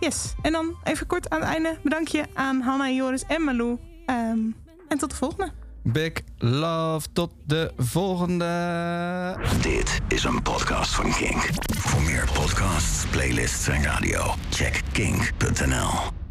Yes. 0.00 0.34
En 0.42 0.52
dan 0.52 0.76
even 0.84 1.06
kort 1.06 1.30
aan 1.30 1.40
het 1.40 1.48
einde 1.48 1.78
bedankje 1.82 2.26
aan 2.34 2.60
Hanna, 2.60 2.90
Joris 2.90 3.24
en 3.24 3.44
Malou. 3.44 3.78
Ehm, 4.06 4.38
en 4.88 4.98
tot 4.98 5.10
de 5.10 5.16
volgende. 5.16 5.52
Big 5.82 6.12
love, 6.38 7.08
tot 7.12 7.32
de 7.44 7.72
volgende. 7.76 8.46
Dit 9.60 10.00
is 10.08 10.24
een 10.24 10.42
podcast 10.42 10.94
van 10.94 11.12
Kink. 11.12 11.48
Voor 11.76 12.02
meer 12.02 12.28
podcasts, 12.32 13.06
playlists 13.06 13.68
en 13.68 13.82
radio, 13.82 14.34
check 14.50 14.82
kink.nl. 14.92 16.21